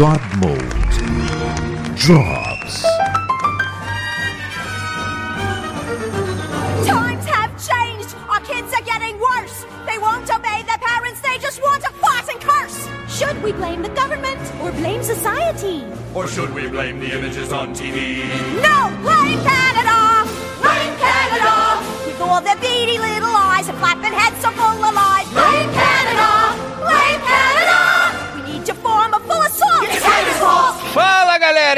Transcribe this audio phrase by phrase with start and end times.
[0.00, 2.49] God Mode drops.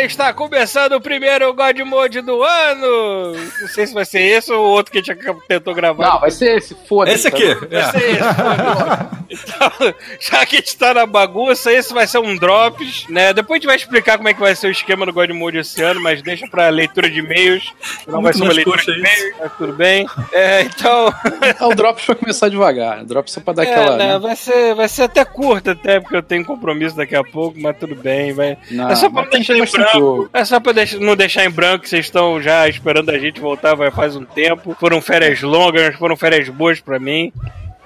[0.03, 3.33] Galera, está começando o primeiro God Mode do ano.
[3.61, 6.05] Não sei se vai ser esse ou o outro que a gente tentou gravar.
[6.13, 7.17] Não, vai ser esse, foda-se.
[7.17, 7.55] Esse aqui.
[7.55, 7.91] Vai É.
[7.91, 9.22] ser esse.
[9.33, 13.33] Então, já que a gente tá na bagunça, esse vai ser um Drops, né?
[13.33, 15.59] Depois a gente vai explicar como é que vai ser o esquema do God Mode
[15.59, 17.73] esse ano, mas deixa pra leitura de e-mails.
[18.07, 20.07] Não vai Muito ser uma leitura de e-mails, mas tudo bem.
[20.33, 21.13] É, então.
[21.63, 23.05] É o Drops pra começar devagar.
[23.05, 23.97] Drops só pra dar É, aquela.
[23.97, 24.19] né, né?
[24.19, 27.77] vai, ser, vai ser até curto, até, porque eu tenho compromisso daqui a pouco, mas
[27.77, 28.33] tudo bem.
[28.33, 28.57] Vai...
[28.71, 29.99] Não, é só pra tem deixar em branco.
[29.99, 30.31] jogo.
[30.33, 33.41] É só pra deixar- não deixar em branco, que vocês estão já esperando a gente
[33.41, 34.77] voltar vai faz um tempo.
[34.79, 37.33] Foram férias longas, foram férias boas pra mim.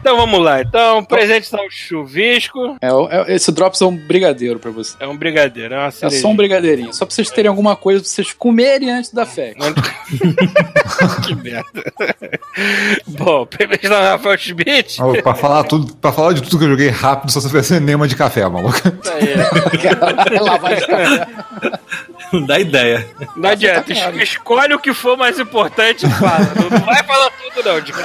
[0.01, 0.61] Então vamos lá.
[0.63, 2.77] Então, o presente está um chuvisco.
[2.81, 4.95] É, o- é- esse Drops é um brigadeiro pra você.
[5.01, 6.23] É um brigadeiro, é uma É cerejinha.
[6.23, 6.95] só um brigadeirinho.
[6.95, 9.75] Só pra vocês terem alguma coisa pra vocês comerem antes da festa.
[11.27, 11.93] que merda.
[13.07, 15.03] Bom, primeiro está o Rafael Schmidt.
[15.03, 17.81] Ó, pra, falar tudo, pra falar de tudo que eu joguei rápido, só se tivesse
[17.81, 18.77] nenhuma de café, maluco.
[18.79, 19.35] Isso aí.
[20.41, 21.27] Lavagem de café.
[22.47, 23.07] Dá ideia.
[23.37, 26.49] Não adianta, es- escolhe o que for mais importante e fala.
[26.71, 28.01] Não vai falar tudo, não, Diego.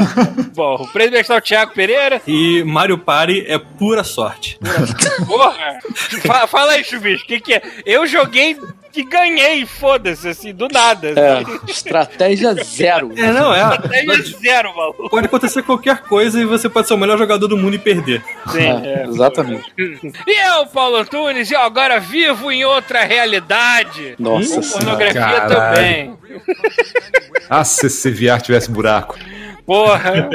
[0.56, 1.91] Bom, o presidente está o Thiago Pereira.
[2.28, 4.58] E Mario Party é pura sorte.
[5.28, 5.80] Porra!
[6.26, 7.62] Fa- fala aí, Chuvisco, o que, que é?
[7.86, 8.58] Eu joguei
[8.94, 11.10] e ganhei, foda-se, assim, do nada.
[11.18, 13.14] É, estratégia zero.
[13.16, 13.62] É, não, é.
[13.62, 14.04] Até
[14.42, 15.10] zero, maluco.
[15.10, 18.22] Pode acontecer qualquer coisa e você pode ser o melhor jogador do mundo e perder.
[18.52, 19.64] Sim, É, exatamente.
[19.78, 24.16] E eu, Paulo Antunes, e eu agora vivo em outra realidade.
[24.20, 24.86] Nossa Com senhora.
[24.86, 25.56] pornografia Caralho.
[25.76, 26.18] também.
[27.50, 29.18] Ah, se esse VR tivesse buraco.
[29.66, 30.30] Porra,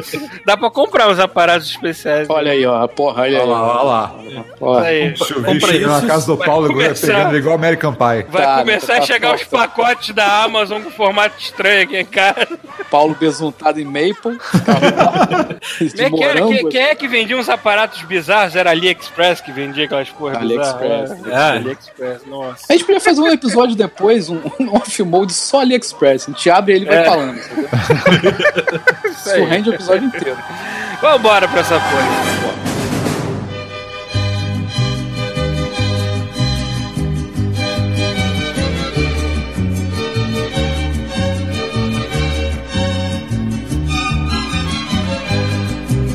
[0.47, 2.29] dá pra comprar os aparatos especiais.
[2.31, 2.87] Olha aí, ó.
[2.87, 3.49] Porra, olha Olha aí.
[3.51, 4.15] lá, olha lá.
[4.61, 4.79] Ó.
[4.79, 5.17] aí.
[5.17, 7.07] Chuvisco Compra chega na casa do vai Paulo começar.
[7.07, 8.27] pegando igual American Pie.
[8.31, 9.59] Vai Tá, começar tá, a chegar tá, os tá.
[9.59, 12.47] pacotes da Amazon com formato estranho aqui em casa.
[12.91, 14.39] Paulo besuntado em maple.
[15.97, 16.49] Quem, morango.
[16.53, 18.55] quem- quem é que vendia uns aparatos bizarros?
[18.57, 21.13] Era AliExpress que vendia aquelas porra AliExpress.
[21.21, 21.27] bizarras.
[21.27, 21.57] É.
[21.59, 22.65] AliExpress, nossa.
[22.69, 26.29] A gente podia fazer um episódio depois, um, um off-mode só AliExpress.
[26.29, 27.05] A gente abre ele e vai É.
[27.05, 27.37] falando.
[29.21, 29.45] entendeu?
[29.45, 30.39] Isso rende o episódio inteiro.
[31.01, 32.47] Vambora pra essa porra.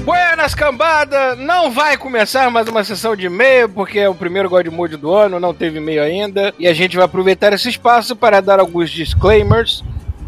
[0.04, 4.66] Buenas cambada, não vai começar mais uma sessão de e-mail, porque é o primeiro God
[4.68, 8.42] Mode do ano, não teve e-mail ainda, e a gente vai aproveitar esse espaço para
[8.42, 9.84] dar alguns disclaimers.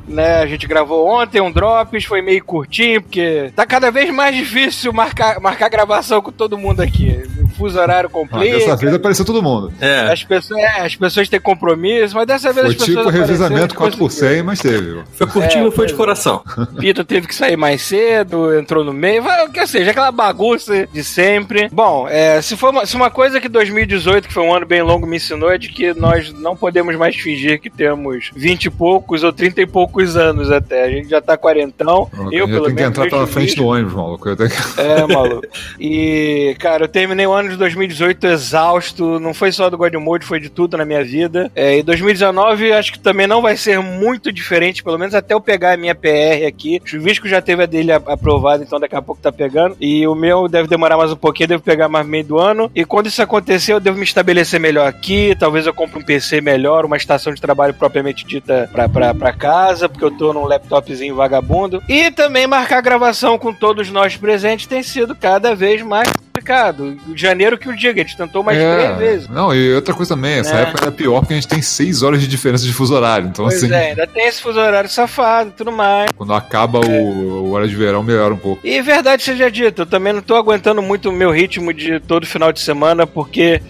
[0.08, 4.36] Né, a gente gravou ontem um Drops, foi meio curtinho, porque tá cada vez mais
[4.36, 7.24] difícil marcar, marcar gravação com todo mundo aqui.
[7.54, 8.58] Fuso horário Ah, complica.
[8.58, 9.72] dessa vez apareceu todo mundo.
[9.80, 10.12] É.
[10.12, 13.06] As pessoas, é, as pessoas têm compromisso, mas dessa vez Foi as pessoas.
[13.06, 15.02] tipo revezamento apareceram, 4 por 100, mas teve.
[15.14, 16.44] Foi curtinho, É, foi de coração.
[16.80, 21.04] Pita teve que sair mais cedo, entrou no meio, vai, quer seja, aquela bagunça de
[21.04, 21.70] sempre.
[21.72, 24.82] Bom, é, se, for uma, se uma coisa que 2018, que foi um ano bem
[24.82, 28.70] longo, me ensinou, é de que nós não podemos mais fingir que temos 20 e
[28.70, 30.84] poucos ou 30 e poucos anos até.
[30.84, 32.10] A gente já tá quarentão.
[32.32, 32.90] Eu, já pelo tenho que menos.
[32.98, 34.30] entrar pela frente do ônibus, maluco.
[34.30, 34.82] Eu tenho que...
[34.82, 35.48] É, maluco.
[35.80, 39.20] E, cara, eu terminei o ano de 2018 exausto.
[39.20, 41.52] Não foi só do God Mode, foi de tudo na minha vida.
[41.56, 45.42] É, e 2019 acho que também não vai ser muito diferente, pelo menos até eu
[45.42, 46.82] pegar a minha PR aqui.
[46.84, 49.78] O Chuvisco já teve a dele aprovada, então daqui a pouco tá pegando.
[49.80, 52.72] E o meu deve demorar mais um pouquinho, devo pegar mais meio do ano.
[52.76, 55.36] E quando isso acontecer, eu devo me estabelecer melhor aqui.
[55.40, 59.34] Talvez eu compre um PC melhor, uma estação de trabalho propriamente dita pra, pra, pra
[59.34, 61.82] casa, porque eu tô num laptopzinho vagabundo.
[61.88, 66.98] E também marcar gravação com todos nós presentes tem sido cada vez mais complicado.
[67.16, 69.28] Janeiro que o diga, a gente tentou mais três vezes.
[69.30, 70.62] Não, e outra coisa também, essa É.
[70.64, 73.28] época era pior porque a gente tem 6 horas de diferença de fuso horário.
[73.28, 76.10] Então, Pois assim, é, ainda tem esse fuso horário safado e tudo mais.
[76.18, 78.66] quando acaba o, o hora de verão, melhora um pouco.
[78.66, 82.26] E verdade seja dita, eu também não tô aguentando muito o meu ritmo de todo
[82.26, 83.62] final de semana, porque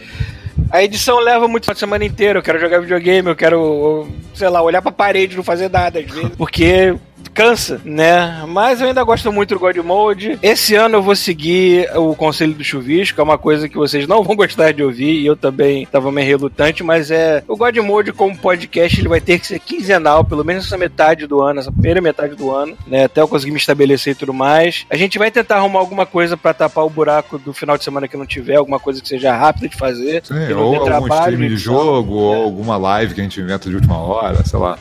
[0.71, 2.39] a edição leva muito a semana inteira.
[2.39, 6.05] Eu quero jogar videogame, eu quero, sei lá, olhar pra parede não fazer nada às
[6.05, 6.31] vezes.
[6.37, 6.95] Porque
[7.33, 8.43] cansa, né?
[8.47, 10.37] Mas eu ainda gosto muito do God Mode.
[10.41, 14.23] Esse ano eu vou seguir o Conselho do Chuvisco, é uma coisa que vocês não
[14.23, 17.43] vão gostar de ouvir, e eu também tava meio relutante, mas é.
[17.47, 21.25] O God Mode, como podcast, ele vai ter que ser quinzenal, pelo menos essa metade
[21.27, 23.05] do ano, essa primeira metade do ano, né?
[23.05, 24.85] Até eu conseguir me estabelecer e tudo mais.
[24.89, 28.07] A gente vai tentar arrumar alguma coisa pra tapar o buraco do final de semana
[28.07, 30.23] que não tiver, alguma coisa que seja rápida de fazer.
[30.25, 31.73] Sim, ou algum trabalho, stream de edição.
[31.73, 32.43] jogo, ou É.
[32.43, 34.77] alguma live que a gente inventa de última hora, sei lá.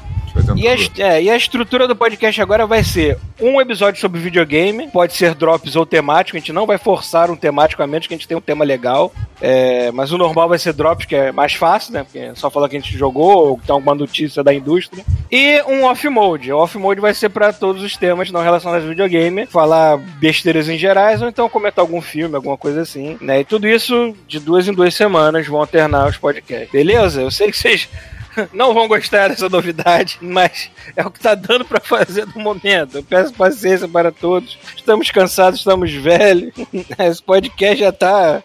[0.57, 4.89] E a, é, e a estrutura do podcast agora vai ser um episódio sobre videogame,
[4.89, 8.15] pode ser drops ou temático, a gente não vai forçar um temático, a menos que
[8.15, 9.13] a gente tenha um tema legal.
[9.41, 12.05] É, mas o normal vai ser drops, que é mais fácil, né?
[12.05, 15.05] Porque é só falar que a gente jogou ou que tem alguma notícia da indústria.
[15.31, 16.53] E um off-mode.
[16.53, 20.79] O off-mode vai ser para todos os temas não relacionados ao videogame, falar besteiras em
[20.79, 23.41] gerais, ou então comentar algum filme, alguma coisa assim, né?
[23.41, 26.71] E tudo isso de duas em duas semanas vão alternar os podcasts.
[26.71, 27.23] Beleza?
[27.23, 27.89] Eu sei que vocês
[28.53, 32.97] não vão gostar dessa novidade, mas é o que tá dando pra fazer no momento.
[32.97, 34.59] Eu peço paciência para todos.
[34.77, 36.53] Estamos cansados, estamos velhos.
[36.99, 38.43] Esse podcast já tá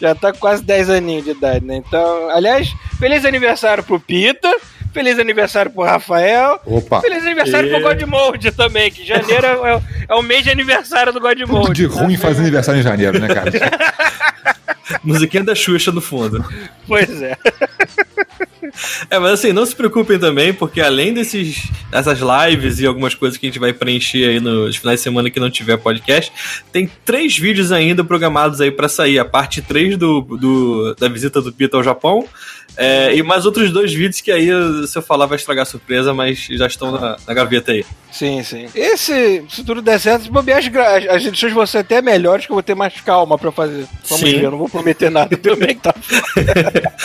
[0.00, 1.76] já tá quase 10 aninhos de idade, né?
[1.76, 4.50] Então, aliás, feliz aniversário pro Pita.
[4.92, 6.60] Feliz aniversário pro Rafael.
[6.66, 7.00] Opa!
[7.00, 11.12] Feliz aniversário E- pro Godmode também, que janeiro é, o- é o mês de aniversário
[11.12, 11.72] do Tudo Godmode.
[11.72, 13.50] de ruim faz aniversário em janeiro, né, cara?
[15.02, 16.44] Musiquinha da Xuxa no fundo.
[16.86, 17.36] Pois é.
[19.10, 23.36] É, mas assim, não se preocupem também, porque além desses, dessas lives e algumas coisas
[23.38, 26.32] que a gente vai preencher aí nos finais de semana que não tiver podcast,
[26.72, 29.18] tem três vídeos ainda programados aí pra sair.
[29.18, 32.26] A parte 3 do, do, da visita do Pita ao Japão.
[32.76, 34.48] É, e mais outros dois vídeos que aí,
[34.86, 37.84] se eu falar, vai estragar a surpresa, mas já estão na, na gaveta aí.
[38.10, 38.66] Sim, sim.
[38.74, 42.52] Esse, se tudo der certo, as, gra- as- as edições vão ser até melhores, que
[42.52, 43.86] eu vou ter mais calma pra fazer.
[44.08, 44.36] Vamos Sim.
[44.36, 45.94] ver, eu não vou prometer nada também, tá?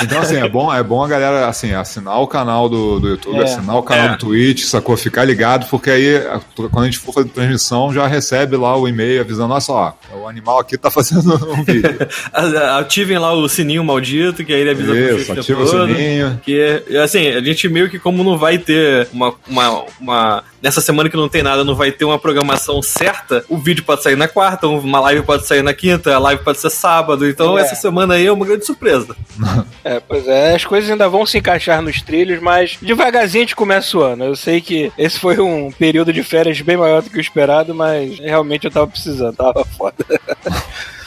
[0.03, 3.39] Então, assim, é bom, é bom a galera, assim, assinar o canal do, do YouTube,
[3.39, 3.43] É.
[3.43, 4.09] assinar o canal É.
[4.11, 4.95] do Twitch, sacou?
[4.95, 6.21] Ficar ligado, porque aí,
[6.55, 10.27] quando a gente for fazer transmissão, já recebe lá o e-mail avisando, olha só, o
[10.27, 11.97] animal aqui tá fazendo um vídeo.
[12.79, 16.39] Ativem lá o sininho maldito, que aí ele avisa pra Isso, vocês o ativa todo.
[16.43, 21.07] Que, assim, a gente meio que como não vai ter uma, uma, uma- Nessa semana
[21.07, 24.27] que não tem nada, não vai ter uma programação certa, o vídeo pode sair na
[24.27, 27.27] quarta, uma live pode sair na quinta, a live pode ser sábado.
[27.29, 27.61] Então É.
[27.61, 29.15] essa semana aí é uma grande surpresa.
[29.83, 33.55] É, pois é, as coisas ainda vão se encaixar nos trilhos, mas devagarzinho a gente
[33.55, 34.25] começa o ano.
[34.25, 37.73] Eu sei que esse foi um período de férias bem maior do que o esperado,
[37.73, 39.95] mas realmente eu tava precisando, tava foda.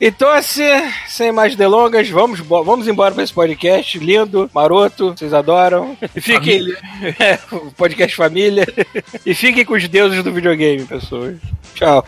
[0.00, 0.62] Então, assim,
[1.06, 5.96] sem mais delongas, vamos, vamos embora para esse podcast lindo, maroto, vocês adoram.
[6.14, 6.64] E fiquem.
[7.18, 7.38] É,
[7.76, 8.66] podcast família.
[9.26, 11.36] E fiquem com os deuses do videogame, pessoas.
[11.74, 12.04] Tchau.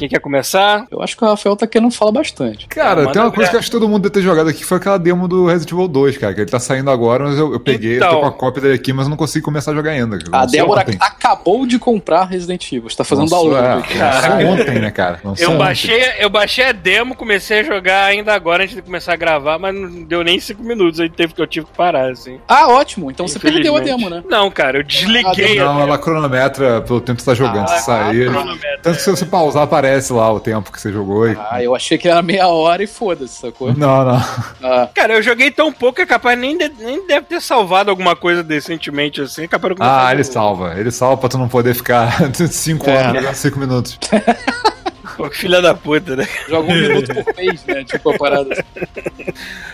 [0.00, 0.86] Quem quer começar?
[0.90, 2.66] Eu acho que o Rafael tá querendo falar bastante.
[2.68, 3.34] Cara, manda tem uma ver.
[3.36, 5.28] coisa que eu acho que todo mundo deve ter jogado aqui, que foi aquela demo
[5.28, 8.10] do Resident Evil 2, cara, que ele tá saindo agora, mas eu, eu peguei, Então.
[8.12, 10.18] tô com a cópia dele aqui, mas eu não consigo começar a jogar ainda.
[10.18, 10.42] cara.
[10.42, 10.96] A Débora ontem.
[10.98, 12.86] acabou de comprar Resident Evil.
[12.88, 13.88] Está fazendo Lançou, download.
[13.92, 15.20] é, lançou ontem, né, cara?
[15.22, 15.58] Lançou Eu ontem.
[15.58, 19.58] baixei, eu baixei a demo, comecei a jogar ainda agora antes de começar a gravar,
[19.58, 22.38] mas não deu nem cinco minutos aí teve que eu tive que parar, assim.
[22.48, 23.10] Ah, ótimo.
[23.10, 24.22] Então você perdeu a demo, né?
[24.30, 27.64] Não, cara, eu desliguei a Não, ela cronometra pelo tempo que você tá jogando.
[27.68, 28.30] Ah, se sair.
[28.30, 31.28] cronometra, Tanto que se você pausar, aparece lá o tempo que você jogou.
[31.28, 31.36] E...
[31.50, 33.72] Ah, eu achei que era meia hora e foda-se, sacou?
[33.74, 34.22] Não, não.
[34.62, 37.90] Ah, Cara, eu joguei tão pouco que é capaz nem, de- nem deve ter salvado
[37.90, 39.46] alguma coisa decentemente assim.
[39.48, 40.74] Capaz de eu começar Ah, ele salva.
[40.78, 42.96] Ele salva pra tu não poder ficar 5 É.
[42.96, 43.98] horas jogando 5 minutos.
[45.22, 46.26] Pô, filha da puta, né?
[46.48, 47.84] joga um minuto por mês, né?
[47.84, 48.64] Tipo a parada.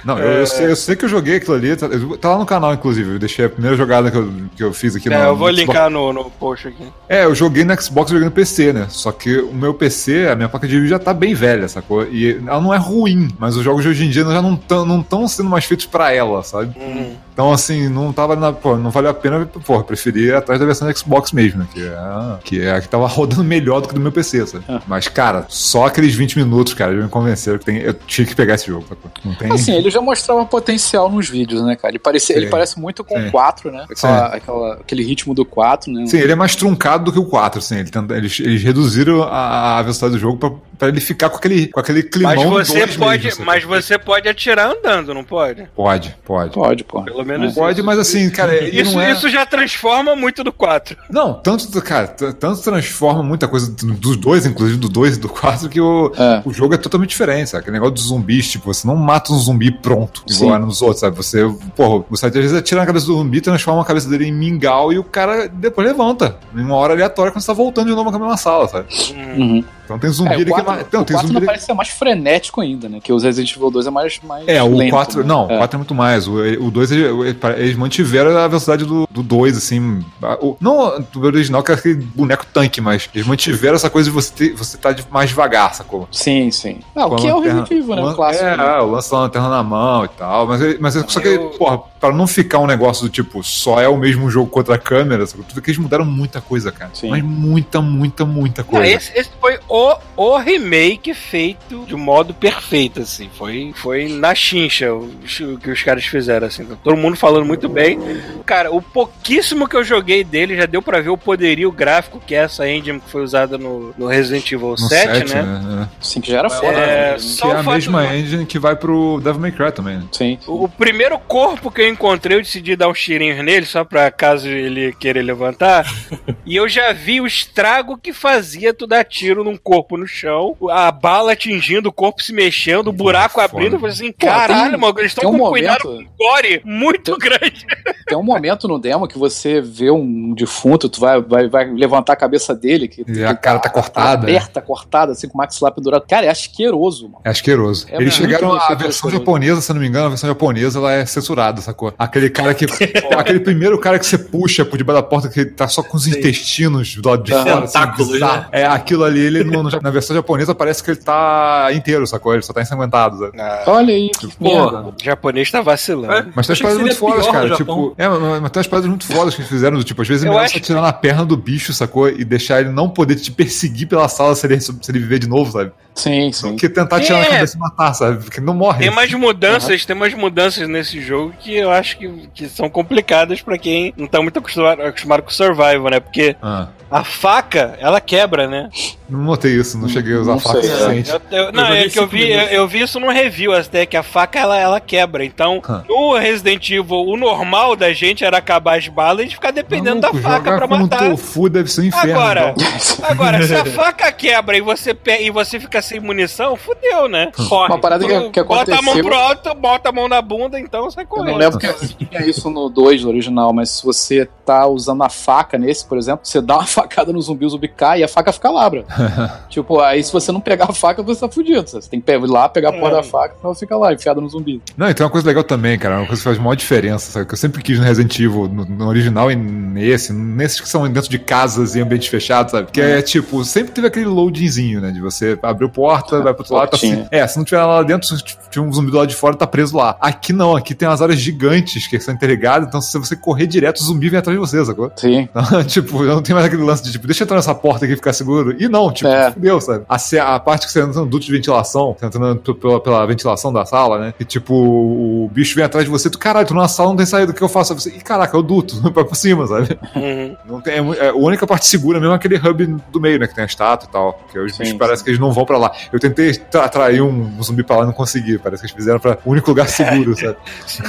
[0.04, 1.76] Não, eu, eu sei, eu sei que eu joguei aquilo ali.
[1.76, 1.88] Tá,
[2.20, 3.12] tá lá no canal, inclusive.
[3.14, 5.24] Eu deixei a primeira jogada que eu, que eu fiz aqui É, no.
[5.24, 6.84] eu vou no linkar no, no post aqui.
[7.08, 8.86] É, eu joguei no Xbox, joguei no PC, né?
[8.88, 12.04] Só que o meu PC, a minha placa de vídeo já tá bem velha, sacou?
[12.04, 14.84] E ela não é ruim, mas os jogos de hoje em dia já não estão
[14.86, 16.74] não tão sendo mais feitos pra ela, sabe?
[16.80, 17.14] Hum.
[17.36, 18.50] Então, assim, não tava na.
[18.50, 21.66] Pô, não valeu a pena, pô, preferi ir atrás da versão do Xbox mesmo, né?
[21.70, 24.46] Que é, a- que é a que tava rodando melhor do que do meu PC,
[24.46, 24.64] sabe?
[24.66, 24.80] Ah.
[24.86, 28.34] Mas, cara, só aqueles 20 minutos, cara, já me convenceram que tem, eu tinha que
[28.34, 29.10] pegar esse jogo, sacou?
[29.22, 29.52] Não tem.
[29.52, 31.92] Assim, ele já mostrava potencial nos vídeos, né, cara?
[31.92, 33.28] Ele parece, ele parece muito com Sim.
[33.28, 33.84] o 4, né?
[33.90, 36.06] Aquela, aquela- aquele ritmo do 4, né?
[36.06, 37.76] Sim, ele é mais truncado do que o 4, assim.
[37.80, 41.36] Ele tenta- eles, eles reduziram a, a velocidade do jogo pra pra ele ficar com
[41.36, 45.66] aquele, com aquele climão Mas você pode, mesmo, mas você pode atirar andando, não pode?
[45.74, 46.52] Pode, pode.
[46.54, 47.04] Pode, pode.
[47.06, 49.12] Pelo menos Pode, mas assim, cara, Isso, não é...
[49.12, 50.96] isso já transforma muito do 4.
[51.10, 55.28] Não, tanto, cara, tanto transforma muita coisa do- dos dois, inclusive do 2 e do
[55.28, 56.42] 4, que o, É.
[56.44, 57.62] o jogo é totalmente diferente, sabe?
[57.62, 61.00] Aquele negócio dos zumbis, tipo, você não mata um zumbi pronto, igual era nos outros,
[61.00, 61.16] sabe?
[61.16, 61.42] Você,
[61.74, 64.92] porra, você às vezes atira na cabeça do zumbi, transforma a cabeça dele em mingau
[64.92, 66.36] e o cara depois levanta.
[66.54, 68.86] Em uma hora aleatória quando você tá voltando de novo na mesma sala, sabe?
[69.14, 69.64] Uhum.
[69.86, 70.86] Então tem zumbi É, ali o que é 4, mais.
[70.92, 72.98] Não, o tem 4 zumbi não parece ser mais frenético ainda, né?
[73.02, 75.20] Que o Resident Evil 2 é mais, mais É, o lento, 4.
[75.20, 75.26] né?
[75.26, 75.58] Não, o é.
[75.58, 76.26] 4 é muito mais.
[76.26, 80.04] O, o 2 eles, eles mantiveram a velocidade do, do 2, assim.
[80.40, 84.14] O, não do original, que é aquele boneco tanque, mas eles mantiveram essa coisa de
[84.14, 86.08] você, ter, você tá de- mais devagar, sacou?
[86.10, 86.80] Sim, sim.
[86.94, 88.02] Ah, o que é o Resident Evil, né?
[88.02, 88.44] O clássico.
[88.44, 88.78] É, né?
[88.80, 90.46] o lance da lanterna na mão e tal.
[90.46, 93.80] Mas, mas é só que, Eu- porra, pra não ficar um negócio do tipo, só
[93.80, 95.44] é o mesmo jogo contra a câmera, sacou?
[95.48, 96.90] tudo que eles mudaram muita coisa, cara.
[96.94, 97.10] Sim.
[97.10, 98.86] Mas muita, muita, muita Não, coisa.
[98.86, 103.28] esse, esse foi o, o remake feito de um modo perfeito, assim.
[103.36, 105.04] Foi, foi na chincha o,
[105.52, 106.64] o que os caras fizeram, assim.
[106.82, 107.98] Todo mundo falando muito bem.
[108.44, 112.34] Cara, o pouquíssimo que eu joguei dele já deu pra ver o poderio gráfico que
[112.34, 115.88] é essa engine que foi usada no, no Resident Evil No 7, 7, né?
[116.00, 116.78] Sim, que já era foda.
[116.78, 117.18] É, né?
[117.18, 119.98] só Que é o a mesma do- engine que vai pro Devil May Cry também.
[119.98, 120.04] né?
[120.12, 120.38] Sim.
[120.46, 124.10] O, o primeiro corpo que eu encontrei, eu decidi dar uns tirinhos nele, só pra
[124.10, 125.84] caso ele querer levantar.
[126.46, 130.56] e eu já vi o estrago que fazia tu dar tiro num corpo no chão,
[130.70, 133.46] a bala atingindo, o corpo se mexendo, o buraco Foda.
[133.46, 133.74] abrindo.
[133.74, 136.10] Eu falei assim, Pô, caralho, tem- mano, eles estão tem com um cuidado com momento-
[136.16, 137.66] gore muito grande.
[138.06, 142.12] Tem um momento no demo que você vê um defunto, tu vai, vai, vai levantar
[142.12, 142.86] a cabeça dele.
[142.86, 144.22] Que, E a cara tá cortada.
[144.28, 146.04] Aberta, cortada, assim, com o maxilar pendurado.
[146.08, 147.22] Cara, é asqueroso, mano.
[147.24, 147.84] É asqueroso.
[147.90, 148.52] É Eles chegaram.
[148.52, 151.92] A versão japonesa, se eu não me engano, a versão japonesa ela é censurada, sacou?
[151.98, 152.64] Aquele cara que.
[153.18, 155.96] aquele primeiro cara que você puxa por debaixo da porta, que ele tá só com
[155.96, 157.64] os intestinos do lado de fora.
[157.64, 158.46] assim, Tentáculos, né?
[158.52, 162.32] É, aquilo ali, ele no- no- na versão japonesa parece que ele tá inteiro, sacou?
[162.34, 163.18] Ele só tá ensanguentado.
[163.18, 163.32] sabe?
[163.66, 164.80] Olha aí, que merda.
[164.82, 166.32] O japonês tá vacilando.
[166.34, 167.56] Mas tem umas paradas muito fodas, cara.
[167.56, 170.24] Tipo, é, mas mas tem umas paradas muito fodas que eles fizeram, tipo, às vezes
[170.24, 172.08] é melhor acho você atirar na perna do bicho, sacou?
[172.08, 175.28] E deixar ele não poder te perseguir pela sala se ele, se ele viver de
[175.28, 175.72] novo, sabe?
[175.94, 176.50] Sim, sim.
[176.52, 177.30] Do que tentar atirar na É.
[177.30, 178.22] cabeça e matar, sabe?
[178.22, 178.80] Porque ele não morre.
[178.80, 183.40] Tem umas mudanças, tem umas mudanças nesse jogo que eu acho que, que são complicadas
[183.40, 186.00] pra quem não tá muito acostumado, acostumado com survival, né?
[186.00, 188.68] Porque Ah, a faca, ela quebra, né?
[189.08, 190.74] não notei isso, não cheguei a usar Não faca o sei, é.
[190.74, 191.10] suficiente.
[191.30, 193.86] Eu- eu- não, joguei é que eu vi, eu, eu vi isso num review até,
[193.86, 195.24] que a faca ela, ela quebra.
[195.24, 195.84] Então, Hã.
[195.88, 199.52] no Resident Evil, o normal da gente era acabar as balas e a gente ficar
[199.52, 201.10] dependendo Maluco, da faca pra matar.
[201.10, 202.12] tofu deve ser um inferno.
[202.20, 203.06] Agora, então.
[203.10, 207.30] agora, se a faca quebra e você, pe- e você fica sem munição, fudeu, né?
[207.48, 207.72] Corre.
[207.72, 210.58] Uma parada que- que Bota a mão aconteceu- pro alto, bota a mão na bunda,
[210.58, 211.30] então sai Eu correndo.
[211.32, 211.72] não lembro que
[212.06, 215.96] tinha isso no 2, no original, mas se você tá usando a faca nesse, por
[215.96, 218.84] exemplo, você dá uma facada no zumbi, o zumbi cai e a faca fica labra.
[219.48, 221.66] tipo, aí se você não pegar a faca, você tá fudido.
[221.66, 222.94] Você tem que ir lá, pegar a porra É.
[222.96, 224.60] da faca, senão ela fica lá, enfiada no zumbi.
[224.76, 225.96] Não, e tem uma coisa legal também, cara.
[225.98, 227.24] Uma coisa que faz maior diferença, sabe?
[227.26, 230.86] Que eu sempre quis no Resident Evil, no, no original e nesse, nesses que são
[230.90, 232.70] dentro de casas e ambientes fechados, sabe?
[232.70, 234.90] Que é tipo, sempre teve aquele loadingzinho, né?
[234.90, 237.06] De você abrir a porta, vai pro outro lado, tá assim.
[237.10, 239.46] É, se não tiver lá dentro, se tinha um zumbi do lado de fora, tá
[239.46, 239.96] preso lá.
[240.00, 243.80] Aqui não, aqui tem umas áreas gigantes que são interligadas, então se você correr direto,
[243.80, 244.92] o zumbi vem atrás de você, sacou?
[244.96, 245.28] Sim.
[245.30, 247.84] Então, tipo, eu não tenho mais aquele lance de, tipo, deixa eu entrar nessa porta
[247.84, 248.54] aqui e ficar seguro.
[248.58, 249.30] E não, tipo, É.
[249.32, 249.84] fudeu, sabe?
[249.88, 253.06] A, a parte que você entra no duto de ventilação, você entra no- pela, pela
[253.06, 254.14] ventilação da sala, né?
[254.20, 257.06] E, tipo, o bicho vem atrás de você, tu, caralho, tu na sala não tem
[257.06, 257.74] saída, o que eu faço?
[257.74, 259.78] Você, Ih, caraca, é o duto, vai pra cima, sabe?
[259.94, 260.36] Uhum.
[260.46, 263.26] Não tem, é, é, a única parte segura mesmo é aquele hub do meio, né?
[263.26, 264.20] Que tem a estátua e tal.
[264.32, 264.78] Que os Sim, bichos sim.
[264.78, 265.72] parece que eles não vão pra lá.
[265.92, 268.38] Eu tentei tra- atrair um, zumbi pra lá e não consegui.
[268.38, 270.36] Parece que eles fizeram pra o único lugar seguro, sabe?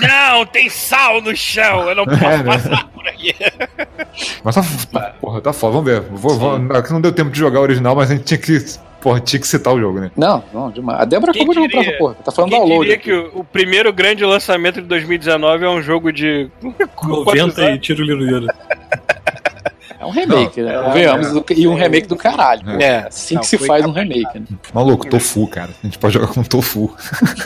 [0.02, 2.44] Não, tem sal no chão, eu não posso É, né?
[2.44, 3.36] passar por aqui.
[4.44, 4.64] Mas tá,
[5.20, 6.02] porra, tá foda, vamos ver.
[6.02, 8.66] Vou, vou, aqui não deu tempo de jogar o original, mas a gente tinha que,
[9.02, 10.12] porra, tinha que citar o jogo, né?
[10.16, 11.02] Não, não, demais.
[11.02, 11.92] A Débora acabou de comprar diria?
[11.92, 12.16] essa porra.
[12.24, 12.82] Tá falando Quem download.
[12.82, 13.04] diria aqui.
[13.06, 16.50] que o, o primeiro grande lançamento de 2019 é um jogo de...
[17.04, 18.48] 90 e tiro lirueiro.
[20.08, 20.76] É um remake, né?
[20.76, 22.64] é, Convenhamos, do- e um remake do caralho.
[22.64, 22.72] pô.
[22.72, 23.08] É.
[23.08, 24.46] assim Não, que se faz um remake, né?
[24.74, 25.70] Maluco, tofu, cara.
[25.84, 26.96] A gente pode jogar com tofu.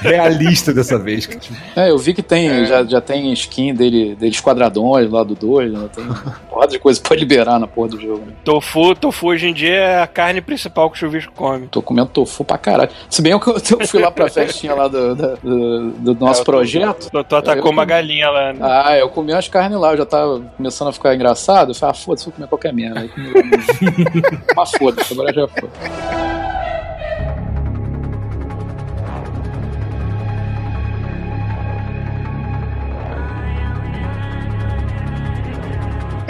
[0.00, 1.28] Realista dessa vez.
[1.76, 5.72] É, eu vi que tem, já, já tem skin dele, deles quadradões lá do 2,
[5.72, 5.88] né?
[5.94, 6.04] Tem
[6.50, 8.32] porrada de coisa pra liberar na porra do jogo, né?
[8.44, 11.66] Tofu, tofu hoje em dia é a carne principal que o chuvisco come.
[11.68, 12.90] Tô comendo tofu pra caralho.
[13.08, 16.44] Se bem que eu, eu fui lá pra festinha lá do, do, do nosso É,
[16.44, 17.10] tô- projeto.
[17.28, 18.58] Tu, atacou Eu- uma galinha lá, né?
[18.62, 21.72] Ah, eu comi umas carnes lá, eu já tava começando a ficar engraçado.
[21.72, 23.06] Eu falei, ah, foda-se, vou comer qualquer merda.
[24.56, 26.33] Mas foda-se, agora já foi.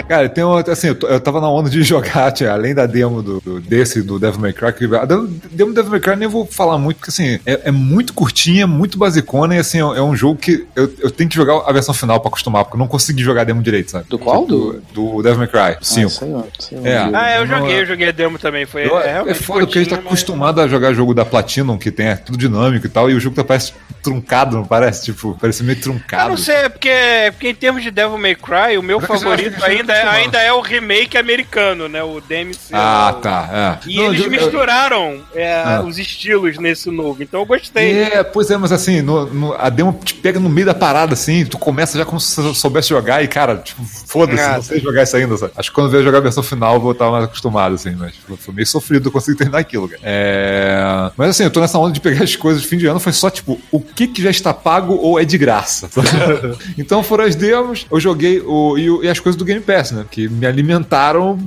[0.07, 3.21] Cara, tem uma, assim, eu, eu tava na onda de jogar, tinha, além da demo
[3.23, 6.15] do, do- desse, do Devil May Cry, que, a demo demo do Devil May Cry
[6.15, 9.81] nem vou falar muito, porque assim, é, é muito curtinha, muito basicona, e assim, é,
[9.81, 12.75] é um jogo que eu, eu tenho que jogar a versão final pra acostumar, porque
[12.75, 14.05] eu não consegui jogar a demo direito, sabe?
[14.07, 14.45] Do qual?
[14.45, 16.05] Do, do Devil May Cry, 5.
[16.07, 16.87] Ah, sei lá, sei lá.
[16.87, 16.97] É.
[17.13, 18.65] Ah, eu joguei, é- eu joguei a demo também.
[18.65, 21.25] Foi, Eu- é, é, foda porque a gente tá mas- acostumado a jogar jogo da
[21.25, 24.63] Platinum, que tem é, tudo dinâmico e tal, e o jogo tá parece truncado, não
[24.65, 25.05] parece?
[25.05, 26.25] Tipo, parece meio truncado.
[26.25, 28.99] Eu não sei, é porque, é porque em termos de Devil May Cry, o meu
[29.01, 32.03] favorito ainda, é, ainda é o remake americano, né?
[32.03, 32.69] O DMC.
[32.73, 33.19] Ah, né?
[33.21, 33.79] tá.
[33.85, 33.89] É.
[33.89, 35.83] E Não, eles eu- misturaram é, Ah.
[35.85, 38.03] os estilos nesse novo, então eu gostei.
[38.03, 41.13] É, pois é, mas assim, no- no- a demo te pega no meio da parada,
[41.13, 44.61] assim, tu começa já como se você soubesse jogar e, cara, tipo, foda-se, Ah, não
[44.61, 45.51] sei jogar isso ainda, sabe?
[45.55, 47.91] Acho que quando eu vier jogar a versão final eu vou estar mais acostumado, assim,
[47.95, 50.01] mas tipo, foi meio sofrido eu conseguir terminar aquilo, cara.
[50.03, 51.11] É...
[51.17, 53.11] Mas assim, eu tô nessa onda de pegar as coisas de fim de ano, foi
[53.13, 55.89] só, tipo, o que que já está pago ou é de graça?
[56.77, 59.84] Então foram as demos, eu joguei o, e, o- e as coisas do Game Pass,
[59.93, 60.05] né?
[60.09, 61.37] Que me alimentaram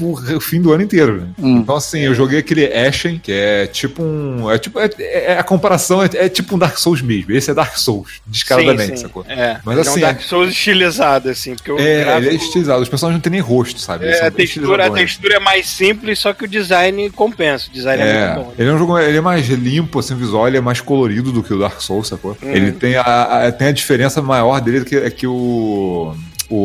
[0.00, 1.26] o, fim do ano inteiro, né?
[1.38, 1.56] Hum.
[1.58, 4.50] Então, assim, eu joguei aquele Ashen, que é tipo um.
[4.50, 4.78] É tipo.
[4.78, 7.32] É, é- a comparação é, é tipo um Dark Souls mesmo.
[7.32, 9.02] Esse é Dark Souls, descaradamente, Sim, sim.
[9.02, 9.24] sacou?
[9.28, 12.34] É, Mas assim, é um Dark Souls estilizado, assim, porque o É, gráfico- ele é
[12.38, 12.82] estilizado.
[12.82, 14.06] Os personagens não têm nem rosto, sabe?
[14.06, 17.68] É, a, textura, a textura é mais simples, só que o design compensa.
[17.68, 18.54] O design é, É, muito bom.
[18.58, 21.42] ele é um jogo, ele é mais limpo, assim, visual, ele é mais colorido do
[21.42, 22.36] que o Dark Souls, sacou?
[22.42, 22.50] Uhum.
[22.50, 23.02] Ele tem a,
[23.46, 26.14] a- tem a diferença maior dele que é que o,
[26.50, 26.56] o,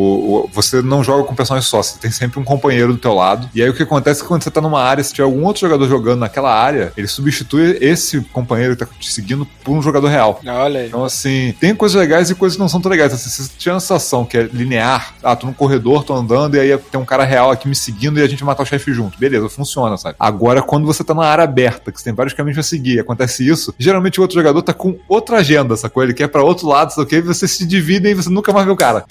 [0.44, 3.48] o- você não joga com personagem só, você tem sempre um companheiro do teu lado.
[3.54, 5.44] E aí o que acontece é que quando você tá numa área, se tiver algum
[5.44, 9.82] outro jogador jogando naquela área, ele substitui esse companheiro que tá te seguindo por um
[9.82, 10.40] jogador real.
[10.46, 10.86] Olha aí.
[10.88, 13.12] Então, assim, tem coisas legais e coisas que não são tão legais.
[13.12, 16.56] Assim, se você tiver uma sensação que é linear, ah, tô no corredor, tô andando,
[16.56, 18.92] e aí tem um cara real aqui me seguindo e a gente matar o chefe
[18.92, 19.18] junto.
[19.18, 20.14] Beleza, funciona, sabe?
[20.18, 23.46] Agora, quando você tá na área aberta, que você tem vários caminhos pra seguir, acontece
[23.46, 26.02] isso, geralmente o outro jogador tá com outra agenda, sacou?
[26.02, 27.16] Ele quer pra outro lado, sabe o quê?
[27.16, 29.04] E você se divide e você nunca mais vê o cara.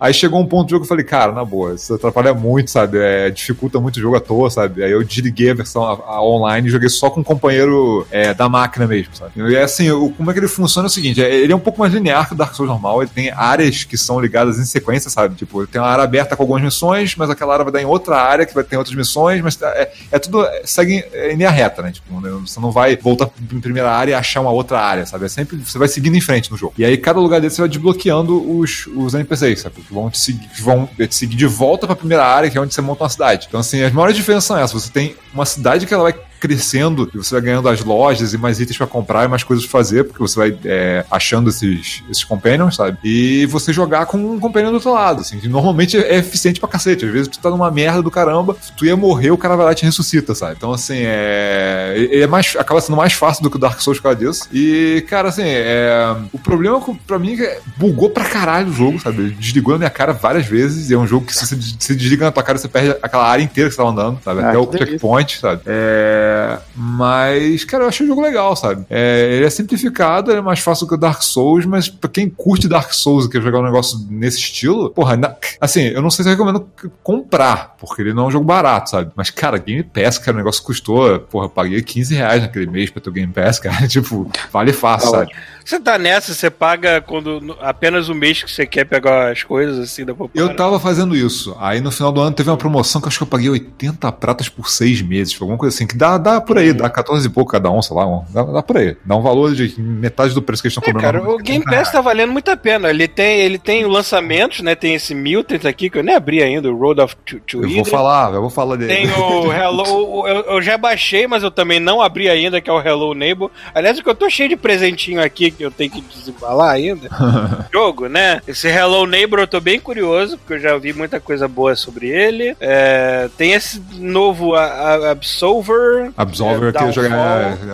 [0.00, 2.70] Aí chegou um ponto do jogo que eu falei, cara, na boa, isso atrapalha muito,
[2.70, 2.98] sabe?
[2.98, 4.82] É, dificulta muito o jogo à toa, sabe?
[4.84, 8.32] Aí eu desliguei a versão a- a online e joguei só com um companheiro é,
[8.32, 9.32] da máquina mesmo, sabe?
[9.36, 11.56] E é assim, o- como é que ele funciona é o seguinte, é, ele é
[11.56, 14.58] um pouco mais linear que o Dark Souls normal, ele tem áreas que são ligadas
[14.58, 15.34] em sequência, sabe?
[15.34, 18.16] Tipo, tem uma área aberta com algumas missões, mas aquela área vai dar em outra
[18.16, 21.82] área que vai ter outras missões, mas é, é tudo, é, segue em linha reta,
[21.82, 21.90] né?
[21.90, 22.30] Tipo, né?
[22.46, 25.24] você não vai voltar pra primeira área e achar uma outra área, sabe?
[25.24, 26.74] É sempre, você vai seguindo em frente no jogo.
[26.78, 29.74] E aí, cada lugar desse você vai desbloqueando os, os NPCs, sabe?
[29.88, 32.74] Que vão te seguir, vão te seguir de volta pra primeira área, que é onde
[32.74, 33.46] você monta uma cidade.
[33.48, 34.84] Então, assim, as maiores diferenças são essas.
[34.84, 38.38] Você tem uma cidade que ela vai crescendo e você vai ganhando as lojas e
[38.38, 42.02] mais itens pra comprar e mais coisas pra fazer, porque você vai é, achando esses,
[42.10, 42.98] esses companions, sabe?
[43.04, 46.68] E você jogar com um companion do outro lado, assim, que normalmente é eficiente pra
[46.68, 47.04] cacete.
[47.04, 49.72] Às vezes tu tá numa merda do caramba, tu ia morrer, o cara vai lá
[49.72, 50.54] e te ressuscita, sabe?
[50.56, 52.08] Então, assim, é.
[52.12, 54.48] é mais, acaba sendo mais fácil do que o Dark Souls por causa disso.
[54.52, 56.16] E, cara, assim, é.
[56.32, 59.22] O problema pra mim é que bugou pra caralho o jogo, sabe?
[59.22, 60.90] Ele desligou na minha cara várias vezes.
[60.90, 63.26] E é um jogo que se você se desliga na tua cara, você perde aquela
[63.26, 64.40] área inteira que você tava andando, sabe?
[64.42, 64.86] Ah, Até o delícia.
[64.92, 65.62] checkpoint, sabe?
[65.66, 66.27] É.
[66.74, 68.84] Mas, cara, eu achei o jogo legal, sabe?
[68.88, 72.28] É, ele é simplificado, ele é mais fácil que o Dark Souls, mas pra quem
[72.28, 76.10] curte Dark Souls e quer jogar um negócio nesse estilo, porra, na- assim, eu não
[76.10, 76.66] sei se eu recomendo
[77.02, 79.10] comprar, porque ele não é um jogo barato, sabe?
[79.16, 82.90] Mas, cara, Game Pass, cara, o negócio custou, porra, eu paguei 15 reais naquele mês
[82.90, 83.86] pra ter o Game Pass, cara.
[83.88, 85.32] tipo, vale fácil, sabe?
[85.68, 89.78] Você tá nessa, você paga quando apenas o mês que você quer pegar as coisas
[89.78, 91.54] assim da Eu tava fazendo isso.
[91.60, 94.10] Aí no final do ano teve uma promoção que eu acho que eu paguei 80
[94.12, 97.30] pratas por seis meses, alguma coisa assim, que dá, dá por aí, dá 14 e
[97.30, 98.96] pouco cada um, sei lá, dá, dá por aí.
[99.04, 101.20] Dá um valor de metade do preço que eles estão É, cobrando.
[101.20, 102.88] cara, o Game Pass tá valendo muito a pena.
[102.88, 104.74] Ele tem, ele tem lançamentos, né?
[104.74, 107.68] Tem esse Mutant aqui que eu nem abri ainda, o Road of to, to Eu
[107.68, 108.94] vou falar, eu vou falar dele.
[108.94, 110.08] Tem o Hello.
[110.28, 113.50] Eu, eu já baixei, mas eu também não abri ainda, que é o Hello Neighbor.
[113.74, 117.08] Aliás, que eu tô cheio de presentinho aqui que eu tenho que desembalar ainda.
[117.74, 118.40] Jogo, né?
[118.46, 122.08] Esse Hello Neighbor eu tô bem curioso, porque eu já vi muita coisa boa sobre
[122.08, 122.56] ele.
[122.60, 126.12] É, tem esse novo a- a- Absolver.
[126.16, 127.10] Absolver é, que eu joguei,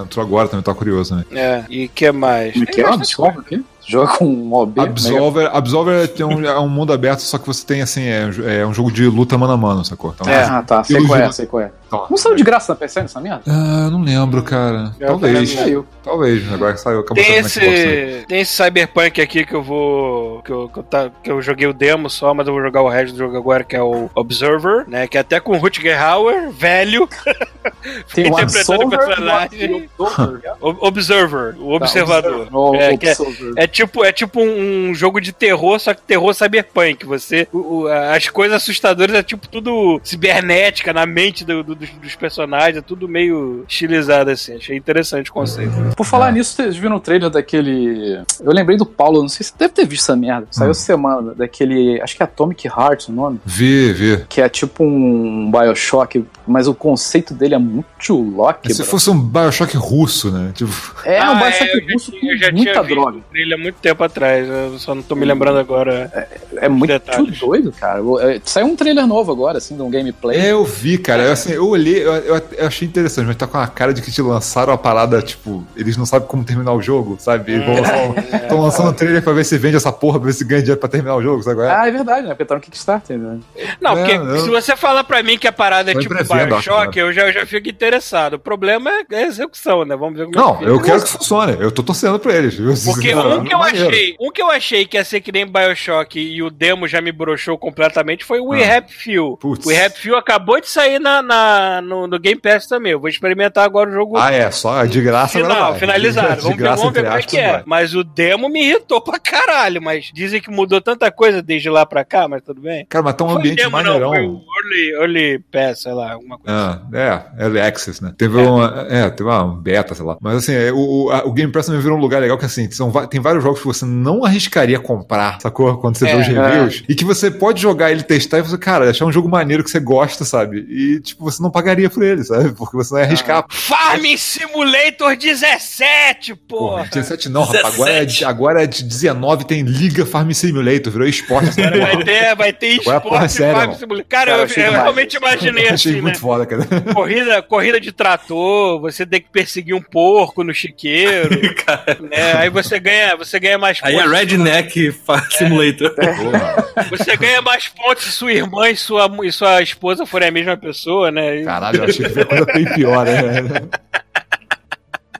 [0.02, 1.24] entrou agora também, tá curioso, né?
[1.32, 2.54] É, e que mais?
[2.54, 2.86] Como é que é?
[2.86, 3.62] Absolver?
[3.86, 4.80] Joga com um OB?
[4.80, 8.66] Absolver, Absolver tem um, é um mundo aberto, só que você tem assim, é, é
[8.66, 10.14] um jogo de luta mano a mano, sacou?
[10.18, 10.82] Então, Ah, tá.
[10.84, 11.70] Sei qual é, sei qual é.
[11.86, 13.42] Então, Não saiu de graça na PC nessa merda?
[13.46, 14.92] Ah, não lembro, cara.
[14.98, 15.50] Eu Talvez.
[15.52, 15.86] também Saiu.
[16.02, 17.66] Talvez, agora que saiu, acabou Tem Xbox, né?
[17.66, 20.42] esse, tem esse Cyberpunk aqui que eu vou.
[20.42, 22.82] Que eu, que, eu tá- que eu joguei o demo só, mas eu vou jogar
[22.82, 25.06] o resto do jogo agora, que é o Observer, né?
[25.06, 27.08] Que é até com o Rutger Hauer, velho.
[28.14, 29.88] Tem o interpretando o personagem.
[29.98, 30.52] o Observer.
[30.60, 32.48] O- Observer, o observador.
[32.52, 33.52] O É, que é- Observer.
[33.56, 37.04] É tipo, é tipo um, um jogo de terror, só que terror cyberpunk.
[37.04, 41.88] Você, o- o- as coisas assustadoras é tipo tudo cibernética na mente do- do- dos,
[41.90, 44.54] dos personagens, é tudo meio estilizado assim.
[44.56, 45.72] Achei interessante o conceito.
[45.96, 48.20] Por falar nisso, vocês viram o trailer daquele.
[48.40, 50.46] Eu lembrei do Paulo, não sei se deve ter visto essa merda.
[50.50, 50.74] Saiu Hum.
[50.74, 52.00] semana, daquele.
[52.00, 53.40] Acho que é Atomic Heart o nome.
[53.44, 54.24] Vi, vi.
[54.28, 57.84] Que é tipo um Bioshock, mas o conceito dele é muito
[58.14, 58.72] Loki.
[58.72, 58.90] Se bro.
[58.90, 60.52] fosse um Bioshock russo, né?
[60.54, 60.70] Tipo,
[61.04, 63.18] É um Ah, Bioshock eu já russo tinha- com eu já muita tinha visto droga.
[63.30, 66.28] trailer há muito tempo atrás, eu só não tô me lembrando agora.
[66.56, 67.38] É muito detalhes.
[67.38, 68.00] doido, cara.
[68.22, 70.38] É, Saiu um trailer novo agora, assim, de um gameplay.
[70.38, 71.24] É, eu vi, cara.
[71.24, 74.00] Eu, assim, eu olhei, eu, eu- eu achei interessante, mas tá com a cara de
[74.02, 77.52] que te lançaram a parada, tipo, eles não sabem como terminar o jogo, sabe?
[77.52, 80.26] Eles vão lançar um- Estão lançando um trailer pra ver se vende essa porra, pra
[80.26, 81.62] ver se ganha dinheiro pra terminar o jogo, sabe?
[81.62, 81.70] é?
[81.70, 82.28] Ah, é verdade, né?
[82.34, 83.38] Porque tá no Kickstarter, né?
[83.80, 84.38] Não, porque não.
[84.38, 87.32] se você falar pra mim que a parada é tipo Bioshock, acho, eu já, eu
[87.32, 88.34] já fico interessado.
[88.34, 89.96] O problema é a execução, né?
[89.96, 91.56] Vamos ver como é Não, eu quero que funcione.
[91.58, 92.54] Eu tô torcendo pra eles.
[92.84, 93.88] Porque Não, um que eu maneiro.
[93.88, 97.00] achei, um que eu achei que ia ser que nem Bioshock e o demo já
[97.00, 98.78] me broxou completamente foi o We Ah.
[98.78, 99.36] Happy Few.
[99.38, 99.64] Putz.
[99.66, 102.92] O We Happy Few acabou de sair na, na- no, no Game Pass também.
[102.92, 105.80] Eu vou experimentar agora o jogo Ah, é, só de graça agora final, vai.
[105.80, 106.36] finalizado.
[106.36, 107.52] De Vamos graça, vamos ver como é que é.
[107.52, 107.62] vai.
[107.66, 109.80] Mas o demo me irritou pra caralho.
[109.82, 112.84] Mas dizem que mudou tanta coisa desde lá pra cá, mas tudo bem.
[112.88, 114.10] Cara, mas tá um Foi ambiente demo, maneirão.
[114.12, 116.82] Não, early, early Pass, sei lá, alguma coisa.
[116.92, 116.96] Ah,
[117.38, 118.12] é, Early Access, né?
[118.16, 118.86] Teve uma.
[118.88, 120.16] É, teve uma um beta, sei lá.
[120.20, 122.44] Mas assim, é, o, o, a- o Game Pass também virou um lugar legal que
[122.44, 125.76] assim, são, tem vários jogos que você não arriscaria comprar, sacou?
[125.78, 126.82] Quando você É, vê os reviews.
[126.88, 129.70] E que você pode jogar ele, testar e você, cara, achar um jogo maneiro que
[129.70, 130.66] você gosta, sabe?
[130.68, 132.52] E, tipo, você não pagaria por ele, sabe?
[132.56, 133.44] Porque você não ia arriscar.
[133.50, 136.64] Farm Simulator 17, porra!
[136.84, 137.74] Porra, 17 não, rapaz.
[137.74, 141.60] Agora é, de, agora é de 19 tem Liga Farm Simulator, virou esporte.
[141.60, 141.92] Agora porra.
[141.94, 143.78] vai ter, vai ter é porra esporte séria, Farm irmão.
[143.78, 144.06] Simulator.
[144.08, 146.20] Cara, Cara, eu, achei eu realmente imaginei Achei assim, muito né?
[146.20, 146.64] foda, cara.
[146.94, 151.30] Corrida, corrida de trator, você tem que perseguir um porco no chiqueiro,
[152.10, 152.32] né?
[152.36, 154.12] Aí você ganha, você ganha mais Aí é pontos.
[154.12, 155.90] Redneck Fa- Simulator.
[155.94, 156.86] Porra.
[156.90, 160.56] Você ganha mais pontos se sua irmã e sua, e sua esposa forem a mesma
[160.56, 161.42] pessoa, né?
[161.42, 163.12] Caralho, eu achei que foi coisa bem pior, né?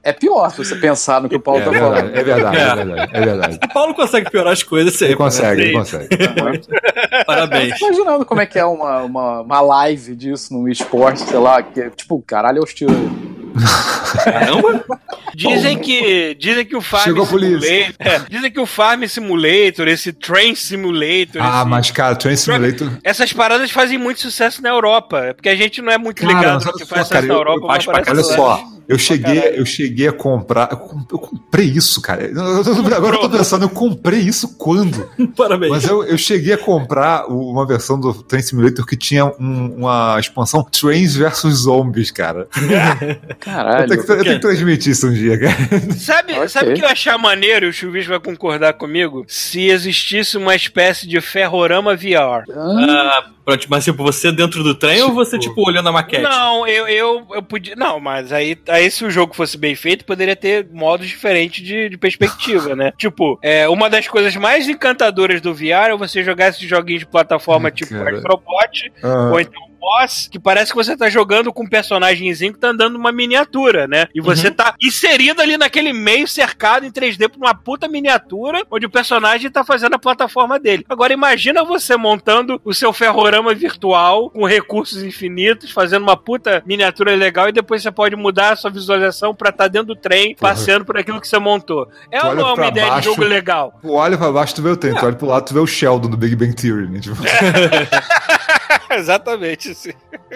[0.07, 2.15] É pior se você pensar no que o Paulo É tá verdade, falando.
[2.17, 3.59] é verdade, é verdade, é verdade.
[3.65, 5.17] O Paulo consegue piorar as coisas Ele sempre.
[5.17, 5.65] consegue, né?
[5.69, 6.09] ele consegue.
[7.27, 7.79] Parabéns.
[7.79, 11.63] Tô imaginando como é que é uma, uma, uma live disso no esporte, sei lá,
[11.63, 12.93] que é tipo, caralho, eu estilo.
[14.25, 14.85] Caramba.
[15.35, 17.27] Dizem que, dizem que o Farm Chegou.
[17.27, 17.65] Simulator,
[17.99, 22.89] é, dizem que o Farm Simulator, esse Train Simulator, Ah, esse- mas, cara, Train Simulator.
[23.03, 26.55] essas paradas fazem muito sucesso na Europa, porque a gente não é muito Cara, ligado
[26.55, 27.61] mas no olha que só, faz cara, sucesso na eu- Europa.
[27.65, 29.57] eu mas pra parece Olha só, eu cheguei, caralho.
[29.57, 30.69] eu cheguei a comprar.
[30.71, 32.23] Eu, com- eu comprei isso, cara.
[32.27, 35.11] Eu- eu- eu- agora eu tô pensando, eu comprei isso quando?
[35.37, 35.73] Parabéns.
[35.73, 40.17] Mas eu, eu cheguei a comprar uma versão do Train Simulator que tinha um- uma
[40.21, 42.47] expansão Trains versus Zombies, cara.
[43.47, 43.89] Eu Caralho.
[43.89, 45.55] tenho, que, eu tenho que transmitir isso um dia, cara.
[45.99, 46.49] Sabe, Ok.
[46.49, 49.25] sabe o que eu achar maneiro, e o Chuvis vai concordar comigo?
[49.29, 52.45] Se existisse uma espécie de ferrorama VR.
[52.57, 56.23] Ah, pronto, mas tipo, você dentro do trem ou você, tipo, olhando a maquete?
[56.23, 57.77] Não, eu, eu, eu podia.
[57.77, 61.89] Não, mas aí, aí se o jogo fosse bem feito, poderia ter modos diferentes de,
[61.91, 62.93] de perspectiva, né?
[62.99, 67.07] Tipo, é, uma das coisas mais encantadoras do VR é você jogar esses joguinhos de
[67.07, 68.17] plataforma Ai, tipo cara.
[68.17, 72.59] Astrobot, Ah, ou então boss, que parece que você tá jogando com um personagemzinho que
[72.59, 74.07] tá andando numa miniatura, né?
[74.15, 74.55] E você Uhum.
[74.55, 79.51] tá inserido ali naquele meio cercado em 3D por uma puta miniatura, onde o personagem
[79.51, 80.85] tá fazendo a plataforma dele.
[80.89, 87.15] Agora imagina você montando o seu ferrorama virtual com recursos infinitos, fazendo uma puta miniatura
[87.15, 90.85] legal e depois você pode mudar a sua visualização pra estar dentro do trem, passeando
[90.85, 91.89] por aquilo que você montou.
[92.11, 93.79] É ou não é uma ideia baixo- de jogo legal?
[93.83, 94.95] Tu olha pra baixo, tu vê o trem.
[94.95, 97.01] Tu olha pro lado, tu vê o Sheldon do Big Bang Theory, né?
[97.01, 97.17] Tipo,
[98.99, 99.75] Exatamente.
[99.75, 99.93] sim.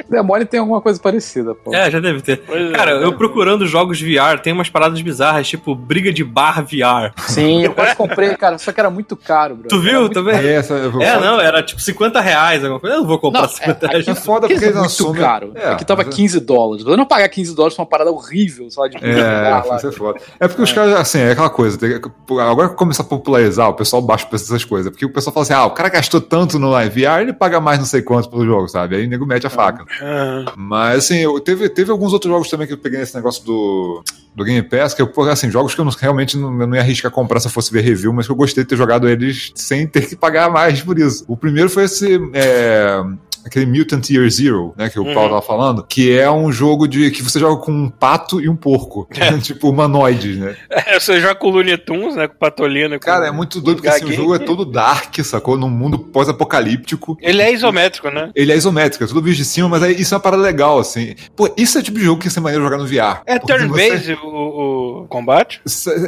[0.09, 1.75] Demore tem alguma coisa parecida, pô.
[1.75, 2.43] É, já deve ter.
[2.47, 2.73] Pois é.
[2.73, 7.13] Cara, eu procurando jogos VR, tem umas paradas bizarras, tipo briga de bar VR.
[7.27, 9.69] Sim, eu quase comprei, cara, só que era muito caro, bro.
[9.69, 10.37] Tu viu também?
[10.37, 12.97] é, essa, eu- É, não, era tipo 50 reais, alguma coisa.
[12.97, 14.09] Eu não vou comprar Não, 50 é, reais.
[14.09, 15.21] É foda Porque é eles muito assumem.
[15.21, 15.53] caro.
[15.55, 16.85] É, Aqui tava mas é- 15 dólares.
[16.87, 19.77] Eu não pagar 15 dólares pra uma parada horrível, só de É, lá.
[19.77, 20.21] isso é foda.
[20.39, 21.79] É porque os caras, assim, é aquela coisa.
[21.79, 22.01] tem-
[22.41, 24.91] agora que começa a popularizar, o pessoal baixa o preço dessas coisas.
[24.91, 27.79] Porque o pessoal fala assim: ah, o cara gastou tanto no VR, ele paga mais
[27.79, 28.97] não sei quanto pelo jogo, sabe?
[28.97, 29.85] Aí o nego mete a faca.
[30.03, 33.45] Ah, Mas, assim, eu, teve, teve alguns outros jogos também que eu peguei nesse negócio
[33.45, 34.03] do,
[34.35, 36.81] do Game Pass, que eu, assim, jogos que eu não- realmente não, eu não ia
[36.81, 39.53] arriscar comprar se eu fosse ver review, mas que eu gostei de ter jogado eles
[39.55, 41.25] sem ter que pagar mais por isso.
[41.29, 42.19] O primeiro foi esse.
[42.35, 43.03] É,
[43.45, 45.15] aquele Mutant Year Zero, né, que o Uhum.
[45.15, 48.49] Paulo tava falando, que é um jogo de que você joga com um pato e
[48.49, 49.09] um porco,
[49.43, 50.57] tipo humanoides, né?
[50.71, 52.27] É, você joga com o Looney Tunes, né?
[52.29, 52.95] Com o Patolino.
[52.99, 54.23] com Cara, é muito doido porque assim, o Gaguinho.
[54.23, 55.57] jogo é todo dark, sacou?
[55.57, 57.17] Num mundo pós-apocalíptico.
[57.21, 58.31] Ele é isométrico, né?
[58.35, 60.79] Ele é isométrico, é tudo visto de cima, mas é- isso é uma parada legal,
[60.79, 61.15] assim.
[61.37, 63.23] Pô, isso é o tipo de jogo que ia ser maneiro jogar no VR.
[63.27, 65.61] É Porque você- turn-based o, o combate?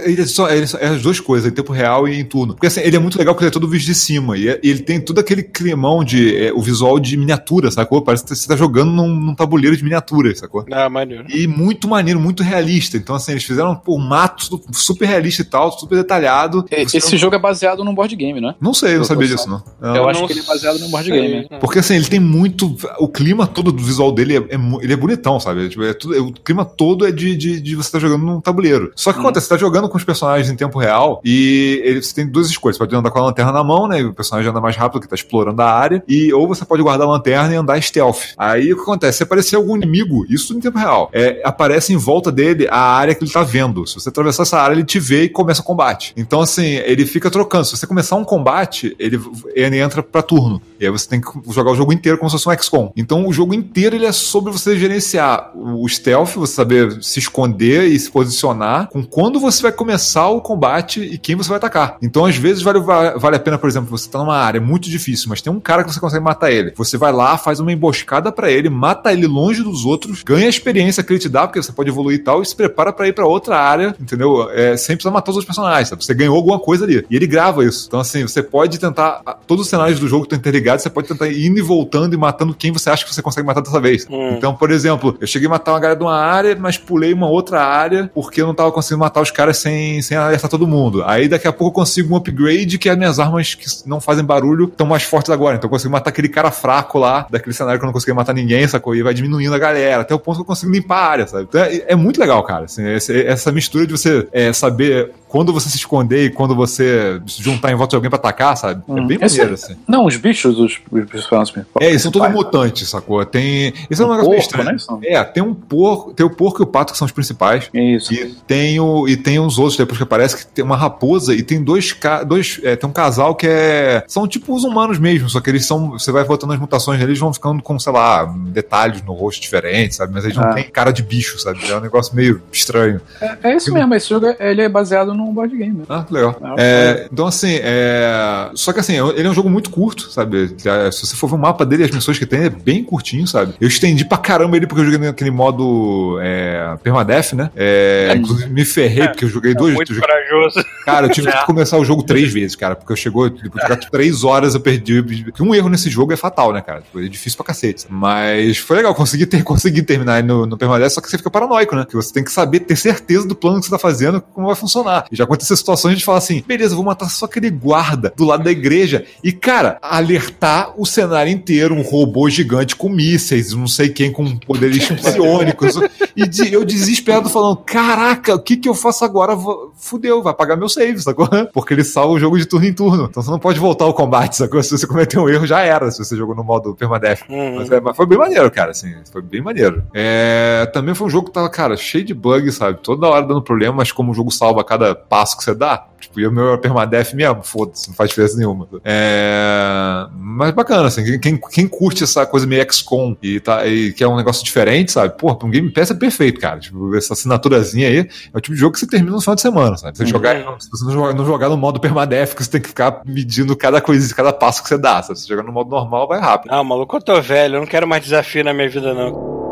[0.04, 2.24] Ele é, só, ele é só- é as duas coisas, em tempo real e em
[2.24, 2.54] turno.
[2.54, 4.36] Porque assim, ele é muito legal porque ele é todo visto de cima.
[4.36, 6.36] E, é- e ele tem todo aquele climão de.
[6.36, 8.02] é, o visual de miniatura, sacou?
[8.02, 10.64] Parece que você tá jogando num, num tabuleiro de miniaturas, sacou?
[10.72, 11.24] Ah, maneiro.
[11.28, 12.96] E muito maneiro, muito realista.
[12.96, 16.64] Então, assim, eles fizeram pô, um mato super realista e tal, super detalhado.
[16.70, 18.54] E- Você Esse não- jogo é baseado num board game, né?
[18.60, 19.62] Não sei, eu não sabia disso, não.
[19.80, 19.96] Não.
[19.96, 21.20] Eu acho que ele é baseado num board sei.
[21.20, 21.48] game.
[21.60, 22.76] Porque assim, ele tem muito.
[22.98, 25.68] O clima todo do visual dele é, é ele é bonitão, sabe?
[25.68, 28.40] Tipo, é tudo- é- o clima todo é de, de, de você estar jogando num
[28.40, 28.90] tabuleiro.
[28.96, 29.22] Só que Hum.
[29.22, 32.48] acontece, você tá jogando com os personagens em tempo real e ele, você tem duas
[32.48, 32.76] escolhas.
[32.76, 34.00] Você pode andar com a lanterna na mão, né?
[34.00, 36.02] E o personagem anda mais rápido, que tá explorando a área.
[36.08, 38.34] E, ou você pode guardar lanterna e andar stealth.
[38.36, 39.18] Aí o que acontece?
[39.18, 43.14] Se aparecer algum inimigo, isso em tempo real, é, aparece em volta dele a área
[43.14, 43.86] que ele tá vendo.
[43.86, 46.12] Se você atravessar essa área, ele te vê e começa o combate.
[46.16, 47.64] Então, assim, ele fica trocando.
[47.64, 49.20] Se você começar um combate, ele,
[49.54, 50.60] ele entra pra turno.
[50.78, 52.92] E aí você tem que jogar o jogo inteiro como se fosse um XCOM.
[52.96, 57.84] Então o jogo inteiro ele é sobre você gerenciar o stealth, você saber se esconder
[57.84, 61.98] e se posicionar com quando você vai começar o combate e quem você vai atacar.
[62.00, 65.28] Então às vezes vale, vale a pena, por exemplo, você tá numa área muito difícil,
[65.28, 66.72] mas tem um cara que você consegue matar ele.
[66.76, 70.48] Você vai lá, faz uma emboscada pra ele, mata ele longe dos outros, ganha a
[70.48, 73.08] experiência que ele te dá, porque você pode evoluir e tal, e se prepara pra
[73.08, 74.48] ir pra outra área, entendeu?
[74.50, 76.04] É, sem precisar matar os outros personagens, sabe?
[76.04, 77.04] Você ganhou alguma coisa ali.
[77.10, 77.86] E ele grava isso.
[77.88, 79.22] Então, assim, você pode tentar.
[79.46, 82.16] Todos os cenários do jogo estão interligados, você pode tentar ir indo e voltando e
[82.16, 84.06] matando quem você acha que você consegue matar dessa vez.
[84.10, 84.34] Hum.
[84.36, 87.28] Então, por exemplo, eu cheguei a matar uma galera de uma área, mas pulei uma
[87.28, 91.02] outra área porque eu não tava conseguindo matar os caras sem, sem alertar todo mundo.
[91.04, 94.24] Aí daqui a pouco eu consigo um upgrade que as minhas armas que não fazem
[94.24, 95.56] barulho estão mais fortes agora.
[95.56, 98.34] Então eu consigo matar aquele cara fraco lá, daquele cenário que eu não conseguia matar
[98.34, 98.94] ninguém, sacou?
[98.94, 101.44] E vai diminuindo a galera, até o ponto que eu consigo limpar a área, sabe?
[101.48, 102.64] Então é, é muito legal, cara.
[102.64, 107.40] assim, essa mistura de você é, saber quando você se esconder e quando você se
[107.42, 108.82] juntar em volta de alguém pra atacar, sabe?
[108.88, 109.06] É Hum.
[109.06, 109.76] bem Esse- maneiro, assim.
[109.86, 113.24] Não, os bichos, os, personagens É, eles são todos mutantes, sacou?
[113.24, 113.72] Tem.
[113.88, 115.00] Isso é um negócio meio porco, estranho.
[115.00, 115.08] né?
[115.08, 117.68] É, tem um porco, tem o porco e o pato que são os principais.
[117.72, 118.12] Isso.
[118.12, 121.42] E tem, o, e tem os outros depois que aparece que tem uma raposa e
[121.42, 125.28] tem dois, ca- dois é, tem um casal que é são tipo os humanos mesmo,
[125.30, 127.92] só que eles são você vai botando as mutações deles, eles vão ficando com, sei
[127.92, 130.12] lá, detalhes no rosto diferentes, sabe?
[130.12, 130.54] Mas eles não Ah.
[130.54, 131.60] têm cara de bicho, sabe?
[131.70, 133.00] É um negócio meio estranho.
[133.20, 135.78] É, é isso mesmo, esse jogo é- ele é baseado num board game.
[135.78, 135.84] Né?
[135.88, 136.36] Ah, legal.
[136.42, 138.50] Ah, É, então, assim, é...
[138.54, 140.54] só que assim, ele é um jogo muito curto, sabe?
[140.64, 143.26] É, Se você for ver o mapa dele, as missões que tem, é bem curtinho,
[143.26, 143.54] sabe?
[143.60, 147.50] Eu estendi pra caramba ele porque eu joguei naquele modo é, permadeath, né?
[147.56, 149.74] É, inclusive me ferrei porque eu joguei duas.
[149.74, 150.64] Muito joguei- corajoso.
[150.84, 153.60] Cara, eu tive que começar o jogo três vezes, cara, porque eu chegou, depois de
[153.62, 155.02] jogar três horas, eu perdi.
[155.24, 156.80] Porque um erro nesse jogo é fatal, né, cara?
[156.82, 157.86] Tipo, é difícil pra cacete.
[157.88, 161.74] Mas foi legal, consegui, ter, consegui terminar no, no permadeath, só que você fica paranoico,
[161.76, 161.84] né?
[161.88, 164.56] Que você tem que saber, ter certeza do plano que você tá fazendo, como vai
[164.56, 165.06] funcionar.
[165.10, 168.44] E já aconteceu situações de falar assim, beleza, vou matar só aquele guarda do lado
[168.44, 169.04] da igreja.
[169.24, 174.36] E, cara, alertar o cenário inteiro, um robô gigante com mísseis, não sei quem com
[174.38, 175.74] poderes psionicos.
[176.16, 179.36] e de- eu desesperado falando, caraca, o que que eu faço agora?
[179.76, 181.28] Fudeu, vai pagar meu save, sacou?
[181.52, 183.06] Porque ele salva o jogo de turno em turno.
[183.10, 184.62] Então você não pode voltar ao combate, sacou?
[184.62, 187.22] Se você cometer um erro, já era, se você jogou no modo permadeath.
[187.28, 187.56] Uhum.
[187.56, 189.82] Mas, é, mas foi bem maneiro, cara, assim, foi bem maneiro.
[189.94, 192.78] É, também foi um jogo que tava, cara, cheio de bugs, sabe?
[192.82, 195.86] Toda hora dando problema, mas como o jogo salva a cada passo que você dá,
[196.00, 198.66] tipo, e o meu era permadeath mesmo, foda-se, não faz diferença nenhuma.
[198.84, 204.02] É, mas bacana, assim, quem- quem, curte essa coisa meio XCOM e, tá, e que
[204.04, 205.14] é um negócio diferente, sabe?
[205.16, 206.58] Pô, pra um Game Pass é perfeito, cara.
[206.58, 209.42] Tipo, essa assinaturazinha aí é o tipo de jogo que você termina no final de
[209.42, 209.96] semana, sabe?
[209.96, 212.68] Você jogar, se você não jogar, não jogar no modo permadeath, que você tem que
[212.68, 215.18] ficar medindo cada coisa, cada passo que você dá, sabe?
[215.18, 216.52] Se você jogar no modo normal, vai rápido.
[216.52, 219.49] Ah, maluco, eu tô velho, eu não quero mais desafio na minha vida, não.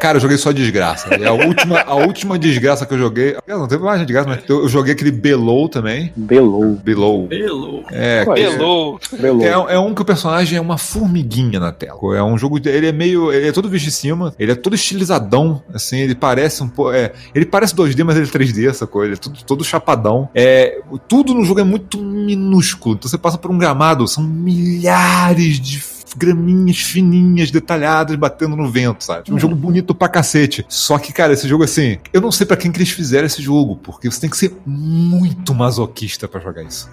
[0.00, 1.14] Cara, eu joguei só desgraça.
[1.14, 3.36] E a última, a última desgraça que eu joguei.
[3.46, 6.10] Não teve mais desgraça, mas eu joguei aquele Below também.
[6.16, 6.76] Below.
[6.76, 7.28] Below.
[7.30, 7.84] Hello.
[7.90, 8.24] É.
[8.24, 8.98] Below.
[9.42, 12.16] é, é um que o personagem é uma formiguinha na tela.
[12.16, 12.58] É um jogo.
[12.66, 13.30] Ele é meio.
[13.30, 14.34] Ele é todo visto de cima.
[14.38, 15.62] Ele é todo estilizadão.
[15.74, 16.92] Assim, ele parece um pouco.
[16.92, 19.08] É, ele parece 2D, mas ele é 3D, essa coisa.
[19.08, 20.30] Ele é tudo, todo chapadão.
[20.34, 22.94] É, tudo no jogo é muito minúsculo.
[22.94, 25.78] Então você passa por um gramado, são milhares de
[26.16, 29.24] graminhas fininhas, detalhadas, batendo no vento, sabe?
[29.24, 30.64] Tipo, Um jogo bonito pra cacete.
[30.68, 33.42] Só que, cara, esse jogo assim, eu não sei pra quem que eles fizeram esse
[33.42, 36.88] jogo, porque você tem que ser muito masoquista pra jogar isso.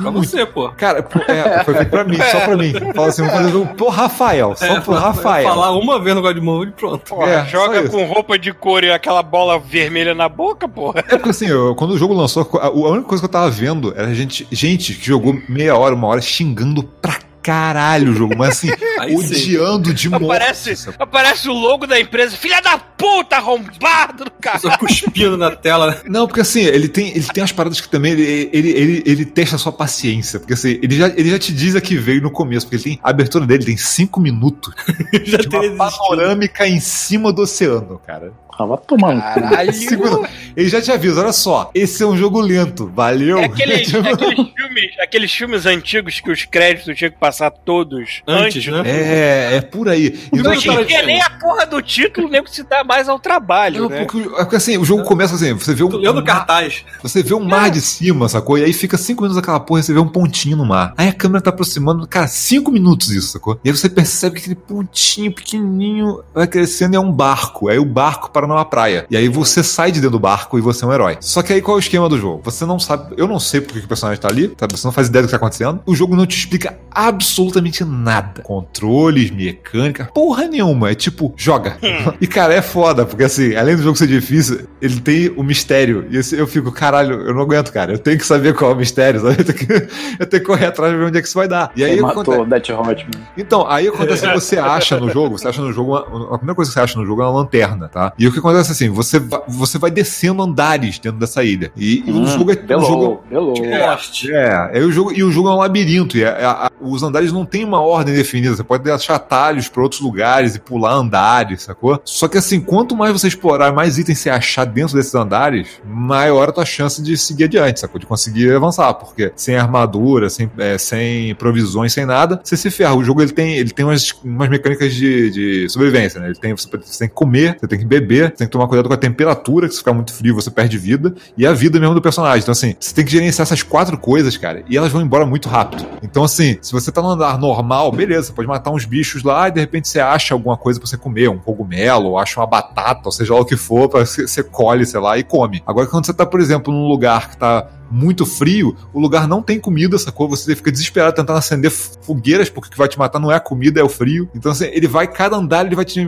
[0.00, 0.68] Pra você, pô.
[0.70, 2.72] Cara, é, foi feito pra mim, só pra mim.
[2.94, 5.48] Fala assim, vamos fazer jogo pro Rafael, só É, pro pra- Rafael.
[5.48, 6.98] Falar uma vez no God Mode e pronto.
[7.08, 11.00] Porra, É, joga com roupa de couro e aquela bola vermelha na boca, porra.
[11.00, 13.50] É porque assim, eu- quando o jogo lançou, a, a única coisa que eu tava
[13.50, 18.34] vendo era gente, gente que jogou meia hora, uma hora xingando pra caralho o jogo,
[18.36, 19.34] mas assim, Aí sim.
[19.34, 20.24] odiando de morte.
[20.24, 22.36] Aparece, aparece o logo da empresa.
[22.36, 24.62] Filha da puta, arrombado do caralho.
[24.62, 26.02] Só cuspindo na tela.
[26.06, 29.24] Não, porque assim, ele tem, ele tem as paradas que também ele, ele, ele, ele
[29.24, 30.38] testa a sua paciência.
[30.38, 32.96] Porque assim, ele já, ele já te diz a que veio no começo, porque ele
[32.96, 33.00] tem.
[33.02, 34.74] A abertura dele tem cinco minutos
[35.24, 38.32] Já de uma panorâmica em cima do oceano, cara.
[38.60, 39.34] Ah, vai tomar.
[39.34, 39.72] Caralho.
[39.90, 40.30] Minutos.
[40.56, 43.38] Ele já te avisa, olha só, esse é um jogo lento, valeu?
[43.38, 48.22] É aqueles, Tipo, aqueles, filmes, aqueles filmes antigos que os créditos tinham que passar todos
[48.26, 48.82] Antes, né?
[48.84, 50.18] É, é por aí.
[50.32, 50.42] Em
[50.86, 54.04] dia nem a porra do título nem se dá mais ao trabalho, Não, né?
[54.04, 56.84] porque, é porque assim, o jogo começa assim, você vê um, Tô lendo cartaz.
[57.02, 58.58] você vê um mar de cima, sacou?
[58.58, 60.92] E aí fica cinco minutos aquela porra e você vê um pontinho no mar.
[60.96, 63.58] Aí a câmera tá aproximando, cara, cinco minutos isso, sacou?
[63.64, 67.68] E aí você percebe que aquele pontinho pequenininho vai crescendo e é um barco.
[67.68, 69.06] Aí o barco para numa praia.
[69.10, 71.16] E aí você sai de dentro do barco e você é um herói.
[71.20, 72.40] Só que aí qual é o esquema do jogo?
[72.44, 74.76] Você não sabe, eu não sei porque que o personagem tá ali, sabe?
[74.76, 75.80] Você não faz ideia do que tá acontecendo.
[75.86, 78.42] O jogo não te explica absolutamente nada.
[78.42, 80.90] Controles, mecânica, porra nenhuma.
[80.90, 81.76] É tipo, joga.
[82.20, 86.06] e cara, é foda, porque assim, além do jogo ser difícil, ele tem o mistério.
[86.10, 87.92] E assim, eu fico, caralho, eu não aguento, cara.
[87.92, 89.36] Eu tenho que saber qual é o mistério, sabe?
[89.40, 89.72] Eu tenho que,
[90.20, 91.70] eu tenho que correr atrás de ver onde é que isso vai dar.
[91.74, 93.22] E aí Ele acontece- matou o Death Hotman.
[93.36, 96.54] então, aí acontece que você acha no jogo, você acha no jogo, uma- a primeira
[96.54, 98.12] coisa que você acha no jogo é uma lanterna, tá?
[98.18, 101.70] E o que acontece assim, você vai, você vai descendo andares dentro dessa ilha.
[101.76, 103.54] E, e o jogo é o Belou, jogo belou.
[103.90, 104.24] Lost.
[104.30, 107.02] é, é o jogo, e o jogo é um labirinto, e é- a- a- os
[107.02, 110.92] andares não tem uma ordem definida, você pode achar atalhos pra outros lugares e pular
[110.94, 112.00] andares, sacou?
[112.04, 116.48] Só que assim, quanto mais você explorar, mais itens você achar dentro desses andares, maior
[116.48, 117.98] a tua chance de seguir adiante, sacou?
[117.98, 122.94] De conseguir avançar, porque sem armadura, sem, é, sem provisões, sem nada, você se ferra.
[122.94, 126.26] O jogo ele tem, ele tem umas, umas mecânicas de, de sobrevivência, né?
[126.28, 128.88] Ele tem, você, você tem que comer, você tem que beber, tem que tomar cuidado
[128.88, 131.94] com a temperatura, que se ficar muito frio você perde vida, e a vida mesmo
[131.94, 132.40] do personagem.
[132.40, 135.48] Então, assim, você tem que gerenciar essas quatro coisas, cara, e elas vão embora muito
[135.48, 135.86] rápido.
[136.02, 139.48] Então, assim, se você tá no andar normal, beleza, você pode matar uns bichos lá
[139.48, 142.46] e de repente você acha alguma coisa pra você comer, um cogumelo, ou acha uma
[142.46, 145.62] batata, ou seja lá o que for, pra você colhe, sei lá, e come.
[145.66, 149.42] Agora, quando você tá, por exemplo, num lugar que tá muito frio, o lugar não
[149.42, 150.28] tem comida, sacou?
[150.28, 153.40] Você fica desesperado tentando acender fogueiras, porque o que vai te matar não é a
[153.40, 154.28] comida, é o frio.
[154.34, 156.00] Então, assim, ele vai, cada andar, ele vai te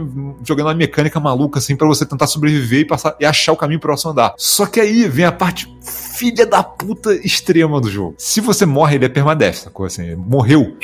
[0.45, 3.81] jogando uma mecânica maluca, assim, pra você tentar sobreviver e passar e achar o caminho
[3.81, 4.35] pro próximo andar.
[4.37, 8.15] Só que aí vem a parte filha da puta extrema do jogo.
[8.19, 9.87] Se você morre, ele é permadeath, sacou?
[9.87, 10.77] Assim, morreu.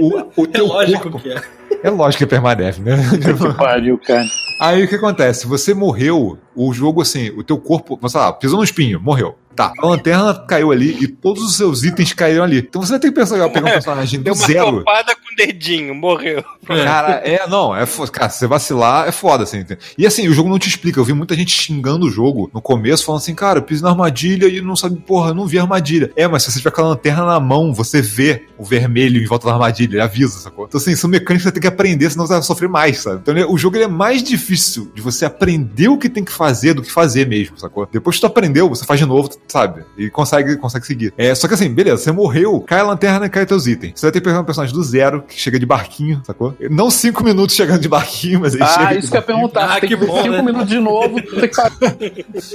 [0.00, 1.42] O, o É lógico corpo, que é.
[1.82, 2.96] é lógico que é permadeath, né?
[3.18, 4.26] Que pariu, cara.
[4.60, 5.46] Aí o que acontece?
[5.46, 9.36] Você morreu, o jogo assim, o teu corpo, sei lá, pisou no espinho, morreu.
[9.58, 12.58] Tá, a lanterna caiu ali e todos os seus itens caíram ali.
[12.58, 14.78] Então você vai ter que pensar, pegar um personagem do Deu uma zero.
[14.78, 16.44] topada com o dedinho, morreu.
[16.66, 18.10] Cara, é, não, é foda.
[18.10, 19.58] Cara, se você vacilar, é foda, assim.
[19.58, 19.80] entende?
[19.96, 21.00] E assim, o jogo não te explica.
[21.00, 23.90] Eu vi muita gente xingando o jogo no começo, falando assim, cara, eu piso na
[23.90, 26.10] armadilha e não sabe, porra, eu não vi a armadilha.
[26.16, 29.26] É, mas se você tiver com a lanterna na mão, você vê o vermelho em
[29.26, 30.66] volta da armadilha, ele avisa, sacou?
[30.66, 33.20] Então, assim, são mecânicas que você tem que aprender, senão você vai sofrer mais, sabe?
[33.22, 36.32] Então, ele- o jogo ele é mais difícil de você aprender o que tem que
[36.32, 37.88] fazer do que fazer mesmo, sacou?
[37.90, 39.84] Depois que tu aprendeu, você faz de novo, sabe?
[39.96, 41.12] E consegue, consegue seguir.
[41.16, 43.92] É, só que assim, beleza, você morreu, cai a lanterna e cai teus itens.
[43.96, 46.54] Você vai ter que pegar um personagem do zero, que chega de barquinho, sacou?
[46.70, 49.26] Não cinco minutos chegando de barquinho, mas ele chega Ah, de isso que eu ia
[49.26, 49.76] perguntar.
[49.76, 50.42] Ah, que que bom, cinco né?
[50.42, 51.16] minutos de novo.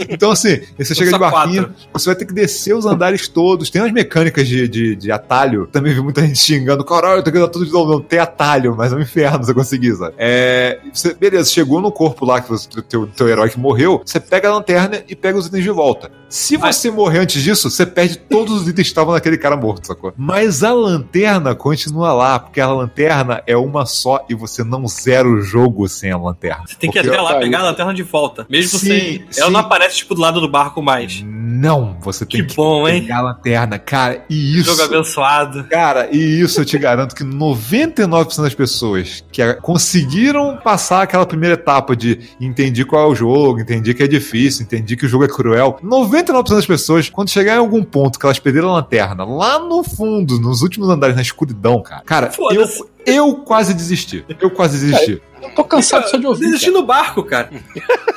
[0.10, 1.89] Então, assim, você chega de barquinho, quatro.
[1.93, 3.69] você vai ter que descer os andares todos.
[3.69, 5.67] Tem umas mecânicas de, de, de atalho.
[5.67, 6.84] Também vi muita gente xingando.
[6.84, 7.93] Caralho, eu tenho que dar tudo de novo.
[7.93, 10.13] Não tem atalho, mas é um inferno você conseguir, sabe?
[10.17, 14.19] É, você, beleza, chegou no corpo lá, que você, teu, teu herói que morreu, você
[14.19, 16.12] pega a lanterna e pega os itens de volta.
[16.33, 19.85] Se você morrer antes disso, você perde todos os itens que estavam naquele cara morto,
[19.85, 20.11] sacou?
[20.17, 25.29] Mas a lanterna continua lá, porque a lanterna é uma só e você não zera
[25.29, 26.63] o jogo sem a lanterna.
[26.65, 27.41] Você tem que ir até lá Pariu.
[27.41, 28.47] pegar a lanterna de volta.
[28.49, 29.25] Mesmo Sim, sem.
[29.37, 29.51] Ela sim.
[29.51, 31.23] não aparece, tipo, do lado do barco mais.
[31.45, 33.01] Não, você tem Que que, bom, hein?
[33.01, 34.23] pegar a lanterna, cara.
[34.29, 34.71] E isso.
[34.71, 35.65] Jogo abençoado.
[35.65, 41.56] Cara, e isso eu te garanto que 99% das pessoas que conseguiram passar aquela primeira
[41.56, 45.25] etapa de entendi qual é o jogo, entendi que é difícil, entendi que o jogo
[45.25, 45.77] é cruel.
[45.84, 49.84] 99% das pessoas, quando chegar em algum ponto que elas perderam a lanterna, lá no
[49.84, 52.65] fundo, nos últimos andares, na escuridão, cara, cara, eu,
[53.06, 54.23] eu quase desisti.
[54.39, 55.21] Eu quase desisti.
[55.55, 56.45] Tô cansado só de ouvir.
[56.45, 56.77] Desistir cara.
[56.79, 57.49] no barco, cara.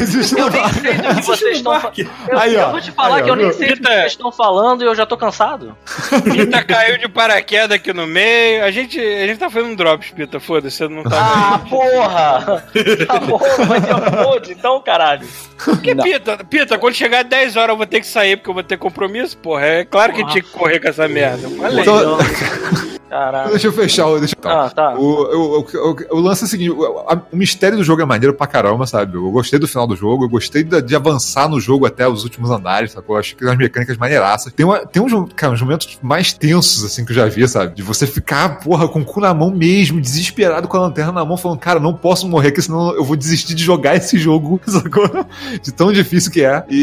[0.00, 1.92] Existe Eu uma- nem sei do que vocês estão falando.
[2.28, 4.32] Eu, eu vou te falar Aí, ó, que eu nem sei do que vocês estão
[4.32, 5.76] falando e eu já tô cansado.
[6.32, 8.64] Pita caiu de paraquedas aqui no meio.
[8.64, 10.40] A gente, a gente tá fazendo drops, Pita.
[10.40, 11.10] Foda-se, você não tá.
[11.20, 12.64] Ah, porra!
[13.06, 15.26] Tá bom, vai ter então, caralho.
[15.62, 18.62] Porque, Pita, Pita, quando chegar 10 horas eu vou ter que sair porque eu vou
[18.62, 19.64] ter compromisso, porra.
[19.66, 21.46] É claro que tinha que correr com essa merda.
[21.46, 21.80] Eu Falei.
[21.82, 22.18] Então-
[23.10, 23.50] Caralho.
[23.50, 24.06] Deixa eu fechar.
[24.06, 24.36] o- Deixa...
[24.44, 24.94] Ah, tá.
[24.94, 28.46] O, o, o, o- lance é o seguinte: o, mistério do jogo é maneiro pra
[28.46, 29.16] caramba, sabe?
[29.16, 32.22] Eu gostei do final do jogo, eu gostei da- de avançar no jogo até os
[32.22, 33.16] últimos andares, sacou?
[33.16, 34.52] Eu acho que tem umas mecânicas maneiraças.
[34.52, 37.74] Tem, uma, tem uns, cara, uns momentos mais tensos, assim, que eu já vi, sabe?
[37.74, 41.24] De você ficar, porra, com o cu na mão mesmo, desesperado com a lanterna na
[41.24, 44.60] mão, falando, cara, não posso morrer, porque senão eu vou desistir de jogar esse jogo,
[44.68, 45.10] sacou?
[45.60, 46.64] De tão difícil que é.
[46.70, 46.76] E,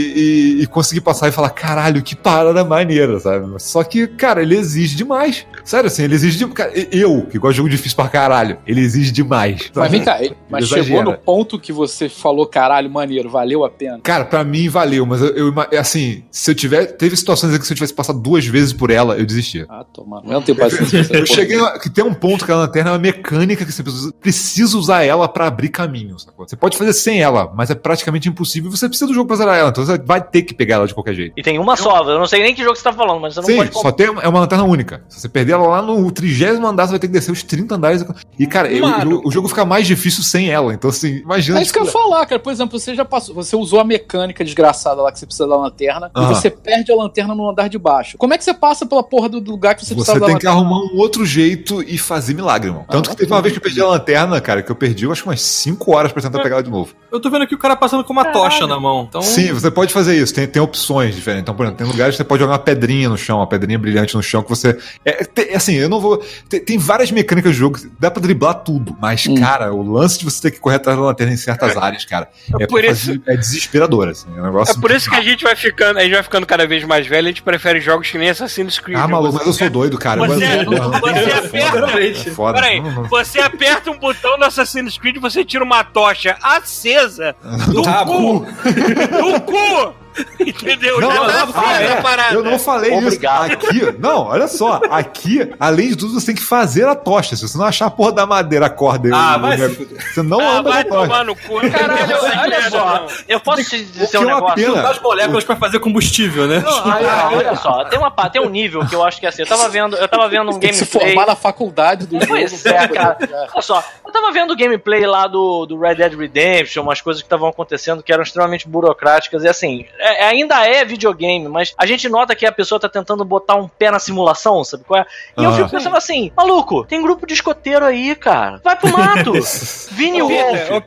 [0.60, 3.48] e- e conseguir passar e falar, caralho, que parada maneira, sabe?
[3.62, 5.46] Só que, cara, ele exige demais.
[5.63, 6.56] Sério, assim, ele exige demais.
[6.56, 9.72] Cara, eu, que gosto de jogo difícil pra caralho, ele exige demais.
[9.76, 10.84] Mas vem cá, mas Exagera.
[10.86, 14.00] chegou no ponto que você falou, caralho, maneiro, valeu a pena.
[14.04, 16.86] Cara, pra mim valeu, mas eu, eu ima- assim, se eu tiver.
[16.98, 19.66] Teve situações em que se eu tivesse passado duas vezes por ela, eu desistia.
[19.70, 20.22] Ah, toma.
[20.26, 21.08] Eu não tenho paciência.
[21.18, 23.82] Eu cheguei a, que tem um ponto que a lanterna é uma mecânica que você
[23.84, 26.48] precisa, precisa usar ela pra abrir caminho, sacou?
[26.48, 28.70] Você pode fazer sem ela, mas é praticamente impossível.
[28.72, 30.94] Você precisa do jogo pra zerar ela, então você vai ter que pegar ela de
[30.94, 31.34] qualquer jeito.
[31.38, 33.42] E tem uma só, eu não sei nem que jogo você tá falando, mas você
[33.42, 35.04] não Sim, pode só tem é uma lanterna única.
[35.10, 37.76] Se você perder ela lá no trigésimo andar, você vai ter que descer os 30
[37.76, 38.06] andares.
[38.38, 39.22] E, cara, eu- Mano.
[39.24, 40.74] o, o jogo fica mais difícil sem ela.
[40.74, 41.60] Então, assim, imagina.
[41.60, 42.40] É isso que eu ia falar, cara.
[42.42, 45.56] Por exemplo, você já passou, você usou a mecânica desgraçada lá que você precisa da
[45.58, 48.18] lanterna e você perde a lanterna no andar de baixo.
[48.18, 50.26] Como é que você passa pela porra do do lugar que você, Você precisava da
[50.28, 50.68] tem que lanterna?
[50.70, 52.86] arrumar um outro jeito e fazer milagre, irmão.
[52.90, 55.06] Tanto Ah, que teve uma vez que eu perdi a lanterna, cara, que eu perdi,
[55.06, 56.94] eu acho que umas 5 horas pra tentar pegar ela de novo.
[57.12, 59.06] Eu tô vendo aqui o cara passando com uma tocha na mão.
[59.08, 60.34] Então, Sim, você pode fazer isso.
[60.34, 61.44] Tem, tem opções diferentes.
[61.44, 63.78] Então, por exemplo, tem lugares que você pode jogar uma pedrinha no chão, uma pedrinha
[63.80, 64.78] brilhante no chão que você.
[65.06, 66.23] É, tem- assim, eu não vou.
[66.50, 68.95] Tem, tem várias mecânicas do jogo, que dá pra driblar tudo.
[69.00, 69.35] Mas, Hum.
[69.35, 72.29] cara, o lance de você ter que correr atrás da lanterna em certas áreas, cara,
[72.60, 74.27] é, por pra isso- fazer- é desesperador, assim.
[74.35, 74.77] É um negócio.
[74.77, 77.06] É por isso que a gente vai ficando, a gente vai ficando cada vez mais
[77.08, 78.98] velho, a gente prefere jogos que nem Assassin's Creed.
[79.00, 80.21] Ah, maluco, Você- mas eu sou doido, cara.
[80.21, 82.02] Eu Você, gosto de- você aperta.
[82.02, 82.54] É foda.
[82.62, 83.04] Peraí, Não, não.
[83.06, 87.35] você aperta um botão no Assassin's Creed e você tira uma tocha acesa
[87.73, 88.41] do Rabo.
[88.41, 88.45] cu.
[88.45, 89.93] Do cu!
[90.40, 91.00] Entendeu?
[91.02, 92.34] Não, Já não, tá não, é, a parada.
[92.36, 93.48] eu não falei Obrigado.
[93.50, 93.56] isso.
[93.68, 94.80] Aqui, não, olha só.
[94.90, 97.36] Aqui, além de tudo, você tem que fazer a tocha.
[97.36, 99.70] Se você não achar a porra da madeira, a corda, e Ah, o- vai o-
[99.76, 101.08] se você não Ah, anda vai com a tocha.
[101.10, 101.60] tomar no cu.
[101.72, 103.08] Caralho, Não olha só, não.
[103.28, 104.56] eu posso te dizer um é uma negócio?
[104.74, 104.90] pena.
[104.90, 106.63] As moléculas pra fazer combustível, né?
[106.65, 109.42] Ah, olha só, tem, uma, tem um nível que eu acho que é assim.
[109.44, 111.13] Eu tava vendo, eu tava vendo um que se gameplay.
[111.15, 112.28] formar na faculdade do jogo.
[112.28, 113.18] Pois é, cara.
[113.54, 117.22] Olha só, eu tava vendo o gameplay lá do, do Red Dead Redemption, umas coisas
[117.22, 119.44] que estavam acontecendo que eram extremamente burocráticas.
[119.44, 123.24] E assim, é- ainda é videogame, mas a gente nota que a pessoa tá tentando
[123.26, 125.06] botar um pé na simulação, sabe qual é?
[125.38, 125.54] E eu Ah.
[125.56, 128.60] fico pensando assim, maluco, tem grupo de escoteiro aí, cara.
[128.64, 129.34] Vai pro mato.
[129.92, 130.72] Vini Wolf.
[130.72, 130.82] Ô,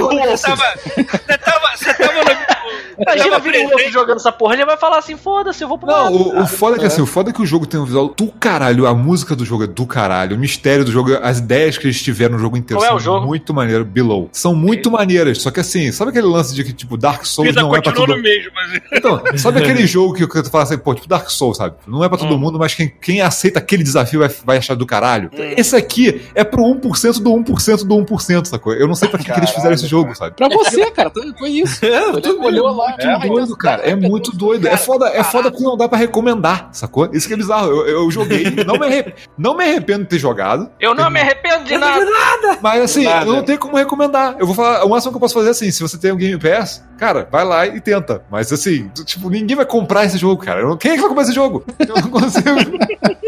[0.00, 0.26] Wolf.
[0.30, 2.53] você tava, você tava, você tava no,
[2.98, 5.68] Imagina tava o Vini Wolf presente- jogando essa porra, ele vai falar assim, foda-se, eu
[5.68, 6.16] vou pro Não, mato.
[6.16, 8.08] o, o foda é que assim, o foda é que o jogo tem um visual
[8.08, 11.76] do caralho, a música do jogo é do caralho, o mistério do jogo, as ideias
[11.78, 13.26] que eles tiveram no jogo inteiro Qual é são o jogo?
[13.26, 14.28] muito maneiras, Below.
[14.32, 17.74] São muito maneiras, só que assim, sabe aquele lance de que, tipo, Dark Souls não
[17.74, 18.80] é pra todo no mesmo, mas...
[18.92, 21.76] Então, sabe aquele jogo que, que tu fala assim, pô, tipo Dark Souls, sabe?
[21.86, 24.86] Não é pra todo mundo, mas quem, quem aceita aquele desafio vai, vai achar do
[24.86, 25.30] caralho.
[25.56, 28.72] Esse aqui é pro 1% do 1% do 1%, sacou?
[28.72, 30.34] Eu não sei pra que, que eles fizeram esse jogo, sabe?
[30.36, 31.84] Pra você, cara, foi isso.
[31.94, 32.83] É, tudo olhou lá.
[32.98, 33.82] É doido, cara.
[33.82, 34.66] É muito doido.
[34.68, 37.08] É foda, é foda porque não dá pra recomendar, sacou?
[37.12, 37.68] Isso que é bizarro.
[37.70, 41.20] Eu, eu joguei, não me, arrep- não me arrependo de ter jogado, Eu não me
[41.20, 42.58] arrependo de nada.
[42.62, 43.26] mas assim, Nada.
[43.26, 44.36] eu não tenho como recomendar.
[44.38, 46.16] Eu vou falar, o máximo que eu posso fazer é assim, se você tem um
[46.16, 48.22] Game Pass, cara, vai lá e tenta.
[48.30, 50.76] Mas assim, tipo, ninguém vai comprar esse jogo, cara.
[50.76, 51.64] Quem é que vai comprar esse jogo?
[51.78, 52.44] Eu não consigo.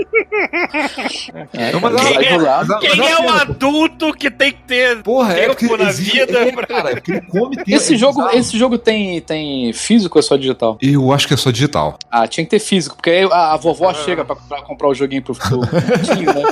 [1.73, 3.43] Não, mas Quem é- ela- Quem mas é tenta.
[3.43, 7.21] adulto que tem que ter Porra, é tempo na existe- vida é, cara, é ele
[7.23, 7.71] come tempo.
[7.71, 8.39] Esse é jogo, bizarro.
[8.39, 10.79] esse jogo tem, tem físico ou é só digital?
[10.81, 11.99] Eu acho que é só digital.
[12.11, 14.95] Ah, tinha que ter físico, porque aí a, a vovó chega pra, pra comprar o
[14.95, 15.61] joguinho pro pro
[16.17, 16.43] tio, né?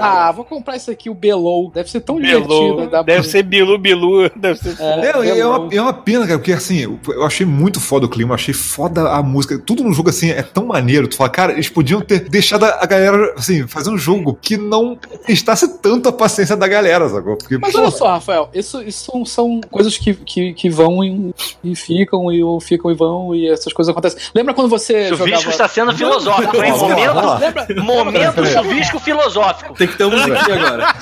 [0.00, 1.70] Ah, vou comprar isso aqui, o Below.
[1.74, 2.82] Deve ser tão divertido.
[2.86, 4.30] Dá pra- Deve ser Bilu Bilu.
[4.36, 4.76] Deve ser.
[4.80, 8.06] É, É, é, uma, é uma pena, cara, porque assim, eu- eu achei muito foda
[8.06, 9.58] o clima, achei foda a música.
[9.58, 11.08] Tudo no jogo, assim, é tão maneiro.
[11.08, 14.96] Tu fala, cara, eles podiam ter deixado a galera, assim, fazer um jogo que não
[15.26, 17.36] testasse tanto a paciência da galera, sacou?
[17.36, 21.34] Porque, Mas olha só, Rafael, isso, isso são, são coisas que, que, que vão e,
[21.62, 24.18] e ficam, e ou ficam e vão, e essas coisas acontecem.
[24.34, 25.24] Lembra quando você O jogava...
[25.30, 26.72] Chuvisco está sendo filosófico, hein?
[26.72, 27.38] Momento.
[27.40, 29.74] Lembra, momento chuvisco filosófico.
[29.74, 30.94] Tem que ter uma musiquinha agora.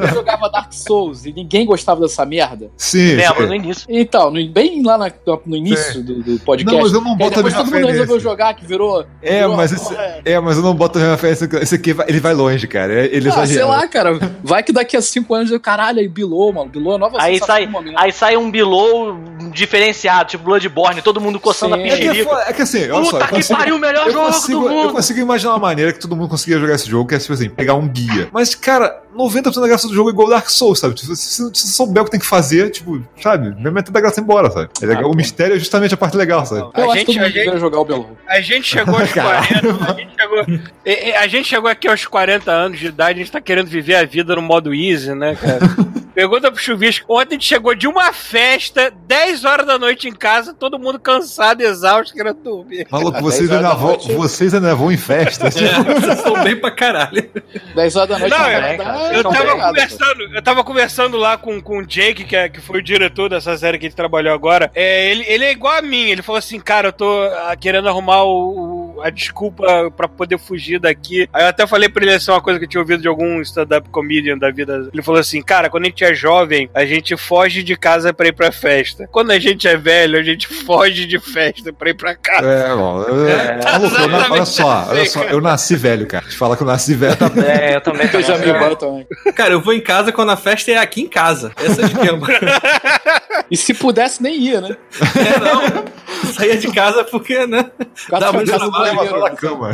[0.00, 2.70] você jogava Dark Souls e ninguém gostava dessa merda?
[2.76, 3.14] sim.
[3.14, 3.46] Lembra sim.
[3.48, 3.86] no início.
[3.88, 5.12] Então, no- bem lá na-
[5.46, 6.64] no início do, do podcast.
[6.76, 9.04] Não, mas eu não boto a depois mesma todo mundo resolveu jogar, que virou...
[9.22, 11.32] É, virou- mas esse, é, mas eu não boto a fé.
[11.72, 13.06] Esse aqui vai- ele vai longe, cara.
[13.06, 14.18] Ele Ah, sei lá, cara.
[14.42, 16.68] Vai que daqui a cinco anos eu, caralho, aí Bilou, mano.
[16.68, 19.18] Bilou é a nova Aí sai, aí sai um below
[19.52, 21.82] diferenciado, tipo Bloodborne, todo mundo coçando Sim.
[21.82, 23.76] a É que, é foda- é que assim, olha só, Puta eu que consigo- pariu,
[23.76, 24.88] o melhor jogo consigo, do mundo.
[24.88, 27.32] Eu consigo imaginar uma maneira que todo mundo conseguia jogar esse jogo, que é tipo
[27.32, 28.28] assim, pegar um guia.
[28.32, 30.98] Mas, cara, 90% da graça do jogo é igual Dark Souls, sabe?
[30.98, 33.54] Se você, se você souber o que tem que fazer, tipo, sabe?
[33.60, 34.68] Metade da graça é embora, sabe?
[34.80, 36.60] É legal, o mistério é justamente a parte legal, sabe?
[36.74, 38.16] Eu A acho que gente- todo a devia jogar o Bilou.
[38.26, 39.92] A gente chegou aos 40.
[39.92, 40.40] A gente chegou,
[41.20, 44.04] a gente chegou aqui aos 40 anos de idade, a gente tá querendo viver a
[44.04, 45.60] vida no modo easy, né, cara?
[46.14, 47.06] Pergunta pro Chuvisco.
[47.08, 51.00] Ontem a gente chegou de uma festa, 10 horas da noite em casa, todo mundo
[51.00, 52.86] cansado, exausto, querendo dormir.
[52.90, 55.48] Maluco, vocês 10 horas ainda, da vão, vocês ainda vão em festa.
[55.62, 57.30] É, vocês estão bem pra caralho.
[57.74, 61.36] 10 horas da noite Não, não, é, cara, Eu tava, conversando, eu tava conversando lá
[61.38, 64.34] com, com o Jake, que, é, que foi o diretor dessa série que ele trabalhou
[64.34, 64.70] agora.
[64.74, 66.10] É, ele, ele é igual a mim.
[66.10, 70.38] Ele falou assim: Cara, eu tô ah, querendo arrumar o, o- a desculpa pra poder
[70.38, 71.28] fugir daqui.
[71.32, 73.40] Aí eu até falei pra ele assim: uma coisa que eu tinha ouvido de algum
[73.42, 74.88] stand-up comedian da vida.
[74.92, 78.28] Ele falou assim: Cara, quando a gente é jovem, a gente foge de casa pra
[78.28, 79.08] ir pra festa.
[79.10, 82.46] Quando a gente é velho, a gente foge de festa pra ir pra casa.
[82.48, 83.02] É, bom.
[83.26, 83.56] É,
[84.08, 86.24] na- olha só, olha só, eu nasci velho, cara.
[86.26, 87.16] Te falar que eu nasci velho.
[87.46, 89.06] É, eu também tô Eu já me também.
[89.34, 91.52] Cara, eu vou em casa quando a festa é aqui em casa.
[91.56, 92.26] Essa é a esquema.
[93.50, 94.76] E se pudesse, nem ia, né?
[95.16, 96.32] É, não.
[96.32, 97.70] Saía de casa porque, né?
[98.08, 99.70] Dá muito trabalho, na cama.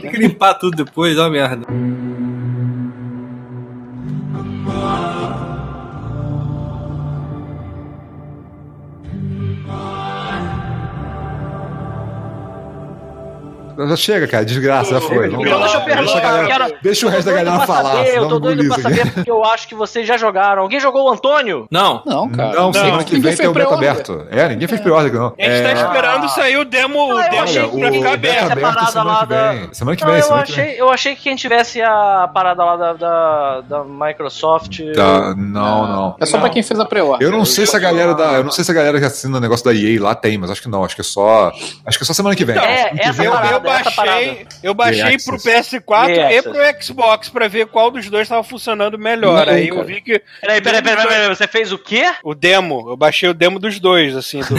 [0.00, 1.66] Tem que limpar tudo depois, ó merda.
[13.88, 15.28] Já chega, cara, desgraça, já foi.
[15.28, 17.66] Vamos Então, deixa eu perguntar, a galera- eu quero- deixa o resto da eu galera
[17.66, 17.90] falar.
[17.96, 18.82] saber, eu tô doido pra aqui.
[18.82, 20.62] saber porque eu acho que vocês já jogaram.
[20.62, 21.66] Alguém jogou o Antônio?
[21.70, 22.02] Não.
[22.06, 22.52] Não, cara.
[22.54, 24.26] Não, semana que Ninguém vem tem o beta aberto.
[24.30, 25.26] É, ninguém fez pre-order, não.
[25.38, 27.92] A gente tá É, esperando sair o demo, o Ah, eu demo achei que pra
[27.92, 28.52] ficar aberto.
[28.52, 29.68] aberto parada semana lá que da- vem.
[29.74, 30.64] Semana que Não, vem, eu semana que vem.
[30.64, 34.80] achei, eu achei que quem tivesse a parada lá da, da, da Microsoft.
[34.94, 36.16] Tá, não, não.
[36.20, 37.26] É só pra quem fez a pré-ordem.
[37.26, 38.32] Eu não sei se a galera da.
[38.32, 40.50] Eu não sei se a galera que assina o negócio da EA lá tem, mas
[40.50, 40.84] acho que não.
[40.84, 41.52] Acho que é só.
[41.86, 42.56] Acho que é só semana que vem.
[42.58, 43.69] É, que essa vem Eu, eu essa parada.
[43.70, 45.76] Baixei, eu baixei pro Access.
[45.78, 49.46] PS4 EA e pro Xbox pra ver qual dos dois tava funcionando melhor.
[49.46, 49.86] Não, Aí eu cara.
[49.86, 52.10] vi que Peraí, peraí, peraí, peraí, você fez o quê?
[52.22, 54.54] o demo, eu baixei o demo dos dois, assim, do,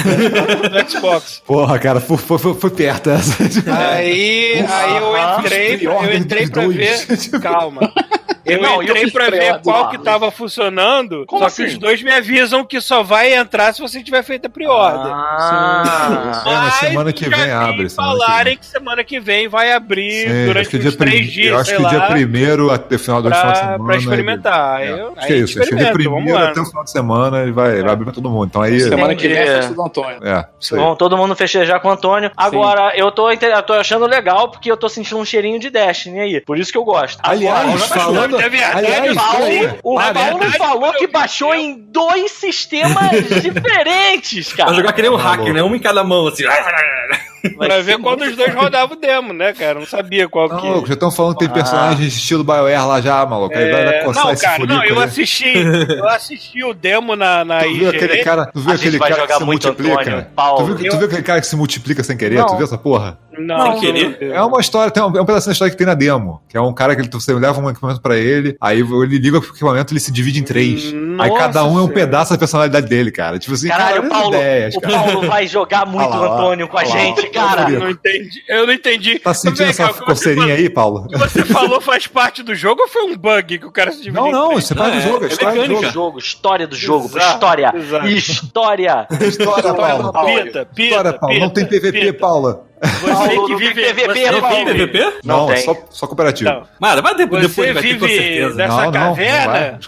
[0.69, 1.41] do Xbox.
[1.45, 3.43] Porra, cara, foi, foi, foi, foi perto essa.
[3.71, 7.05] Aí, aí eu entrei, eu entrei pra dois.
[7.05, 7.39] ver.
[7.41, 7.81] Calma.
[8.45, 11.63] Eu Não, eu entrei fiz pra ver qual que tava funcionando, Como só assim?
[11.65, 15.11] que os dois me avisam que só vai entrar se você tiver feito a pre-order.
[15.13, 20.45] Ah, É, mas semana que vem abre, falarem que semana que vem vai abrir Sim,
[20.47, 23.29] durante dia três dias, Eu acho sei que o dia primeiro até o final do
[23.31, 23.83] final de semana.
[23.85, 24.85] pra experimentar.
[24.87, 25.59] Eu, É, aí acho que é isso.
[25.61, 28.29] Acho que dia primeiro até o final de semana ele vai, vai abrir pra todo
[28.29, 28.45] mundo.
[28.47, 28.79] Então aí.
[28.79, 29.57] Semana que vem é a Entendi.
[29.59, 30.17] festa do Antônio.
[30.27, 30.81] É, isso aí.
[30.81, 32.31] Bom, todo mundo festejar com o Antônio.
[32.35, 36.19] Agora, eu tô, eu tô achando legal porque eu tô sentindo um cheirinho de Destiny
[36.19, 36.41] aí.
[36.41, 37.19] Por isso que eu gosto.
[37.23, 38.45] Aliás, Agora, falando.
[38.45, 43.11] é verdade, aliás, Paulo, o Na Paulo verdade, falou que baixou em dois sistemas
[43.41, 44.73] diferentes, cara.
[44.73, 45.63] jogar que nem um Tá hacker, né?
[45.63, 46.43] Um em cada mão, assim.
[47.57, 49.79] Pra ver qual dos dois rodava o demo, né, cara?
[49.79, 50.67] Não sabia qual Não, que.
[50.67, 53.55] louco, já estão falando que tem personagens estilo BioWare lá já, maluco.
[53.57, 55.05] Aí vai, vai É, coçar não, esse cara, não, eu aí.
[55.05, 55.53] assisti,
[55.89, 59.21] eu assisti o demo na, na Tu viu aquele cara, tu viu aquele vai cara
[59.21, 60.01] que jogar se muito multiplica?
[60.01, 60.57] Antônio, Paulo.
[60.57, 62.35] Tu viu, tu viu aquele cara que se multiplica sem querer?
[62.39, 62.45] Não.
[62.47, 63.17] Tu viu essa porra?
[63.37, 64.31] Não, Sem querer?
[64.33, 66.41] É uma história, tem um, é um pedacinho da história que tem na demo.
[66.49, 69.37] Que é um cara que ele, você leva um equipamento pra ele, aí ele liga
[69.39, 70.91] o equipamento ele se divide em três.
[70.93, 71.93] Nossa aí cada um é um Senhora.
[71.93, 73.39] pedaço da personalidade dele, cara.
[73.39, 74.93] Tipo assim, Caralho, o olha as Paulo, ideias, o cara.
[74.99, 77.69] Paulo vai jogar muito o Antônio com a gente, cara.
[77.69, 78.43] Eu não entendi.
[78.47, 79.19] Eu não entendi.
[79.19, 81.07] Tá sentindo essa coceirinha falou- aí, Paulo?
[81.11, 84.23] Você falou faz parte do jogo ou foi um bug que o cara se dividiu?
[84.23, 86.19] Não, não, isso é parte do é, jogo, é é história do jogo.
[86.19, 87.73] História do jogo, história.
[88.05, 89.07] História.
[89.21, 90.13] História, Paulo.
[90.43, 91.39] Pita, pita, História, Paulo.
[91.39, 92.13] Não tem PVP.
[92.13, 92.71] Paula.
[92.81, 94.99] Você Paulo, que vive PVP, você não Tem PVP?
[95.23, 95.57] Não Não, tem.
[95.57, 96.49] só, só cooperativo.
[96.49, 96.63] Não.
[96.79, 99.79] Mano, vai depois, depois Você com vive nessa Não, não, não caverna.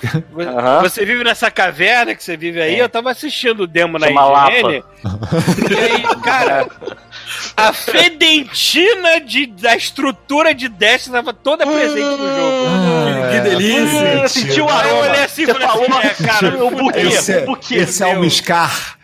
[0.83, 2.77] Você vive nessa caverna que você vive aí.
[2.77, 4.83] Eu tava assistindo o demo na IGN.
[5.71, 6.67] E aí, cara,
[7.55, 12.65] a fedentina de, da estrutura de Destiny tava toda presente no jogo.
[12.67, 14.23] Ah, Que delícia.
[14.23, 15.11] Hum, sentiu o Aí eu aroma.
[15.11, 17.75] olhei assim e falei falou, assim, é, cara, o buquê, Esse, o buquê.
[17.75, 18.97] esse é o Miscar.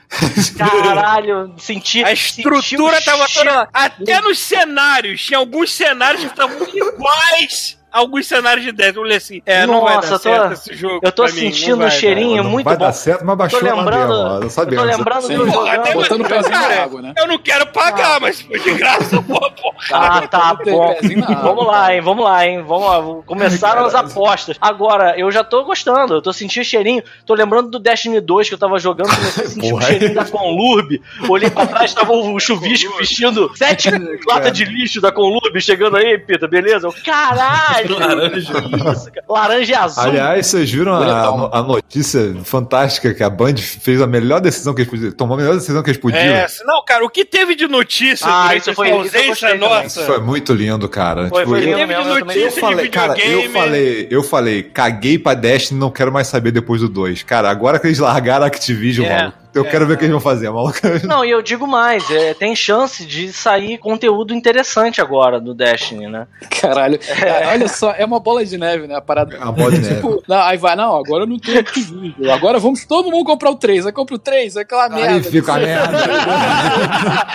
[0.57, 2.03] Caralho, senti.
[2.03, 3.69] A senti estrutura o tava toda.
[3.73, 5.23] Até nos cenários.
[5.23, 8.97] Tinha alguns cenários que estavam iguais alguns cenários de Destiny.
[8.97, 10.99] Eu olhei assim, é, não vai Nossa, dar eu tô- certo esse jogo.
[11.03, 11.95] eu tô pra mim, não sentindo vai o dar.
[11.95, 12.43] cheirinho.
[12.43, 12.85] Não muito vai bom.
[12.85, 14.83] dar certo, mas Tô baixou lembrando, não eu sabemos.
[14.83, 15.37] tô lembrando Sim.
[15.37, 15.67] do jogando.
[15.69, 17.13] até Botando o pezinho na água, né?
[17.17, 19.73] Eu não quero pagar, mas foi de graça, pô, pô.
[19.91, 20.95] Ah, tá bom.
[21.41, 22.01] Vamos lá, hein?
[22.01, 22.61] Vamos lá, hein?
[22.63, 22.85] Vamos
[23.17, 23.23] lá.
[23.25, 24.57] Começaram as apostas.
[24.59, 26.15] Agora, eu já tô gostando.
[26.15, 27.01] Eu tô sentindo o cheirinho.
[27.25, 29.07] Tô lembrando do Destiny 2 que eu tava jogando.
[29.15, 31.01] Comecei a sentir o cheirinho da Conlurb.
[31.27, 33.89] Olhei pra trás, tava o chuvisco vestindo sete
[34.27, 36.89] latas de lixo da Conlurb chegando aí, Pita, beleza?
[37.05, 37.78] Caralho!
[37.87, 38.53] Laranja.
[38.61, 39.25] Que isso, cara?
[39.29, 40.03] Laranja e azul.
[40.03, 44.81] Aliás, vocês viram a, a notícia fantástica que a Band fez a melhor decisão que
[44.81, 46.21] eles podiam, tomou a melhor decisão que eles podiam?
[46.21, 49.85] É, não, cara, o que teve de notícia Ah, isso foi- eu ausência nossa?
[49.85, 51.29] Isso foi muito lindo, cara.
[51.29, 53.15] Foi, Tipo, foi eu- lindo Teve de mesmo, eu Eu notícia falei, de cara, eu
[53.17, 53.53] videogame.
[53.53, 57.23] falei, eu falei, caguei pra Destiny, não quero mais saber depois do 2.
[57.23, 60.11] Cara, agora que eles largaram a Activision, É, maluco, eu quero ver o que eles
[60.11, 60.77] vão fazer, maluco.
[61.07, 66.07] Não, e eu digo mais, é, tem chance de sair conteúdo interessante agora do Destiny,
[66.07, 66.27] né?
[66.61, 66.99] Caralho.
[67.09, 68.95] Ah, Olha só, é uma bola de neve, né?
[68.95, 69.37] A parada.
[69.41, 69.95] A bola de neve.
[69.95, 72.31] Tipo, não, aí vai, não, agora eu não tenho Activision.
[72.31, 73.87] Agora vamos todo mundo comprar o 3.
[73.87, 75.15] Aí compra o 3, é aquela merda.
[75.15, 75.97] Aí fica a merda.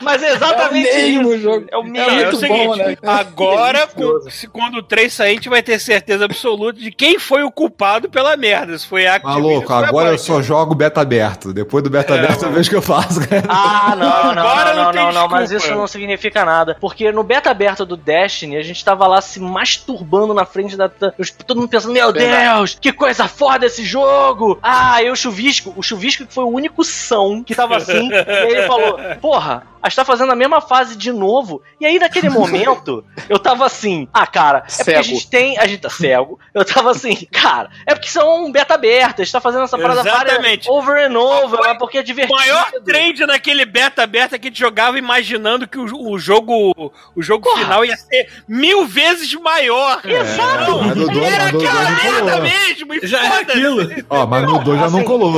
[0.00, 1.42] Mas é É o exatamente mesmo isso.
[1.42, 1.66] jogo.
[1.70, 2.10] É o É mesmo.
[2.10, 2.96] É, muito o seguinte, bom, né?
[3.02, 3.88] agora,
[4.30, 7.50] se quando o 3 sair, a gente vai ter certeza absoluta de quem foi o
[7.50, 8.76] culpado pela merda.
[8.78, 11.31] Se foi a Activision, Maluco, agora eu só jogo beta aberto.
[11.52, 13.44] Depois do beta É, aberto eu vejo o que eu faço, cara.
[13.48, 16.76] Ah, não, não, Agora não, não não, tem não, não, mas isso não significa nada.
[16.80, 20.88] Porque no beta aberto do Destiny, a gente tava lá se masturbando na frente da.
[20.88, 22.56] todo mundo pensando, meu Verdade.
[22.56, 24.58] Deus, que coisa foda esse jogo!
[24.62, 28.14] Ah, e o Chuvisco, o Chuvisco que foi o único são que tava assim, e
[28.14, 29.71] aí ele falou, porra.
[29.82, 31.60] A gente tá fazendo a mesma fase de novo.
[31.80, 35.02] E aí, naquele momento, eu tava assim, ah, cara, é porque a Cego.
[35.04, 35.58] gente tem.
[35.58, 36.38] A gente tá cego.
[36.54, 39.22] Eu tava assim, cara, é porque são um beta aberta.
[39.22, 40.70] A gente tá fazendo essa parada várias Exatamente.
[40.70, 42.38] over and over, mas porque é O divertido.
[42.38, 46.92] maior trend naquele beta aberto é que a gente jogava imaginando que o, o jogo,
[47.16, 50.00] o jogo final ia ser mil vezes maior.
[50.04, 50.78] Exato!
[50.82, 52.94] Mas no dois- Era aquela não merda mesmo!
[52.94, 53.58] e Já é foda-se.
[53.58, 54.04] aquilo.
[54.10, 55.32] Ó, mas no 2 já não assim, colou.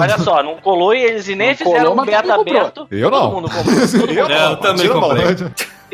[0.00, 2.88] Olha só, não colou e eles nem Não fizeram colou, um mas beta todo aberto.
[2.90, 3.32] Eu Todo não.
[3.32, 3.73] mundo comprou.
[4.30, 5.24] É, eu também comprei.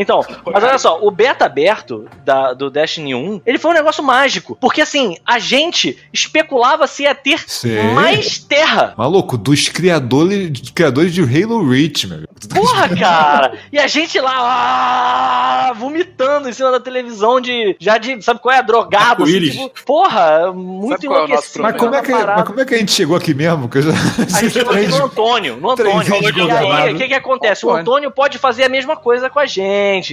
[0.00, 4.02] Então, mas olha só, o beta aberto da, do Destiny 1, ele foi um negócio
[4.02, 4.56] mágico.
[4.58, 7.92] Porque assim, a gente especulava se ia ter Sim.
[7.92, 8.94] mais terra.
[8.96, 12.26] Maluco, dos criadores, criadores de Halo Reach, meu.
[12.48, 13.58] Porra, cara!
[13.70, 17.76] E a gente lá, ah, vomitando em cima da televisão de.
[17.78, 18.22] Já de.
[18.22, 18.62] Sabe qual é?
[18.62, 19.24] Drogado.
[19.24, 21.62] Assim, tipo, porra, muito qual é enlouquecido.
[21.62, 23.68] Mas como, é que, mas como é que a gente chegou aqui mesmo?
[23.68, 23.90] Que eu já...
[23.90, 26.48] A gente chegou aqui no Antônio, no Antônio.
[26.48, 27.66] E aí, o que que acontece?
[27.66, 27.70] O.
[27.70, 29.60] Antônio pode fazer a mesma coisa com a gente,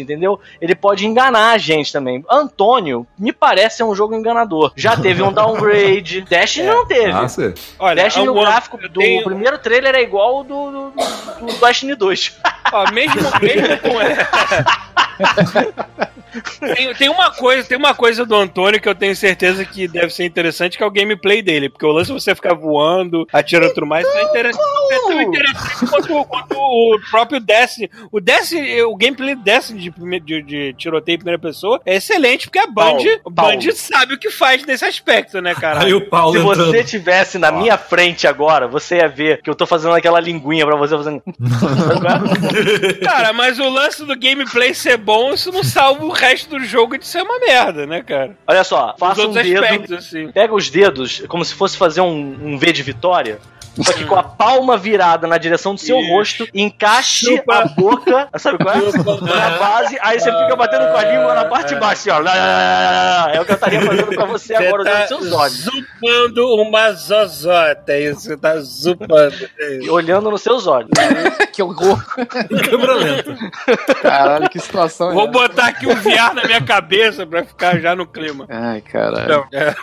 [0.02, 0.40] entendeu?
[0.62, 2.24] Ele pode enganar a gente também.
[2.30, 4.72] Antônio, me parece ser um jogo enganador.
[4.76, 6.22] Já teve um downgrade.
[6.30, 7.12] Destiny não teve.
[7.12, 7.54] Ah, você.
[7.80, 11.46] Olha, Destiny, o o- gráfico do tenho- primeiro trailer é igual ao do, do, do,
[11.46, 12.38] do Destiny 2.
[12.74, 13.98] Ó, mesmo, mesmo com
[16.76, 20.10] tem, tem uma coisa, tem uma coisa do Antônio que eu tenho certeza que deve
[20.10, 23.74] ser interessante, que é o gameplay dele, porque o lance é você ficar voando, atirando
[23.74, 27.90] tudo mais, isso é, interessante, é tão interessante quanto, quanto o próprio Destiny.
[28.12, 32.48] O Destiny, o gameplay do Destiny de, de, de tiroteio em primeira pessoa é excelente,
[32.48, 32.98] porque a Band,
[33.34, 33.58] Paulo.
[33.58, 35.84] Band sabe o que faz nesse aspecto, né, cara?
[35.84, 36.66] Aí o Paulo Se entrando.
[36.66, 40.66] você tivesse na minha frente agora, você ia ver que eu tô fazendo aquela linguinha
[40.66, 41.22] pra você fazendo.
[43.04, 46.98] Cara, mas o lance do gameplay ser bom, isso não salva o resto do jogo
[46.98, 48.36] de ser uma merda, né, cara?
[48.46, 49.64] Olha só, Os faça um dedo.
[49.64, 50.32] aspectos, assim.
[50.32, 53.40] Pega os dedos como se fosse fazer um, um V de vitória.
[53.82, 56.10] Só que com a palma virada na direção do seu Isso.
[56.10, 57.56] rosto, encaixe Chupa.
[57.56, 58.80] a boca, sabe qual é?
[59.22, 63.28] Na base, aí você fica batendo com a língua na parte de baixo, assim, ó.
[63.34, 65.58] É o que eu estaria fazendo pra você, agora, tá olhando seus olhos.
[65.58, 69.50] zupando uma zozota, é isso, você tá zupando.
[69.82, 70.90] E olhando nos seus olhos.
[71.54, 72.04] que horror.
[72.52, 73.36] Em câmera lenta.
[74.02, 75.14] Caralho, que situação.
[75.14, 75.32] Vou é.
[75.32, 78.46] botar aqui um VR na minha cabeça pra ficar já no clima.
[78.50, 79.24] Ai, caralho.
[79.26, 79.76] Então, é,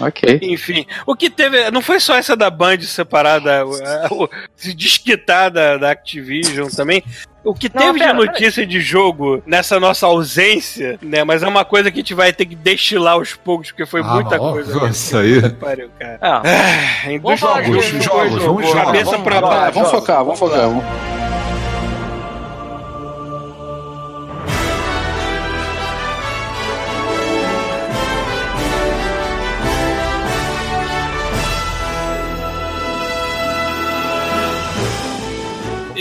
[0.00, 0.40] Ok.
[0.42, 1.70] enfim, o que teve.
[1.70, 7.02] Não foi só essa da Band separada, o- o- se desquitar da, da Activision também.
[7.44, 11.24] O que Não, teve pera, de notícia de jogo nessa nossa ausência, né?
[11.24, 14.00] Mas é uma coisa que a gente vai ter que destilar aos poucos, porque foi
[14.00, 14.86] Ah, muita ó, coisa.
[14.88, 15.50] Isso aí.
[15.54, 16.18] Pariu, cara.
[16.20, 19.72] Ah, Ah, Vamos falar jogos, de dos jogos, jogos, vamos jogar, cabeça vamos, pra baixo.
[19.74, 20.60] vamos focar, vamos focar.
[20.68, 21.21] Vamos.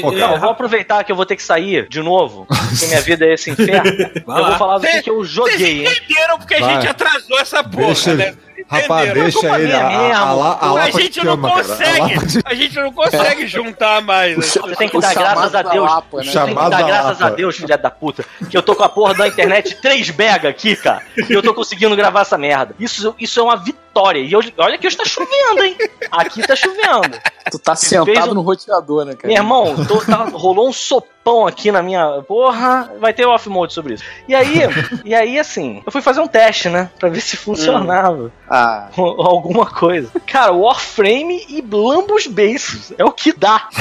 [0.01, 3.01] Pô, Não, eu vou aproveitar que eu vou ter que sair de novo, porque minha
[3.01, 3.91] vida é esse inferno.
[4.25, 4.49] Vai eu lá.
[4.49, 5.91] vou falar do que, Vocês que eu joguei, hein?
[5.91, 6.73] entenderam porque a Vai.
[6.75, 8.27] gente atrasou essa porra, Deixa né?
[8.29, 8.51] ele.
[8.69, 9.23] Rapaz, Entenderam?
[9.23, 9.67] deixa culpa ele.
[9.67, 10.13] minha A, a, mesmo.
[10.23, 11.33] a, La- a A gente te não.
[11.33, 14.37] A consegue, Lapa a gente não consegue juntar mais.
[14.37, 14.43] né?
[14.43, 15.89] Você tem que dar graças a Deus.
[15.89, 16.23] Lapa, né?
[16.23, 17.29] Você tem que Chamado dar da graças a.
[17.31, 20.75] Deus, filha da puta, que eu tô com a porra da internet 3 mega aqui,
[20.75, 21.01] cara.
[21.27, 22.73] E eu tô conseguindo gravar essa merda.
[22.79, 24.19] Isso, isso é uma vitória.
[24.19, 25.75] E eu- olha que está chovendo, hein?
[26.11, 27.19] Aqui tá chovendo.
[27.51, 29.27] Tu tá sentado um- no roteador, né, cara?
[29.27, 32.21] Meu irmão, tô- tá- rolou um sopão aqui na minha.
[32.27, 34.03] Porra, vai ter off-mode sobre isso.
[34.27, 34.59] E aí,
[35.05, 36.89] e aí, assim, eu fui fazer um teste, né?
[36.99, 40.09] Pra ver se funcionava Ah, alguma coisa.
[40.25, 43.67] Cara, Warframe e Lambos Bases é o que dá.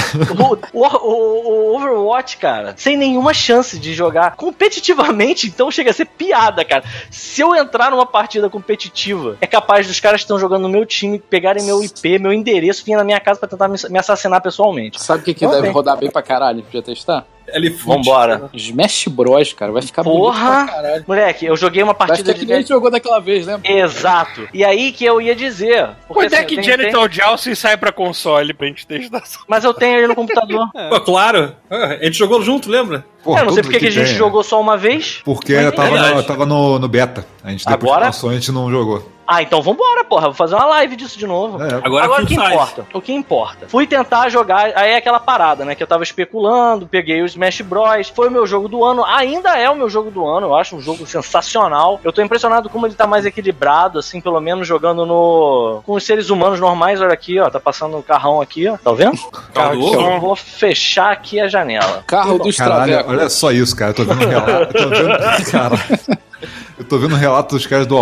[0.73, 6.05] O, o- o- Overwatch, cara, sem nenhuma chance de jogar competitivamente, então chega a ser
[6.07, 6.85] piada, cara.
[7.11, 10.85] Se eu entrar numa partida competitiva, é capaz dos caras que estão jogando no meu
[10.87, 14.41] time pegarem meu IP, meu endereço, virem na minha casa pra tentar me, me assassinar
[14.41, 15.01] pessoalmente.
[15.03, 15.73] sabe o que, que Não deve tem.
[15.73, 16.63] rodar bem pra caralho?
[16.63, 17.27] Podia testar?
[17.53, 18.49] Ele Vambora.
[18.55, 19.73] Smash Bros, cara.
[19.73, 20.67] Vai ficar Porra!
[20.67, 21.05] pra caralho.
[21.09, 22.63] Moleque, eu joguei uma Vai partida ficar que nem a de.
[22.63, 23.69] gente jogou daquela vez, lembra?
[23.69, 24.49] Exato.
[24.55, 25.87] E aí que eu ia dizer.
[26.07, 29.23] porque, Quando é assim, que eu tenho- Genital Jousting sai pra console pra gente testar?
[29.49, 30.69] Mas eu tenho ele no computador.
[30.91, 31.53] Pô, claro.
[31.69, 33.05] Ah, A gente jogou junto, lembra?
[33.25, 34.15] Porra, eu não sei porque que a gente tem.
[34.17, 35.21] jogou só uma vez.
[35.25, 36.15] Porque é tava, verdade.
[36.15, 37.27] no, tava no, no beta.
[37.43, 38.01] A gente depois Agora?
[38.03, 39.11] que passou, a gente não jogou.
[39.33, 40.23] Ah, então vambora, porra.
[40.27, 41.63] Vou fazer uma live disso de novo.
[41.63, 42.47] É, Agora, Agora o que size.
[42.53, 42.87] importa?
[42.93, 43.69] O que importa?
[43.69, 45.77] Fui tentar jogar, aí é aquela parada, né?
[45.77, 48.09] Que eu tava especulando, peguei o Smash Bros.
[48.09, 50.75] Foi o meu jogo do ano, ainda é o meu jogo do ano, eu acho
[50.75, 52.01] um jogo sensacional.
[52.03, 55.81] Eu tô impressionado como ele tá mais equilibrado, assim, pelo menos jogando no.
[55.87, 57.01] com os seres humanos normais.
[57.01, 58.77] Olha aqui, ó, tá passando o carrão aqui, ó.
[58.79, 59.17] Tá vendo?
[59.55, 60.01] Carro do ovo?
[60.01, 62.03] Eu vou fechar aqui a janela.
[62.05, 63.13] Carro dos Caralho, travecos.
[63.13, 63.93] olha só isso, cara.
[63.93, 64.77] Eu tô vendo um relato.
[64.77, 65.77] Eu tô vendo, cara,
[66.79, 67.97] eu tô vendo um relato dos caras do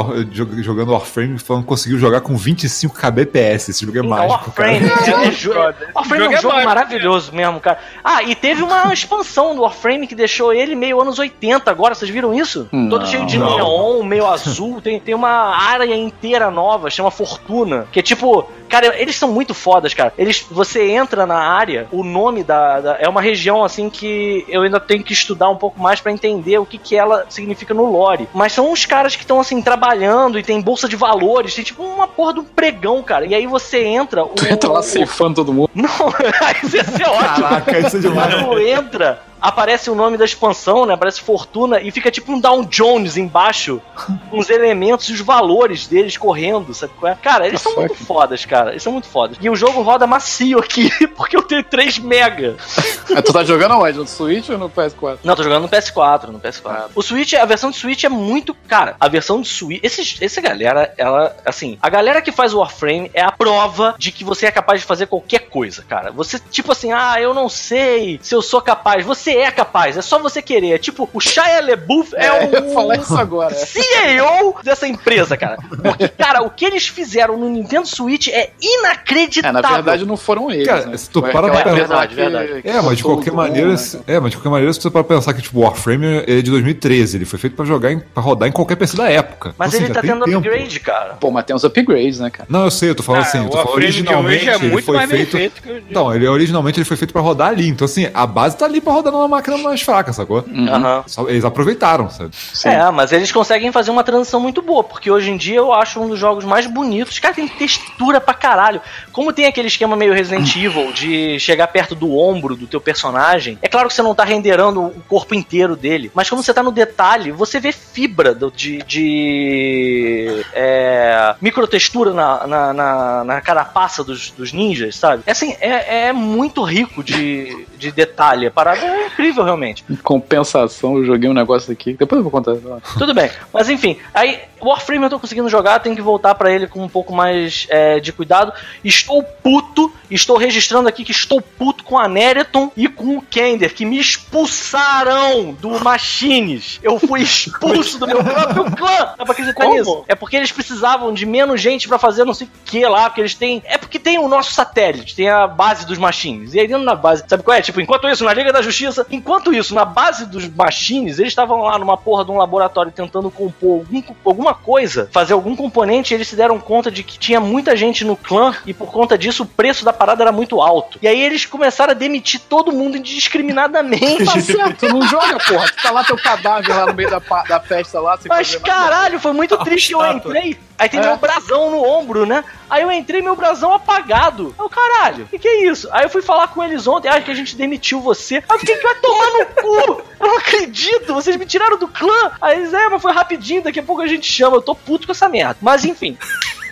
[0.63, 3.69] jogando Warframe falando que conseguiu jogar com 25 kbps.
[3.69, 4.73] Esse jogo é Então, mágico, cara.
[4.73, 5.53] Warframe, é, é, jo-.
[5.95, 7.79] Warframe é um é jogo mágico, maravilhoso mesmo, cara.
[8.03, 12.11] Ah, e teve uma expansão do Warframe que deixou ele meio anos 80 agora, vocês
[12.11, 12.69] viram isso?
[12.73, 12.89] Não.
[12.89, 13.57] Todo cheio de Não.
[13.57, 18.49] neon, meio azul, tem, tem uma área inteira nova, chama Fortuna, que é tipo...
[18.69, 20.13] Cara, eles são muito fodas, cara.
[20.19, 24.63] Eles, você entra na área, o nome da, da- é uma região assim que eu
[24.63, 27.91] ainda tenho que estudar um pouco mais pra entender o que que ela significa no
[27.91, 28.29] lore.
[28.35, 31.83] Mas são uns caras que estão assim trabalhando e tem bolsa de valores, tem tipo
[31.83, 33.27] uma porra de um pregão, cara.
[33.27, 35.71] E aí você entra, o, Tu entra lá ceifando todo mundo.
[35.75, 35.89] não,
[36.63, 37.49] isso ia ser ótimo.
[37.49, 38.35] Caraca, isso é demais.
[38.35, 40.95] Quando entra, aparece o nome da expansão, né?
[40.95, 43.81] Aparece Fortuna e fica tipo um Down Jones embaixo,
[44.31, 47.15] com os elementos e os valores deles correndo, sabe qual é?
[47.17, 48.71] Cara, eles são muito fodas, cara.
[48.71, 49.37] Eles são muito fodas.
[49.41, 52.57] E o jogo roda macio aqui, porque eu tenho 3 mega.
[53.11, 53.99] Mas tu tá jogando aonde?
[53.99, 55.19] No Switch ou no PS4?
[55.25, 56.91] Não, tô jogando no PS4, no PS4.
[56.95, 58.55] O Switch, a versão de Switch é muito.
[58.67, 59.81] Cara, a versão de Switch.
[59.83, 61.35] Esses, essa galera, ela.
[61.45, 64.87] Assim, a galera que faz Warframe é a prova de que você é capaz de
[64.87, 66.11] fazer qualquer coisa, cara.
[66.13, 69.05] Você, tipo assim, ah, eu não sei se eu sou capaz.
[69.05, 70.73] Você é capaz, é só você querer.
[70.75, 72.55] É tipo, o Shia LeBouf é, É, o.
[72.55, 73.53] eu ia falar isso agora.
[73.55, 73.57] é.
[73.57, 75.59] CEO dessa empresa, cara.
[75.83, 79.61] Porque, cara, o que eles fizeram no Nintendo Switch é É, inacreditável.
[79.61, 80.97] na verdade não foram eles, Cara, né?
[80.97, 82.61] se tu para pra empresa verdade, que- verdade.
[82.65, 83.77] É, mas de qualquer maneira, né?
[83.77, 86.51] se- é, mas de qualquer maneira, se você para pensar que tipo Warframe é de
[86.51, 89.55] 2013, ele foi feito pra jogar em, para rodar em qualquer PC da época.
[89.59, 90.39] Mas Então, ele assim, tá tendo tempo.
[90.39, 91.15] upgrade, cara.
[91.15, 92.47] Pô, mas tem uns upgrades, né, cara?
[92.51, 94.55] Não, eu sei, eu tô falando Ah, assim, eu o tô falando de originalmente é
[94.55, 95.31] ele muito foi mais feito.
[95.37, 98.27] feito que o Não, ele originalmente ele foi feito pra rodar ali, então assim, a
[98.27, 100.45] base tá ali pra rodar numa máquina mais fraca, sacou?
[100.69, 101.05] Aham.
[101.07, 102.31] Só- Eles aproveitaram, sabe?
[102.35, 102.69] Sim.
[102.71, 106.01] É, mas eles conseguem fazer uma transição muito boa, porque hoje em dia eu acho
[106.01, 107.19] um dos jogos mais bonitos.
[107.19, 108.81] Cara, tem textura pra caralho.
[109.13, 113.59] Como tem aquele esquema meio Resident Evil de chegar perto do ombro do teu personagem,
[113.61, 116.63] é claro que você não tá renderando o corpo inteiro dele, mas como você tá
[116.63, 124.03] no detalhe, você vê fibra do- de, de é, microtextura na, na, na, na carapaça
[124.05, 125.23] dos, dos ninjas, sabe?
[125.27, 128.47] É, assim, é, é muito rico de, de detalhe.
[128.47, 129.85] A parada é incrível, realmente.
[129.89, 131.95] Em compensação, eu joguei um negócio aqui.
[131.95, 132.55] Depois eu vou contar.
[132.99, 133.31] Tudo bem.
[133.53, 136.89] Mas enfim, aí Warframe eu tô conseguindo jogar, tenho que voltar pra ele com um
[136.89, 138.53] pouco mais é, de cuidado.
[138.85, 143.75] Estou puto, estou registrando aqui que estou puto com a Nereton e com o Kender,
[143.75, 146.79] que me expulsaram do Machines.
[146.83, 149.15] Eu fui expulso do meu próprio clã.
[149.17, 149.79] Dá pra acreditar Como?
[149.79, 150.05] nisso?
[150.09, 153.21] É porque eles precisavam de menos gente pra fazer não sei o que lá, porque
[153.21, 153.63] eles têm.
[153.65, 156.55] É porque tem o nosso satélite, tem a base dos Machines.
[156.55, 157.63] E aí dentro da base, sabe qual é?
[157.63, 161.63] Tipo, enquanto isso, na Liga da Justiça, enquanto isso, na base dos Machines, eles estavam
[161.63, 166.15] lá numa porra de um laboratório tentando compor algum- alguma coisa, fazer algum componente, e
[166.15, 169.43] eles se deram conta de que tinha muita gente no clã e por conta disso
[169.43, 170.99] o preço da parada era muito alto.
[171.03, 174.25] E aí eles começaram a demitir todo mundo indiscriminadamente.
[174.25, 175.67] Tá certo, tu não joga, porra.
[175.69, 177.19] Tu tá lá teu cadáver lá no meio da,
[177.49, 178.17] da festa lá.
[178.19, 178.81] sem Mas fazer nada.
[178.83, 179.93] caralho, foi muito triste.
[179.93, 181.03] Eu entrei, aí tem É.
[181.03, 182.45] meu brasão no ombro, né?
[182.71, 184.55] Aí eu entrei, meu brasão apagado.
[184.59, 185.89] Eu, caralho, o que, que é isso?
[185.93, 188.37] Aí eu fui falar com eles ontem, ah, que a gente demitiu você.
[188.37, 190.03] Aí eu fiquei que vai tomar no cu!
[190.21, 192.33] Eu não acredito, vocês me tiraram do clã.
[192.41, 194.57] Aí eles, é, mas foi rapidinho, daqui a pouco a gente chama.
[194.57, 195.57] Eu tô puto com essa merda.
[195.61, 196.17] Mas enfim.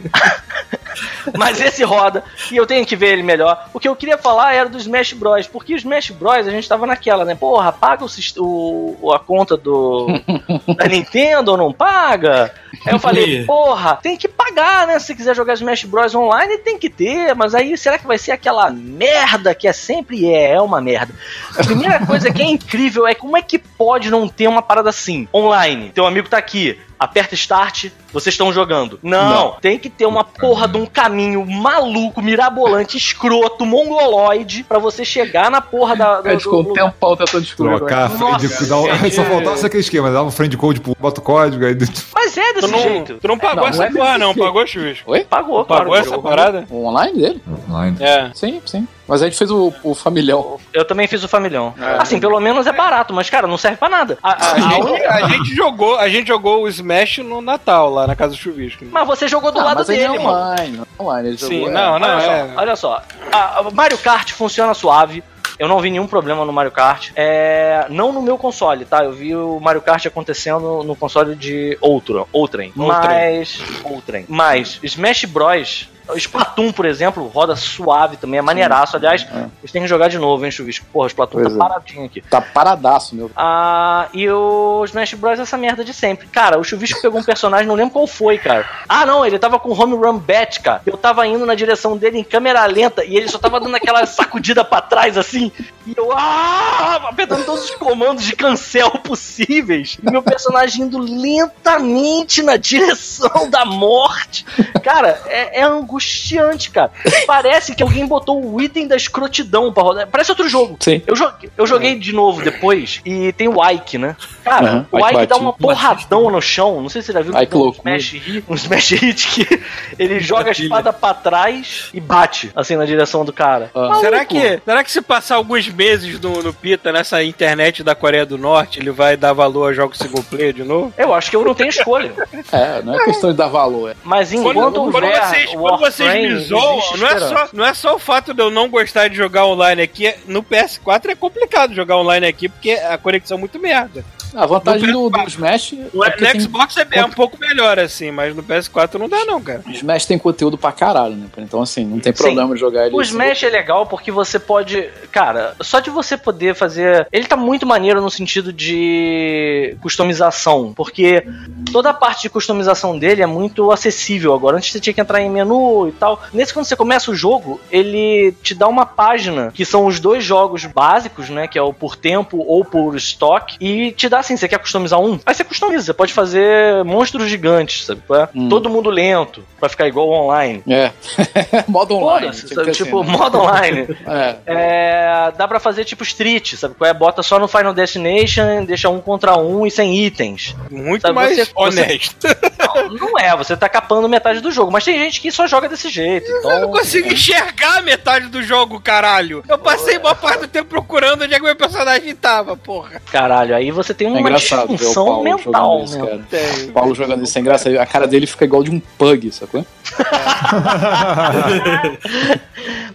[1.36, 3.68] Mas esse roda, e eu tenho que ver ele melhor.
[3.74, 5.46] O que eu queria falar era do Smash Bros.
[5.46, 6.46] Porque o Smash Bros.
[6.46, 7.34] a gente tava naquela, né?
[7.34, 8.04] Porra, paga
[8.38, 10.06] o, o- a conta do
[10.76, 12.52] da Nintendo ou não paga?
[12.84, 14.98] Aí eu falei, porra, tem que pagar né?
[14.98, 18.32] Se quiser jogar Smash Bros online, tem que ter, mas aí será que vai ser
[18.32, 21.14] aquela merda que é sempre é, é uma merda.
[21.58, 24.90] A primeira coisa que é incrível é como é que pode não ter uma parada
[24.90, 25.90] assim, online.
[25.94, 27.86] Teu amigo tá aqui, aperta start,
[28.20, 28.98] vocês estão jogando.
[29.02, 35.04] Não, tem que ter uma porra de um caminho maluco, mirabolante, escroto, mongoloide, pra você
[35.04, 36.20] chegar na porra da.
[36.24, 36.84] É, ficou um lugar.
[36.92, 37.76] tempão tentando descobrir.
[37.76, 39.14] Trocar, Nossa, friend, dá um- gente.
[39.14, 41.76] só faltava aquele esquema, dava um friend code, bota o código, aí
[42.14, 43.18] Mas é Tu desse não, jeito.
[43.20, 44.26] tu não pagou Não, essa não é porra, não.
[44.32, 44.44] jeito.
[44.44, 45.10] Pagou, Chuvisco?
[45.10, 45.24] Oi?
[45.24, 46.06] Pagou, Pagou claro.
[46.06, 46.64] essa parada?
[46.70, 47.42] O online dele?
[47.68, 47.96] online.
[48.00, 48.30] É.
[48.34, 48.86] Sim, sim.
[49.08, 50.58] Mas a gente fez o, o familhão.
[50.72, 51.72] Eu também fiz o familhão.
[51.80, 51.96] É.
[52.02, 54.18] Assim, pelo menos é barato, mas, cara, não serve pra nada.
[54.20, 57.88] A- a- A a gente, a gente jogou, a gente jogou o Smash no Natal,
[57.90, 58.84] lá na casa do Chuvisco.
[58.90, 60.38] Mas você jogou do Ah, lado mas ele é dele, mano.
[60.38, 60.82] online.
[60.98, 61.98] Online, ele Sim, jogou, não, é.
[61.98, 62.52] não, olha só, é.
[62.56, 63.02] olha só.
[63.32, 65.22] A, a Mario Kart funciona suave.
[65.58, 67.10] Eu não vi nenhum problema no Mario Kart.
[67.16, 69.04] É, não no meu console, tá?
[69.04, 72.26] Eu vi o Mario Kart acontecendo no console de outrem.
[72.30, 72.72] Outrem.
[72.76, 73.62] Mas.
[73.82, 74.26] Outrem.
[74.28, 75.88] Mas Smash Bros.
[76.14, 78.96] Splatoon, por exemplo, roda suave também, é maneiraço.
[78.96, 79.46] Aliás, é.
[79.60, 80.86] vocês têm que jogar de novo, hein, Chuvisco?
[80.92, 81.68] Porra, o Splatoon Pois tá é.
[81.68, 82.20] paradinho aqui.
[82.20, 83.30] Tá paradaço, meu.
[83.36, 85.40] Ah, e o Smash Bros.
[85.40, 86.26] essa merda de sempre.
[86.28, 88.68] Cara, o Chuvisco pegou um personagem, não lembro qual foi, cara.
[88.88, 90.82] Ah, não, ele tava com home run bat, cara.
[90.86, 94.04] Eu tava indo na direção dele em câmera lenta e ele só tava dando aquela
[94.06, 95.50] sacudida pra trás assim.
[95.86, 99.98] E eu, ah, apertando todos os comandos de cancel possíveis.
[100.02, 104.44] E meu personagem indo lentamente na direção da morte.
[104.82, 106.90] Cara, é, é angustiante, cara.
[107.26, 110.06] Parece que alguém botou o item da escrotidão pra rodar.
[110.06, 110.76] Parece outro jogo.
[110.80, 111.02] Sim.
[111.06, 114.16] Eu joguei, eu joguei de novo depois e tem o Ike, né?
[114.44, 116.80] Cara, Aham, o Ike Ike dá uma porradão no chão.
[116.80, 119.62] Não sei se você já viu Ike um smash hit, um smash hit que
[119.98, 123.70] ele joga a espada pra trás e bate assim na direção do cara.
[123.74, 124.00] Maluco.
[124.00, 128.26] Será que, será que se passar alguns meses no, no Pita, nessa internet da Coreia
[128.26, 130.92] do Norte, ele vai dar valor a jogos single player de novo?
[130.96, 132.12] Eu acho que eu não tenho escolha.
[132.52, 133.90] É, não é questão de dar valor.
[133.90, 133.94] É.
[134.04, 137.94] Mas enquanto Quando, quando vocês, quando vocês me zoam, não é, só, não é só
[137.94, 140.06] o fato de eu não gostar de jogar online aqui.
[140.06, 144.04] é- No PS4 é complicado jogar online aqui, porque a conexão é muito merda.
[144.34, 147.10] A vantagem No do, do Smash No, é porque no tem, Xbox é, é um
[147.10, 149.62] pouco melhor, assim, mas no PS4 não dá, não, cara.
[149.66, 151.26] o Smash tem conteúdo pra caralho, né?
[151.38, 152.22] Então, assim, não tem Sim.
[152.22, 152.94] problema de jogar ele.
[152.94, 154.88] O Smash é legal porque você pode.
[155.10, 157.06] Cara, só de você poder fazer.
[157.12, 160.72] Ele tá muito maneiro no sentido de customização.
[160.74, 161.26] Porque
[161.72, 164.56] toda a parte de customização dele é muito acessível agora.
[164.56, 166.22] Antes você tinha que entrar em menu e tal.
[166.32, 170.24] Nesse, quando você começa o jogo, ele te dá uma página que são os dois
[170.24, 171.46] jogos básicos, né?
[171.46, 173.56] Que é o por tempo ou por estoque.
[173.60, 175.18] E te dá assim: você quer customizar um?
[175.24, 175.84] Aí você customiza.
[175.86, 178.02] Você pode fazer monstros gigantes, sabe?
[178.06, 178.28] qual é?
[178.34, 178.48] Hum.
[178.48, 180.62] Todo mundo lento, pra ficar igual online.
[180.68, 180.92] É.
[181.68, 182.30] Modo online.
[182.32, 183.16] Tinha que ter tipo, assim, né?
[183.18, 183.86] modo online.
[184.06, 184.36] É.
[184.46, 186.74] É, dá pra fazer tipo Street, sabe?
[186.74, 186.94] qual é?
[186.94, 190.54] Bota só no Final Destination, deixa um contra um e sem itens.
[190.70, 192.26] Muito Sabe, mais você- você- honesto.
[192.84, 195.68] Não, não é, você tá capando metade do jogo, mas tem gente que só joga
[195.68, 196.30] desse jeito.
[196.30, 199.42] Eu não Então, consigo enxergar metade do jogo, caralho.
[199.48, 203.00] Eu passei boa parte do tempo procurando onde é que meu personagem tava, porra.
[203.10, 206.06] caralho, aí você tem É uma o disfunção Paulo mental, jogando isso, meu.
[206.06, 206.22] cara.
[206.30, 206.64] Tem.
[206.68, 207.78] O Paulo jogando isso é engraçado.
[207.78, 209.64] A cara dele fica igual de um pug, sacou?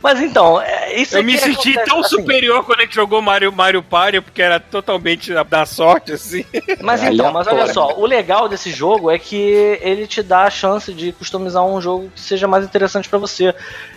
[0.02, 2.96] Mas então, é, isso Eu é me senti acontece, tão assim, superior quando a gente
[2.96, 6.44] jogou Mario, Mario Party, porque era totalmente da- sorte, assim.
[6.82, 10.44] Mas É então, mas olha só, o legal desse jogo é que ele te dá
[10.44, 13.54] a chance de customizar um jogo que seja mais interessante pra você.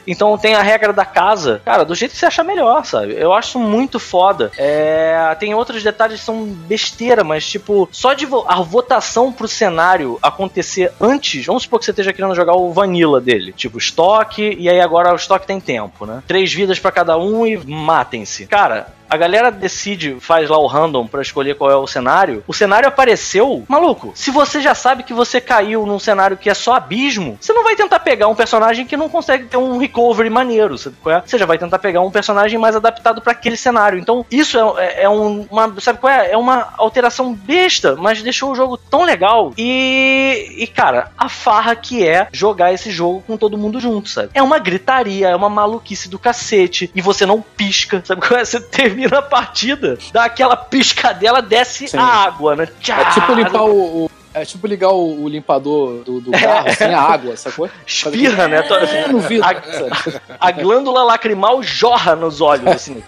[0.06, 3.14] Então tem a regra da casa, cara, do jeito que você achar melhor, sabe?
[3.16, 4.50] Eu acho muito foda.
[4.58, 9.48] É, tem outros detalhes que são besteira, mas tipo, só de vo- a votação pro
[9.48, 14.56] cenário acontecer antes, vamos supor que você esteja querendo jogar o vanilla dele, tipo estoque,
[14.58, 16.22] e aí agora o estoque tem tempo, né?
[16.26, 18.46] Três vidas pra cada um e matem-se.
[18.46, 22.42] Cara, a galera decide, faz lá o random pra escolher qual é o cenário.
[22.46, 24.12] O cenário apareceu, maluco.
[24.14, 27.62] Se você já sabe que você caiu num cenário que é só abismo, você não
[27.64, 30.76] vai tentar pegar um personagem que não consegue ter um recovery maneiro.
[30.78, 31.22] Sabe qual é?
[31.24, 33.98] Você já vai tentar pegar um personagem mais adaptado pra aquele cenário.
[33.98, 35.72] Então, isso é, é- é um- uma.
[35.80, 36.30] Sabe qual é?
[36.32, 39.52] É uma alteração besta, mas deixou o jogo tão legal.
[39.56, 44.30] E, e, cara, a farra que é jogar esse jogo com todo mundo junto, sabe?
[44.34, 46.90] É uma gritaria, é uma maluquice do cacete.
[46.94, 48.44] E você não pisca, sabe qual é?
[48.44, 48.60] Você
[48.94, 51.98] termina a partida, dá aquela piscadela, desce Sim.
[51.98, 52.68] a água, né?
[52.80, 54.04] Tchá, É tipo limpar o.
[54.04, 57.70] o- é tipo ligar o, o limpador do, do carro sem a água, sacou?
[57.86, 58.62] Espirra, né?
[58.62, 59.46] Toda- É, no vidro.
[59.48, 63.00] A, a glândula lacrimal jorra nos olhos, assim.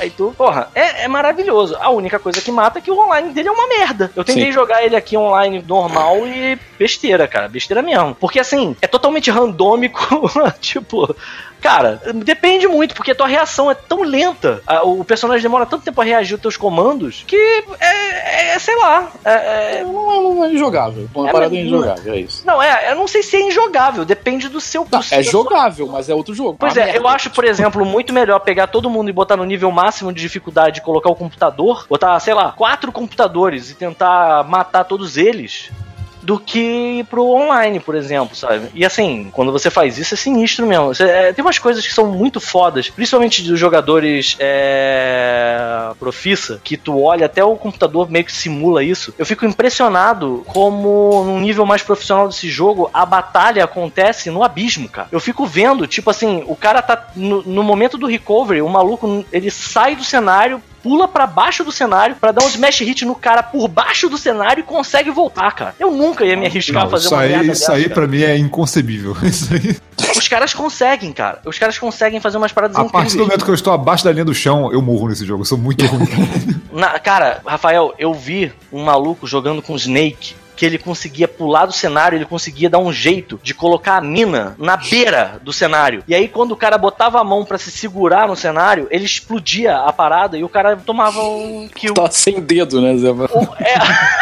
[0.00, 1.76] Aí tu, porra, é, é maravilhoso.
[1.78, 4.10] A única coisa que mata é que o online dele é uma merda.
[4.16, 4.52] Eu tentei Sim.
[4.52, 7.46] jogar ele aqui online normal e besteira, cara.
[7.46, 8.14] Besteira mesmo.
[8.14, 10.00] Porque assim, é totalmente randômico.
[10.58, 11.14] tipo,
[11.62, 15.84] Cara, depende muito, porque a tua reação é tão lenta, a- o personagem demora tanto
[15.84, 17.36] tempo a reagir aos teus comandos, que
[17.80, 19.08] é, é- sei lá.
[19.24, 21.08] é- é- Não é injogável.
[21.14, 22.42] Uma É, parada mas- injogável, é isso.
[22.44, 24.86] não, é, eu não sei se é injogável, depende do seu.
[24.90, 26.56] Não, é jogável, mas é outro jogo.
[26.58, 26.98] Pois Uma é, merda.
[27.00, 30.20] eu acho, por exemplo, muito melhor pegar todo mundo e botar no nível máximo de
[30.20, 35.70] dificuldade e colocar o computador, botar, sei lá, quatro computadores e tentar matar todos eles.
[36.22, 38.68] Do que pro online, por exemplo, sabe?
[38.74, 40.86] E assim, quando você faz isso é sinistro mesmo.
[40.94, 46.76] Você- é, tem umas coisas que são muito fodas, principalmente dos jogadores é, profissa, que
[46.76, 49.12] tu olha até o computador meio que simula isso.
[49.18, 54.88] Eu fico impressionado como, num nível mais profissional desse jogo, a batalha acontece no abismo,
[54.88, 55.08] cara.
[55.10, 59.24] Eu fico vendo, tipo assim, o cara tá no, no momento do recovery, o maluco,
[59.32, 63.14] ele sai do cenário, pula pra baixo do cenário pra dar um smash hit no
[63.14, 65.74] cara por baixo do cenário e consegue voltar, cara.
[65.78, 67.94] Eu nunca ia me arriscar a Não, fazer isso uma aí, isso dessa, aí cara.
[67.94, 69.16] pra mim é inconcebível.
[69.22, 69.76] Isso aí.
[70.16, 71.40] Os caras conseguem, cara.
[71.46, 73.14] Os caras conseguem fazer umas paradas A partir incríveis.
[73.16, 75.42] do momento que eu estou abaixo da linha do chão, eu morro nesse jogo.
[75.42, 76.06] Eu sou muito ruim.
[76.72, 81.72] Na- cara, Rafael, eu vi um maluco jogando com Snake que ele conseguia pular do
[81.72, 86.04] cenário, ele conseguia dar um jeito de colocar a mina na beira do cenário.
[86.06, 89.76] E aí quando o cara botava a mão pra se segurar no cenário, ele explodia
[89.76, 91.94] a parada e o cara tomava um kill.
[91.94, 93.08] Tá sem dedo, né, Zé?
[93.60, 94.21] É...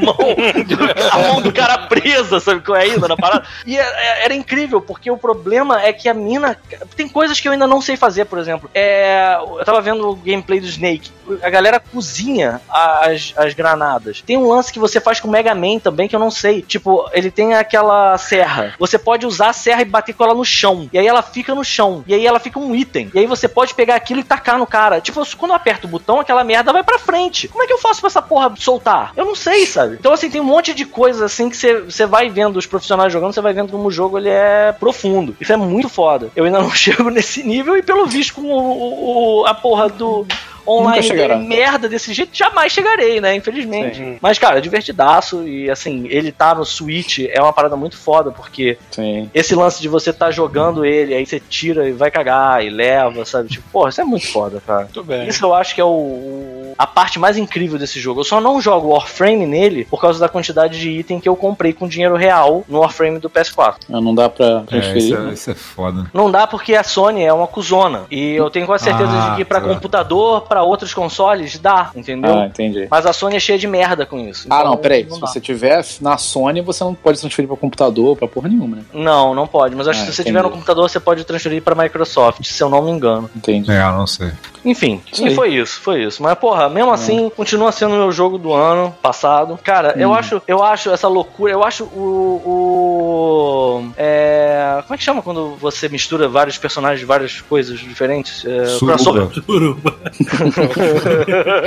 [0.00, 0.16] mão,
[1.12, 3.44] a mão do cara presa, sabe qual é ainda na parada?
[3.66, 6.56] E é- é- era incrível, porque o problema é que a mina.
[6.96, 8.70] Tem coisas que eu ainda não sei fazer, por exemplo.
[8.74, 11.10] É, eu tava vendo o gameplay do Snake.
[11.42, 14.20] A galera cozinha as, as granadas.
[14.20, 16.62] Tem um lance que você faz com o Mega Man também que eu não sei.
[16.62, 18.74] Tipo, ele tem aquela serra.
[18.78, 20.88] Você pode usar a serra e bater com ela no chão.
[20.92, 22.02] E aí ela fica no chão.
[22.06, 23.10] E aí ela fica um item.
[23.14, 25.00] E aí você pode pegar aquilo e tacar no cara.
[25.00, 27.48] Tipo, quando eu aperto o botão, aquela merda vai pra frente.
[27.48, 29.12] Como é que eu faço pra essa porra soltar?
[29.16, 29.89] Eu não sei, sabe?
[29.98, 33.32] Então, assim, tem um monte de coisas assim que você- vai vendo os profissionais jogando,
[33.32, 35.36] você vai vendo como o jogo ele é profundo.
[35.40, 36.30] Isso é muito foda.
[36.36, 40.26] Eu ainda não chego nesse nível e, pelo visto, com o, o- a porra do.
[40.66, 43.34] Online dele merda desse jeito, jamais chegarei, né?
[43.34, 44.18] Infelizmente.
[44.20, 48.30] Mas, cara, é divertidaço e assim, ele tá no Switch é uma parada muito foda,
[48.30, 49.30] porque Sim.
[49.34, 53.24] esse lance de você tá jogando ele, aí você tira e vai cagar e leva,
[53.24, 53.48] sabe?
[53.48, 54.82] Tipo, porra, isso é muito foda, cara.
[54.84, 55.28] Muito bem.
[55.28, 58.20] Isso eu acho que é o, o- a parte mais incrível desse jogo.
[58.20, 61.72] Eu só não jogo Warframe nele por causa da quantidade de item que eu comprei
[61.72, 63.74] com dinheiro real no Warframe do PS4.
[63.88, 64.96] Não dá pra É, transferir.
[65.04, 65.30] isso, né?
[65.30, 66.06] é, isso é foda.
[66.14, 68.04] Não dá porque a Sony é uma cuzona.
[68.10, 69.68] E eu tenho quase certeza Ah, de que pra tá.
[69.68, 72.36] computador, pra outros consoles, dá, entendeu?
[72.36, 72.88] Ah, entendi.
[72.90, 74.48] Mas a Sony é cheia de merda com isso.
[74.50, 75.04] Ah, Então, não, peraí.
[75.08, 75.26] Se dá.
[75.28, 78.82] você tiver na Sony, você não pode transferir pra computador, pra porra nenhuma, né?
[78.92, 79.76] Não, não pode.
[79.76, 80.36] Mas acho Ah, que se você entendi.
[80.36, 83.30] tiver no computador, você pode transferir pra Microsoft, se eu não me engano.
[83.36, 83.70] Entendi.
[83.70, 84.32] É, não sei.
[84.64, 85.34] Enfim, Isso e aí.
[85.34, 86.22] foi isso, foi isso.
[86.22, 89.58] Mas, porra, mesmo assim, continua sendo o meu jogo do ano passado.
[89.62, 92.42] Cara, eu acho eu acho essa loucura, eu acho o.
[92.44, 98.44] o é, como é que chama quando você mistura vários personagens de várias coisas diferentes?
[98.44, 99.28] É, crossover.
[99.44, 99.94] Suruba.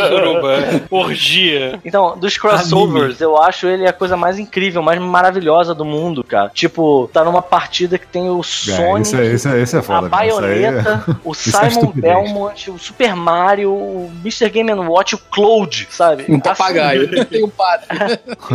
[0.09, 0.57] Suruba.
[0.91, 1.79] Orgia.
[1.83, 6.49] Então, dos crossovers, eu acho ele a coisa mais incrível, mais maravilhosa do mundo, cara.
[6.53, 9.81] Tipo, tá numa partida que tem o É, Sonic, esse, é, esse, é, esse é
[9.81, 10.01] foda.
[10.01, 11.91] a é- Baioneta, o é Simon.
[11.95, 14.49] Belmont, o Super Mario, o Mr.
[14.49, 16.25] Game Watch, o Cloud, sabe?
[16.27, 17.07] Um papagaio.
[17.27, 17.87] Tem um padre.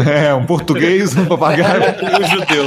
[0.07, 1.83] É, um português, um papagaio.
[1.83, 2.67] E o judeu.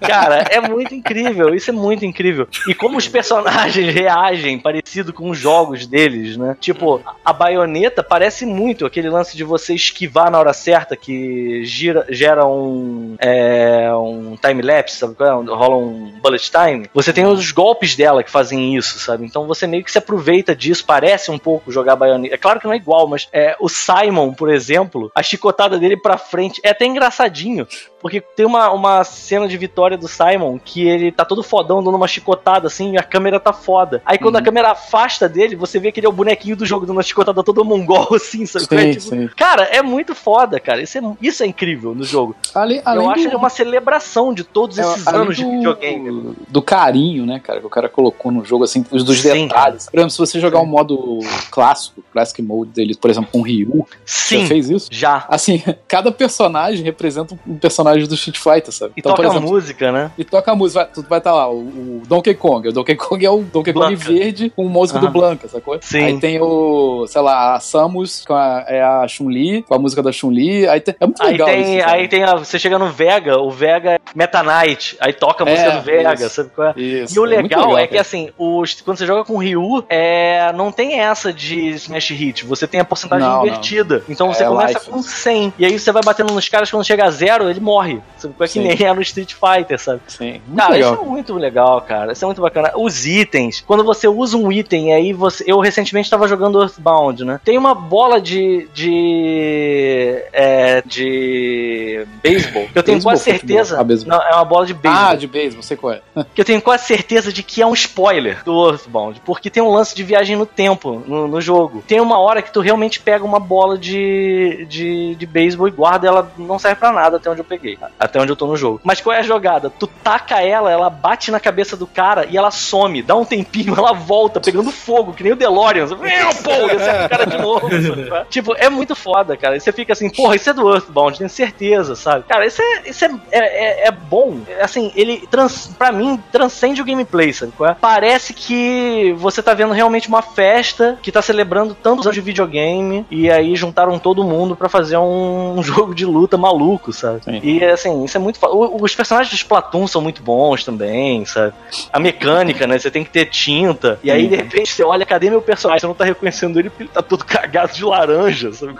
[0.00, 2.48] Cara, é muito incrível, isso é muito incrível.
[2.68, 6.56] E como os personagens reagem parecido com os jogos deles, né?
[6.60, 12.06] Tipo, a baioneta parece muito aquele lance de você esquivar na hora certa que gira,
[12.10, 15.24] gera um, é, um time-lapse, sabe é?
[15.28, 16.88] Rola um bullet time.
[16.94, 19.24] Você tem os golpes dela que fazem isso, sabe?
[19.24, 22.34] Então você meio que se aproveita disso, parece um pouco jogar baioneta.
[22.34, 25.96] É claro que não é igual, mas é, o Simon, por exemplo, a chicotada dele
[25.96, 27.66] pra frente é até engraçadinho.
[28.00, 31.96] Porque tem uma, uma cena de vitória do Simon que ele tá todo fodão dando
[31.96, 34.00] uma chicotada assim e a câmera tá foda.
[34.06, 36.86] Aí quando a câmera afasta dele, você vê que ele é o bonequinho do jogo
[36.86, 38.66] dando uma chicotada todo mongol assim, sabe?
[38.66, 39.28] Sim, É, tipo, sim.
[39.36, 40.80] Cara, é muito foda, cara.
[40.80, 42.34] Isso é, isso é incrível no jogo.
[42.54, 45.50] Ali, Eu acho do- ele uma celebração de todos É, esses além anos de do-
[45.50, 46.34] videogame.
[46.48, 49.86] Do carinho, né, cara, que o cara colocou no jogo, assim, os dos Sim, detalhes.
[49.90, 51.18] Por exemplo, se você jogar um modo
[51.50, 54.88] clássico, Classic Mode dele, por exemplo, com Ryu, você Sim, fez isso?
[54.90, 55.24] já.
[55.28, 58.92] Assim, cada personagem representa um personagem do Street Fighter, sabe?
[58.96, 60.10] E Então, toca por exemplo, música, né?
[60.18, 62.68] E toca a música, vai, tu vai estar lá, o, o Donkey Kong.
[62.68, 64.12] O Donkey Kong é o Donkey Kong Blanca.
[64.12, 65.12] verde com música do Aham.
[65.12, 65.78] Blanca, sacou?
[65.80, 66.04] Sim.
[66.04, 70.02] Aí tem o, sei lá, a Samus com a, é a Chun-Li, com a música
[70.02, 70.68] da Chun-Li.
[70.68, 71.88] Aí tem- é muito Aí legal tem, isso.
[71.88, 75.46] aí tem a, você chega no Vega, o Vega é Meta Knight, aí toca a
[75.46, 76.28] música É, do Vega, isso.
[76.28, 76.72] sabe qual é?
[76.76, 79.38] Isso, E o é muito legal, é que assim, os, quando você joga com o
[79.38, 83.46] Ryu, é, não tem essa de smash hit, você tem a porcentagem Não, não.
[83.46, 84.02] invertida.
[84.08, 84.90] Então você É começa life.
[84.90, 85.52] com 100.
[85.58, 88.00] E aí você vai batendo nos caras, quando chega a zero, ele morre.
[88.18, 88.34] Sabe?
[88.40, 90.00] É que nem é no Street Fighter, sabe?
[90.08, 90.94] Sim, Cara, legal.
[90.94, 92.12] isso é muito legal, cara.
[92.12, 92.72] Isso é muito bacana.
[92.76, 95.44] Os itens, quando você usa um item, aí você.
[95.46, 97.40] Eu recentemente estava jogando Earthbound, né?
[97.44, 98.68] Tem uma bola de.
[98.74, 100.22] de.
[100.32, 102.06] É, de.
[102.22, 102.66] beisebol.
[102.72, 103.80] que Eu tenho Beisebol, quase certeza.
[103.80, 104.18] Ah, beisebol.
[104.18, 105.06] Não, é uma bola de beisebol.
[105.06, 106.00] Ah, de base, você qual é?
[106.34, 109.72] que eu tenho quase certeza de que é um spoiler do Earthbound, porque tem um
[109.72, 111.84] lance de viagem no tempo no, no jogo.
[111.86, 116.06] Tem uma hora que tu realmente pega uma bola de, de, de beisebol e guarda,
[116.06, 118.80] ela não serve pra nada até onde eu peguei, até onde eu tô no jogo.
[118.82, 119.43] Mas qual é a jogada?
[119.78, 123.74] Tu taca ela, ela bate na cabeça do cara e ela some, dá um tempinho,
[123.78, 125.86] ela volta pegando fogo, que nem o DeLorean.
[125.86, 125.96] Meu,
[126.42, 127.68] pô, e acerta o cara de novo.
[127.70, 128.26] sabe?
[128.30, 129.56] tipo, é muito foda, cara.
[129.56, 132.24] E você fica assim, porra, isso é do Earthbound, tenho certeza, sabe?
[132.28, 133.38] Cara, isso é, isso é, é,
[133.84, 134.38] é- é bom.
[134.60, 137.52] Assim, ele, trans, pra mim, transcende o gameplay, sabe?
[137.62, 137.74] é?
[137.80, 143.06] Parece que você tá vendo realmente uma festa que tá celebrando tantos anos de videogame
[143.10, 147.22] e aí juntaram todo mundo pra fazer um, jogo de luta maluco, sabe?
[147.24, 147.40] Sim.
[147.42, 148.38] E assim, isso é muito.
[148.38, 151.52] fo- o- Os personagens dos Splatoon são muito bons também, sabe?
[151.92, 152.78] A mecânica, né?
[152.78, 153.98] Você tem que ter tinta.
[154.02, 155.80] E aí, de repente, você olha, cadê meu personagem?
[155.80, 158.74] Você não tá reconhecendo ele porque ele tá todo cagado de laranja, sabe?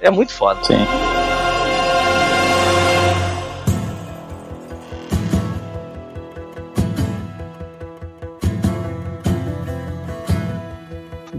[0.00, 0.08] é?
[0.08, 0.62] É muito foda.
[0.64, 0.86] Sim.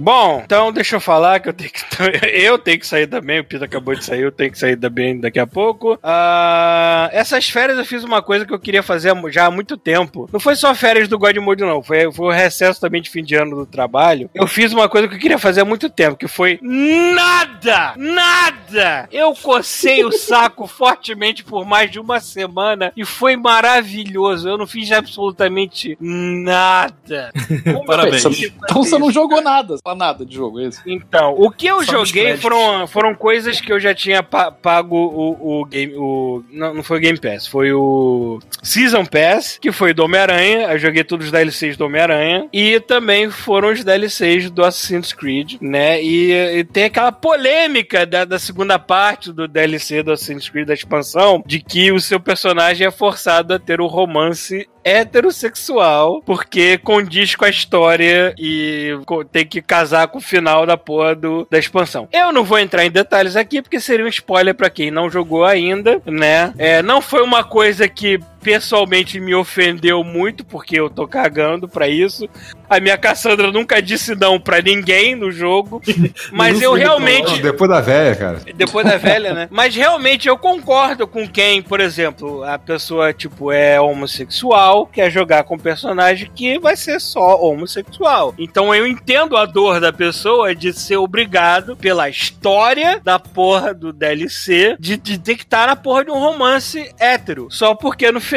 [0.03, 1.81] Bom, então deixa eu falar que eu tenho que,
[2.27, 3.39] eu tenho que sair também.
[3.39, 5.97] O Pito acabou de sair, eu tenho que sair também daqui a pouco.
[6.03, 10.29] Ah, essas férias eu fiz uma coisa que eu queria fazer já há muito tempo.
[10.33, 11.81] Não foi só férias do God Mode, não.
[11.81, 14.29] Foi, foi o recesso também de fim de ano do trabalho.
[14.35, 17.93] Eu fiz uma coisa que eu queria fazer há muito tempo, que foi nada!
[17.95, 19.07] Nada!
[19.09, 24.49] Eu cocei o saco fortemente por mais de uma semana e foi maravilhoso.
[24.49, 27.31] Eu não fiz absolutamente nada.
[27.87, 28.25] Parabéns.
[28.25, 29.77] Então você não jogou nada.
[29.93, 30.81] Fala nada de jogo, é isso?
[30.85, 34.95] Então, o que eu Só joguei foram, foram coisas que eu já tinha pa- pago
[34.97, 35.93] o, o game.
[35.95, 40.71] O, não, não foi o Game Pass, foi o Season Pass, que foi do Homem-Aranha.
[40.71, 42.47] Eu joguei todos os DLCs do Homem-Aranha.
[42.51, 46.01] E também foram os DLCs do Assassin's Creed, né?
[46.01, 50.73] E, e tem aquela polêmica da, da segunda parte do DLC do Assassin's Creed, da
[50.73, 57.35] expansão, de que o seu personagem é forçado a ter o romance heterossexual, porque condiz
[57.35, 58.91] com a história e
[59.31, 62.07] tem que casar com o final da porra do, da expansão.
[62.11, 65.45] Eu não vou entrar em detalhes aqui, porque seria um spoiler pra quem não jogou
[65.45, 66.53] ainda, né?
[66.57, 71.87] É, não foi uma coisa que pessoalmente me ofendeu muito, porque eu tô cagando pra
[71.87, 72.27] isso.
[72.69, 75.81] A minha Cassandra nunca disse não pra ninguém no jogo,
[76.31, 78.39] mas eu realmente Depois da velha, cara.
[78.55, 79.47] depois da velha, né?
[79.53, 85.43] Mas realmente eu concordo com quem, por exemplo, a pessoa, tipo, é homossexual, quer jogar
[85.43, 88.33] com um personagem que vai ser só homossexual.
[88.37, 93.93] Então eu entendo a dor da pessoa de ser obrigado, pela história da porra do
[93.93, 97.47] DLC, de, de ter que estar na porra de um romance hétero.
[97.49, 98.32] Só porque no final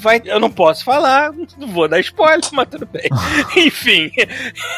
[0.00, 0.22] vai.
[0.24, 3.08] Eu não posso falar, não vou dar spoiler, mas tudo bem.
[3.56, 4.10] Enfim.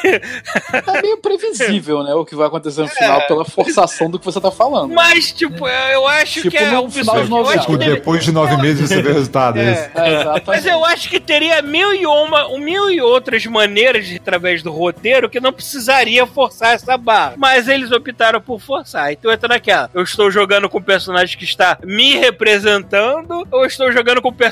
[0.05, 2.15] É meio previsível, né?
[2.15, 4.93] O que vai acontecer no final pela forçação do que você tá falando.
[4.93, 8.57] Mas, tipo, eu acho Tipo que é o final de que Tipo, depois de nove
[8.57, 9.59] meses você vê o resultado.
[9.59, 9.73] É.
[9.73, 9.91] isso.
[9.95, 10.47] É, exatamente.
[10.47, 14.63] Mas eu acho que teria mil e uma, um mil e outras maneiras de, através
[14.63, 17.35] do roteiro que não precisaria forçar essa barra.
[17.37, 19.13] Mas eles optaram por forçar.
[19.13, 19.91] Então entra naquela.
[19.95, 24.29] Eu estou jogando com um personagem que está me representando ou eu estou jogando com
[24.29, 24.50] um personagem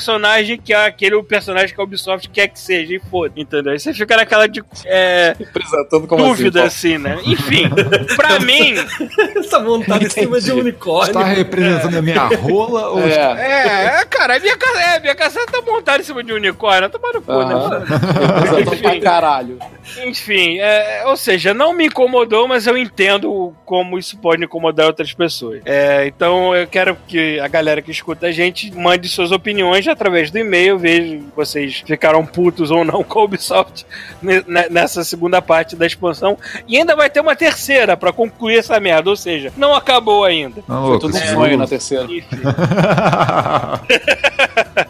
[0.64, 3.32] que é aquele personagem que a Ubisoft quer que seja e foda.
[3.36, 3.72] Entendeu?
[3.72, 5.36] Aí você fica naquela de é,
[6.16, 7.18] dúvida assim, assim, né?
[7.24, 7.68] Enfim,
[8.16, 8.74] pra mim,
[9.36, 11.08] Essa montada em cima de um unicórnio.
[11.08, 13.38] Está representando a minha rola ou está...
[13.40, 14.00] É.
[14.00, 16.88] é, cara, a minha casa, é, minha casa tá montada em cima de um unicórnio.
[16.88, 17.80] Tá no cu, Aham.
[17.80, 17.86] né?
[18.34, 19.58] Representando pra caralho.
[20.04, 25.12] Enfim, é, ou seja, não me incomodou, mas eu entendo como isso pode incomodar outras
[25.12, 25.60] pessoas.
[25.64, 30.30] É, então eu quero que a galera que escuta a gente mande suas opiniões através
[30.30, 33.84] do e-mail, vejo se vocês ficaram putos ou não com a Ubisoft
[34.22, 36.36] ne- ne- nessa segunda parte da expansão.
[36.66, 40.62] E ainda vai ter uma terceira pra concluir essa merda, ou seja, não acabou ainda.
[40.68, 42.06] Não, Foi louco, tudo um sonho na terceira.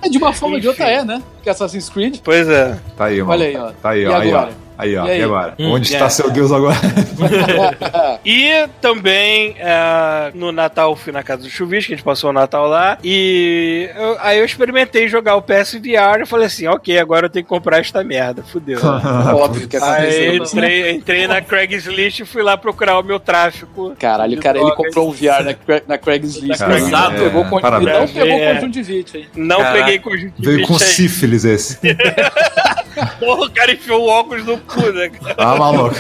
[0.03, 1.22] É, de uma forma ou de outra é, né?
[1.42, 2.18] Que Assassin's Creed.
[2.22, 2.78] pois é.
[2.96, 3.30] Tá aí, mano.
[3.32, 3.70] Olha aí, ó.
[3.82, 4.18] Tá aí, E ó.
[4.18, 4.49] Aí, ó.
[4.78, 5.04] Aí, ó.
[5.06, 5.20] E aí?
[5.20, 5.54] E agora?
[5.58, 5.96] Hum, Onde é.
[5.96, 6.76] está seu Deus agora?
[8.24, 12.66] E também é, no Natal fui na casa do Chuvisco, a gente passou o Natal
[12.68, 12.98] lá.
[13.02, 17.44] E eu- aí eu experimentei jogar o PSVR e falei assim: ok, agora eu tenho
[17.44, 18.42] que comprar esta merda.
[18.42, 18.78] Fudeu.
[19.34, 20.34] Óbvio que Aí aconteceu.
[20.36, 23.94] entrei, entrei na Craigslist e fui lá procurar o meu tráfico.
[23.98, 24.86] Caralho, cara, ele drogas.
[24.86, 26.58] comprou um VR na, Cra- na Craigslist.
[26.58, 28.54] Caralho, Ele não é, pegou, con- ele não pegou É.
[28.54, 29.26] conjuntivite, hein?
[29.34, 29.78] Não Caraca.
[29.78, 30.80] peguei conjuntivite Veio com aí.
[30.80, 31.78] sífilis esse.
[33.18, 35.09] Porra, o cara enfiou o óculos no cu, né?
[35.11, 35.34] cara?
[35.38, 35.94] Ah, maluco.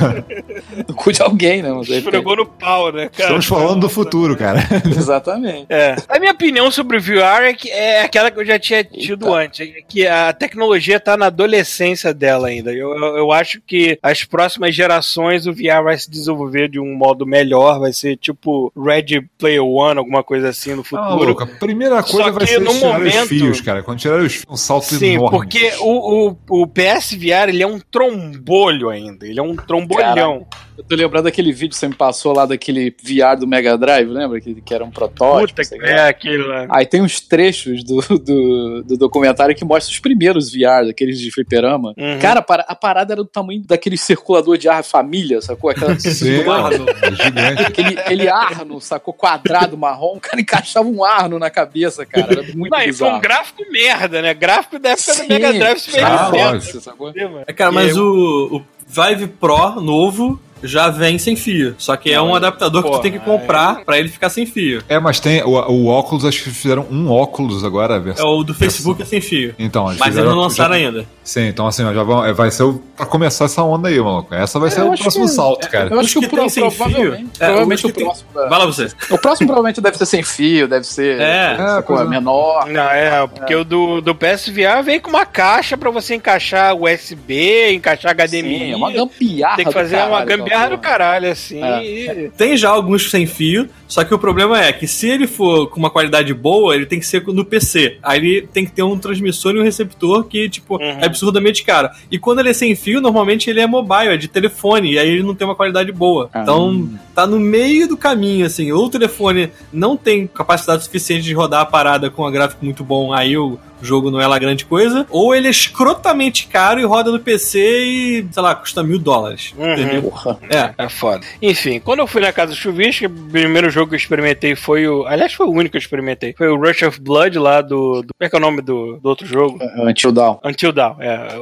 [0.88, 1.70] No cu de alguém, né?
[1.82, 3.24] Esfregou no pau, né, cara?
[3.24, 4.60] Estamos falando do futuro, cara.
[4.84, 5.66] Exatamente.
[5.68, 5.96] É.
[6.08, 9.26] A minha opinião sobre o VR é, que é aquela que eu já tinha tido
[9.26, 9.38] Eita.
[9.38, 12.72] antes, é que a tecnologia tá na adolescência dela ainda.
[12.72, 16.94] Eu, eu, eu acho que as próximas gerações o VR vai se desenvolver de um
[16.96, 21.06] modo melhor, vai ser tipo Red Player One, alguma coisa assim no Ah, futuro.
[21.20, 23.82] maluco, a primeira coisa Só vai que ser no tirar momento- os fios, cara.
[23.82, 25.30] Quando tirar os fios, um salto Sim, enorme.
[25.38, 26.66] porque o, o, o
[26.96, 29.26] PSVR ele é um trombolho ainda.
[29.26, 30.46] Ele é um trombolhão.
[30.78, 34.06] Eu tô lembrando daquele vídeo que você me passou lá daquele VR do Mega Drive,
[34.08, 34.40] lembra?
[34.40, 35.60] Que, que era um protótipo.
[35.60, 35.88] Puta lá.
[35.88, 36.66] é aquilo lá.
[36.70, 41.32] Aí tem uns trechos do, do, do documentário que mostram os primeiros VR, aqueles de
[41.32, 41.94] fliperama.
[41.98, 42.18] Uhum.
[42.20, 45.68] Cara, a para- a parada era do tamanho daquele circulador de ar família, sacou?
[45.68, 46.86] Aquela, Sim, Arno.
[47.24, 47.62] gigante.
[47.66, 49.12] aquele, aquele arno, sacou?
[49.12, 52.28] Quadrado marrom, o cara encaixava um arno na cabeça, cara.
[52.34, 53.20] Era muito Não, e foi um bizarro.
[53.20, 54.32] gráfico merda, né?
[54.32, 56.80] Gráfico da época Sim, do Mega Drive Super Ah, Nintendo.
[56.80, 57.12] sacou?
[57.48, 61.74] É, cara, mas E o, o Vive Pro novo já vem sem fio.
[61.78, 64.46] Só que é um adaptador que tu Porra, tem que comprar pra ele ficar sem
[64.46, 64.82] fio.
[64.88, 68.26] É, mas tem o, o óculos, acho que fizeram um óculos agora, a É versão.
[68.28, 69.54] o do Facebook é sem fio.
[69.58, 71.06] Então, Mas eles fizeram- não lançaram já- ainda.
[71.22, 74.34] Sim, então assim, já vão, é, vai ser o, pra começar essa onda aí, maluco.
[74.34, 75.88] Essa vai ser eu o próximo que- salto, cara.
[75.90, 78.28] Eu acho que, que o sem provavelmente, fio- É, provavelmente o tem- próximo.
[78.34, 78.88] da- Vai lá você.
[79.10, 81.56] O próximo provavelmente deve ser sem fio, deve ser É.
[81.78, 82.04] É, pois é.
[82.04, 82.66] menor.
[82.68, 87.72] Não, é, porque o do, do PSVR vem com uma caixa pra você encaixar USB,
[87.72, 88.58] encaixar HDMI.
[88.58, 89.56] Sim, é uma gambiarra.
[89.56, 91.62] Tem que fazer uma gambiarra aquela do caralho, assim.
[91.62, 91.84] É.
[91.84, 95.68] e- Tem já alguns sem fio, só que o problema é que se ele for
[95.68, 97.98] com uma qualidade boa, ele tem que ser no PC.
[98.02, 100.82] Aí ele tem que ter um transmissor e um receptor que, tipo, Uhum.
[101.00, 101.88] é absurdamente caro.
[102.10, 105.08] E quando ele é sem fio, normalmente ele é mobile, é de telefone, e aí
[105.08, 106.28] ele não tem uma qualidade boa.
[106.32, 106.42] Ah.
[106.42, 108.70] Então, tá no meio do caminho, assim.
[108.72, 112.84] Ou o telefone não tem capacidade suficiente de rodar a parada com um gráfico muito
[112.84, 115.06] bom, aí o jogo não é lá grande coisa.
[115.10, 119.54] Ou ele é escrotamente caro e roda no PC e, sei lá, custa mil dólares.
[119.56, 119.72] Uhum.
[119.72, 120.02] Entendeu?
[120.02, 120.38] Porra.
[120.50, 120.84] É.
[120.84, 121.24] É foda.
[121.40, 124.86] Enfim, quando eu fui na casa do Chuvisco, o primeiro jogo que eu experimentei foi
[124.88, 125.06] o.
[125.06, 126.34] Aliás, foi o único que eu experimentei.
[126.36, 128.02] Foi o Rush of Blood lá do.
[128.02, 129.58] do como é que é o nome do, do outro jogo?
[129.78, 130.40] Until Down.
[130.44, 131.36] Until Dawn, é.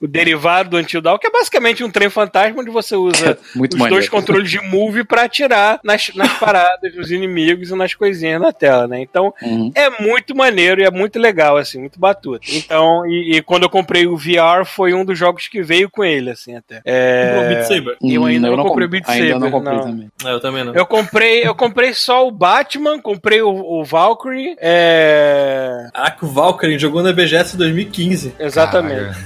[0.00, 3.38] O, o derivado do Until Dawn, que é basicamente um trem fantasma onde você usa
[3.54, 3.96] Muito os maneiro.
[3.96, 8.52] dois controles de move pra atirar nas, nas paradas dos inimigos e nas coisinhas na
[8.52, 9.00] tela, né?
[9.00, 9.70] Então, Uhum.
[9.74, 12.46] é muito maneiro e é muito legal, assim, muito batuta.
[12.52, 16.04] Então, e, e quando eu comprei o VR, foi um dos jogos que veio com
[16.04, 16.76] ele, assim, até.
[16.76, 17.48] Comprou É...
[17.48, 17.96] Beat Saber?
[18.02, 19.84] Eu ainda Hum, não comprei o Beat Ainda Saber, não comprei não.
[19.84, 20.10] também.
[20.24, 20.74] É, eu também não.
[20.74, 25.88] Eu comprei, eu comprei só o Batman, comprei o, o Valkyrie, é...
[25.94, 28.34] Caraca, o Valkyrie jogou na BGS 2015.
[28.38, 29.16] Exatamente.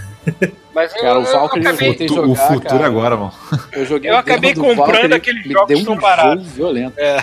[0.75, 2.87] Mas eu, Cara, o eu Valkyrie eu acabei, Tu- o jogar, futuro cara.
[2.87, 3.33] agora, mano.
[3.73, 4.77] Eu joguei Eu o acabei comprando
[5.11, 6.45] Valkyrie, aqueles jogos que estão um parados.
[6.45, 6.95] jogo violento.
[6.97, 7.17] É,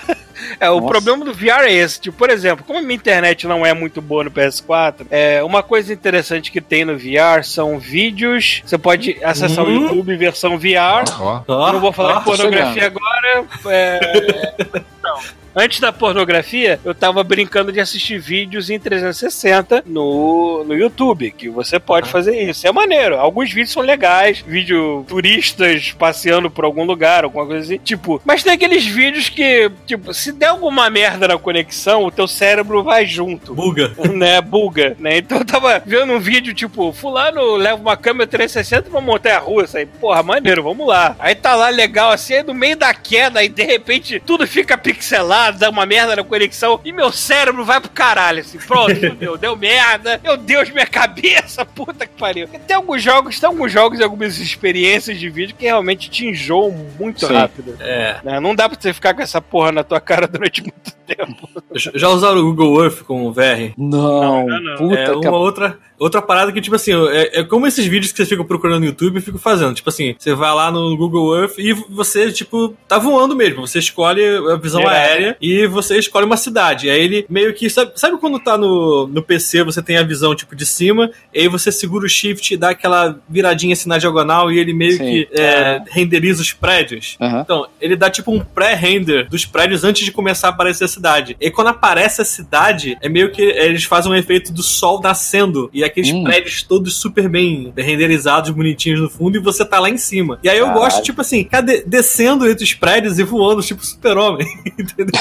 [0.69, 0.87] o Nossa.
[0.87, 1.99] problema do VR é esse.
[1.99, 5.61] Tipo, por exemplo, como a minha internet não é muito boa no PS4, é, uma
[5.63, 8.61] coisa interessante que tem no VR são vídeos.
[8.65, 9.81] Você pode acessar o Hum.
[9.83, 11.03] YouTube versão VR.
[11.19, 13.45] Ó, Eu não vou falar de pornografia agora.
[13.67, 14.53] é,
[15.03, 15.19] não.
[15.55, 21.49] Antes da pornografia, eu tava brincando de assistir vídeos em 360 no, no YouTube, que
[21.49, 22.67] você pode fazer isso.
[22.67, 23.15] É maneiro.
[23.15, 27.77] Alguns vídeos são legais, vídeo turistas passeando por algum lugar, alguma coisa assim.
[27.77, 32.27] Tipo, mas tem aqueles vídeos que, tipo, se der alguma merda na conexão, o teu
[32.27, 33.91] cérebro vai junto Buga.
[34.13, 35.17] né, buga, né?
[35.17, 39.39] Então eu tava vendo um vídeo, tipo, fulano leva uma câmera 360 pra montar a
[39.39, 41.15] rua, aí, porra, maneiro, vamos lá.
[41.19, 44.77] Aí tá lá legal assim, aí no meio da queda, aí de repente tudo fica
[44.77, 49.37] pixelado, dá uma merda na conexão, e meu cérebro vai pro caralho, assim, pronto, fudeu,
[49.37, 52.47] deu merda, meu Deus, minha cabeça, puta que pariu.
[52.53, 56.25] E tem alguns jogos, tem alguns jogos e algumas experiências de vídeo que realmente te
[56.25, 57.33] enjoam muito Sim.
[57.33, 57.75] rápido.
[57.79, 58.17] É.
[58.23, 58.39] né?
[58.39, 61.49] Não dá pra você ficar com essa porra na tua cara durante muito tempo.
[61.73, 63.73] Já usaram o Google Earth com o VR?
[63.77, 64.75] Não, Não, não.
[64.75, 68.11] puta é que uma outra, outra parada que, tipo assim, é, é como esses vídeos
[68.11, 69.73] que você fica procurando no YouTube, eu fico fazendo.
[69.73, 73.65] Tipo assim, você vai lá no Google Earth e você, tipo, tá voando mesmo.
[73.65, 76.89] Você escolhe a visão aérea e você escolhe uma cidade.
[76.89, 77.69] Aí ele meio que.
[77.69, 81.39] Sabe, sabe quando tá no, no PC, você tem a visão, tipo, de cima, e
[81.41, 84.93] aí você segura o shift e dá aquela viradinha assim na diagonal e ele meio
[84.93, 84.99] Sim.
[84.99, 87.17] que é, renderiza os prédios.
[87.19, 87.41] Aham.
[87.41, 91.35] Então, ele dá tipo um pré-render dos prédios antes de começar a aparecer a cidade.
[91.39, 95.69] E quando aparece a cidade, é meio que eles fazem um efeito do sol nascendo.
[95.73, 96.23] E aqueles Hum.
[96.23, 100.39] prédios todos super bem renderizados, bonitinhos no fundo, e você tá lá em cima.
[100.43, 100.81] E aí eu Caralho.
[100.81, 101.47] gosto, tipo assim,
[101.85, 104.47] descendo entre os prédios e voando, tipo super-homem.
[104.77, 105.18] Entendeu?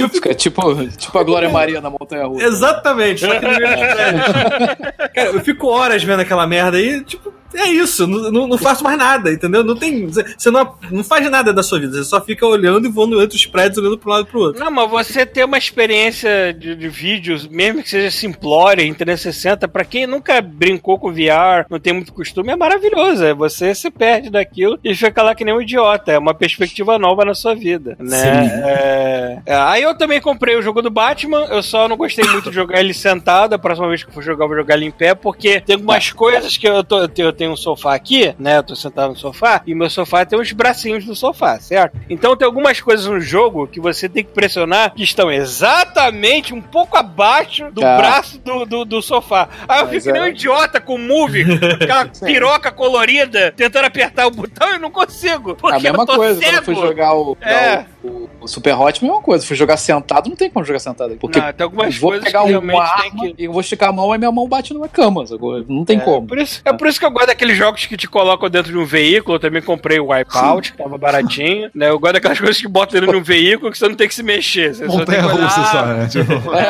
[0.00, 2.44] Eu fico tipo, tipo a Glória Maria na Montanha Russa.
[2.44, 5.12] Exatamente, só que no meio dos prédios.
[5.14, 8.96] Cara, eu fico horas vendo aquela merda aí, tipo, é isso, não, não, faço mais
[8.96, 9.64] nada, entendeu?
[9.64, 10.06] Não tem.
[10.06, 13.36] Você não, não faz nada da sua vida, você só fica olhando e voando entre
[13.36, 14.60] os prédios, olhando pra um lado e pro outro.
[14.60, 19.68] Não, mas você ter uma experiência de, de vídeos, mesmo que seja simplória, em 360,
[19.68, 23.24] pra quem nunca brincou com VR, não tem muito costume, é maravilhoso.
[23.24, 26.12] É você se perde daquilo e fica lá que nem um idiota.
[26.12, 28.60] É uma perspectiva nova na sua vida, né?
[28.70, 32.50] É, é, aí eu também comprei o jogo do Batman, eu só não gostei muito
[32.50, 33.54] de jogar ele sentado.
[33.54, 35.74] A próxima vez que eu for jogar, eu vou jogar ele em pé, porque tem
[35.74, 38.58] algumas coisas que eu, tô, eu tenho- um sofá aqui, né?
[38.58, 41.98] Eu tô sentado no sofá, e meu sofá tem os bracinhos do sofá, certo?
[42.08, 46.60] Então tem algumas coisas no jogo que você tem que pressionar que estão exatamente um
[46.60, 47.96] pouco abaixo do Cara.
[47.98, 49.48] braço do, do, do sofá.
[49.68, 52.70] Aí eu Mas fico que nem um é- idiota com o move, com aquela piroca
[52.70, 55.54] colorida, tentando apertar o botão e não consigo.
[55.56, 56.64] Porque a mesma eu tô coisa, quando eu cego.
[56.64, 57.84] fui jogar o, É.
[57.99, 59.44] o, o Super Hot, mesma coisa.
[59.46, 61.16] Fui jogar sentado, não tem como jogar sentado aí.
[61.16, 63.60] Porque Não, tem algumas eu vou coisas pegar que uma arma que- e eu vou
[63.60, 65.24] esticar a mão e minha mão bate numa cama.
[65.68, 66.26] Não tem É, como.
[66.26, 68.78] Por isso, é por isso que eu gosto daqueles jogos que te colocam dentro de
[68.78, 69.36] um veículo.
[69.36, 71.70] Eu também comprei o Wipeout, que tava baratinho.
[71.74, 71.88] Né?
[71.90, 74.14] Eu gosto daquelas coisas que botam dentro de um veículo que você não tem que
[74.14, 74.74] se mexer.
[74.74, 75.66] Você só tem que russa olhar.
[75.70, 76.08] só, né?
[76.10, 76.60] Tipo, É,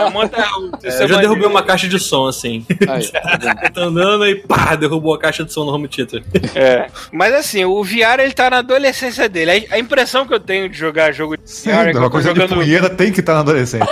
[0.82, 2.64] É, é eu já derrubei uma caixa de som assim.
[2.88, 3.20] Aí, tá
[3.72, 6.22] tá andando e pá, derrubou a caixa de som no home theater.
[6.54, 6.86] É.
[7.12, 9.66] Mas assim, o VR ele tá na adolescência dele.
[9.70, 12.32] A a impressão que eu tenho de jogar jogo de VR que eu uma coisa
[12.32, 13.86] de jogando punheta tem que estar na adolescente.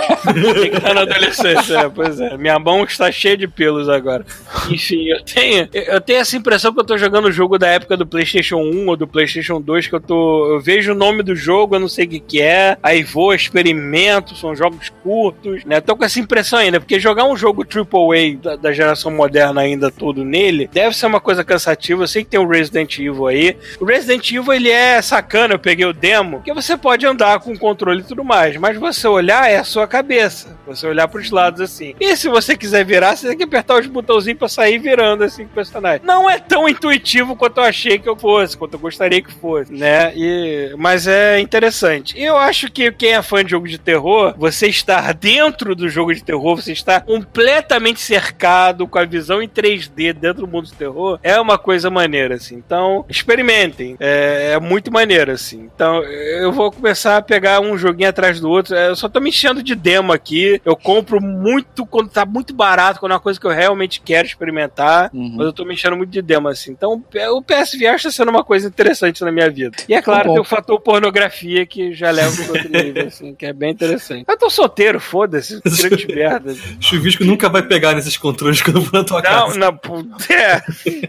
[0.59, 2.37] Tem que estar na adolescência, é, pois é.
[2.37, 4.25] Minha mão está cheia de pelos agora.
[4.69, 7.95] Enfim, eu tenho, eu tenho essa impressão que eu tô jogando o jogo da época
[7.95, 10.53] do PlayStation 1 ou do PlayStation 2, que eu tô.
[10.53, 13.33] Eu vejo o nome do jogo, eu não sei o que, que é, aí vou,
[13.33, 15.81] experimento, são jogos curtos, né?
[15.81, 19.91] Tô com essa impressão ainda, porque jogar um jogo AAA da, da geração moderna ainda
[19.91, 22.03] todo nele, deve ser uma coisa cansativa.
[22.03, 23.57] Eu sei que tem o Resident Evil aí.
[23.79, 27.57] O Resident Evil, ele é sacana, eu peguei o demo, que você pode andar com
[27.57, 30.57] controle e tudo mais, mas você olhar é a sua cabeça.
[30.65, 31.95] Você olhar pros lados assim.
[31.99, 35.43] E se você quiser virar, você tem que apertar os botãozinhos pra sair virando assim
[35.43, 36.01] com o personagem.
[36.03, 39.73] Não é tão intuitivo quanto eu achei que eu fosse, quanto eu gostaria que fosse,
[39.73, 40.13] né?
[40.15, 42.19] E, mas é interessante.
[42.19, 46.13] Eu acho que quem é fã de jogo de terror, você estar dentro do jogo
[46.13, 50.75] de terror, você está completamente cercado com a visão em 3D dentro do mundo do
[50.75, 52.55] terror, é uma coisa maneira, assim.
[52.55, 53.95] Então, experimentem.
[53.99, 55.69] É, é muito maneiro, assim.
[55.73, 58.75] Então, eu vou começar a pegar um joguinho atrás do outro.
[58.75, 60.61] É, Eu só tô me enchendo de demo aqui.
[60.65, 64.27] Eu compro muito quando tá muito barato, quando é uma coisa que eu realmente quero
[64.27, 65.09] experimentar.
[65.13, 65.33] Uhum.
[65.37, 66.71] Mas eu tô me enchendo muito de demo, assim.
[66.71, 67.03] Então,
[67.33, 69.75] o PSVR está sendo uma coisa interessante na minha vida.
[69.87, 73.33] E é claro, Tá tem o fator pornografia que já leva pro outro nível, assim,
[73.35, 74.25] que é bem interessante.
[74.27, 76.55] Eu tô solteiro, foda-se, grande merda.
[76.79, 79.57] Chuvisco nunca vai pegar nesses controles quando for na tua Não, casa.
[79.59, 80.61] não, puta, é.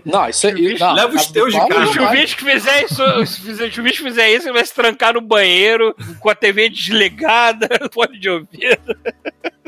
[0.04, 0.78] Não, isso aí.
[0.78, 1.86] Não, Leva os teus de casa.
[1.92, 2.08] Se não o.
[2.10, 6.30] Chuvisco fizer isso, se o Chuvisco fizer isso, ele vai se trancar no banheiro, com
[6.30, 8.96] a TV desligada, fone de ouvido.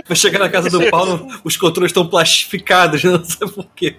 [0.07, 3.97] Vai chegar na casa do Paulo, os controles estão plastificados, não sei porquê.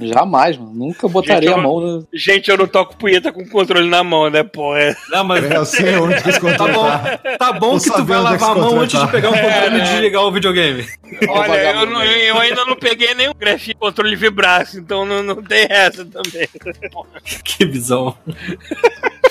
[0.00, 0.72] Jamais, mano.
[0.72, 2.08] Nunca botaria Gente, a mão no.
[2.12, 4.76] Gente, eu não toco punheta com o controle na mão, né, pô?
[4.76, 4.94] É.
[5.10, 7.18] Não, mas É, eu sei onde que esse tá controle bom, tá.
[7.38, 9.04] tá bom que tu vai é lavar a mão antes tá.
[9.04, 10.86] de pegar o controle e desligar o videogame.
[11.28, 12.28] Olha, eu, não- aí.
[12.28, 16.48] eu ainda não peguei nenhum grafite controle vibraço, então não, não tem essa também.
[17.44, 18.16] Que visão.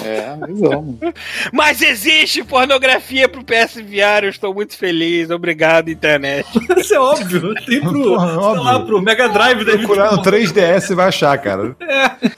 [0.05, 0.99] É, mano.
[1.51, 5.29] Mas existe pornografia pro PSVR, eu estou muito feliz.
[5.29, 6.47] Obrigado, internet.
[6.77, 7.53] Isso é óbvio.
[7.65, 11.75] Tem pro, Porra, lá, pro Mega Drive da Procurar no 3DS e vai achar, cara.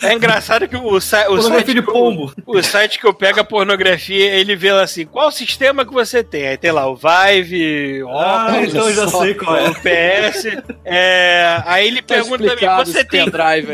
[0.01, 2.33] É engraçado que o, o Pornografia site de que eu- pombo.
[2.45, 6.23] O site que eu pego a pornografia, ele vê lá assim, qual sistema que você
[6.23, 6.47] tem?
[6.47, 9.69] Aí tem lá o Vive, o Ah, então eu já só, sei qual é.
[9.69, 10.45] o PS.
[10.85, 13.25] é, aí ele Tá pergunta também, explicado você tem,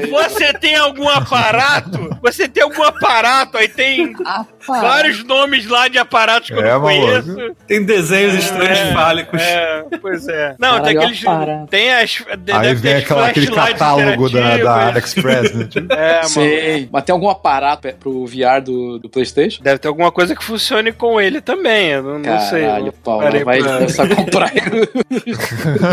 [0.10, 2.18] você tem algum aparato?
[2.22, 3.58] Você tem algum aparato?
[3.58, 4.14] Aí tem tem.
[4.26, 7.24] Ah, vários nomes lá de aparatos que eu É, não maluco.
[7.24, 7.56] conheço.
[7.68, 9.42] Tem desenhos estranhos É, fálicos.
[9.42, 10.56] É, pois é.
[10.60, 11.22] Não, Caralho, tem aqueles.
[11.28, 11.68] aparato.
[11.68, 12.10] Tem as.
[12.40, 14.88] de- Aí vem as aquela, aquele catálogo da, da interativas.
[14.88, 15.66] AliExpress, né?
[15.66, 16.28] Tipo, É, mano.
[16.30, 16.90] Sei.
[16.92, 19.62] Mas tem algum aparato pro VR do, do PlayStation?
[19.64, 21.90] Deve ter alguma coisa que funcione com ele também.
[21.92, 22.62] Eu não, não sei.
[22.64, 24.52] Caralho, não Paulo, vai começar a comprar.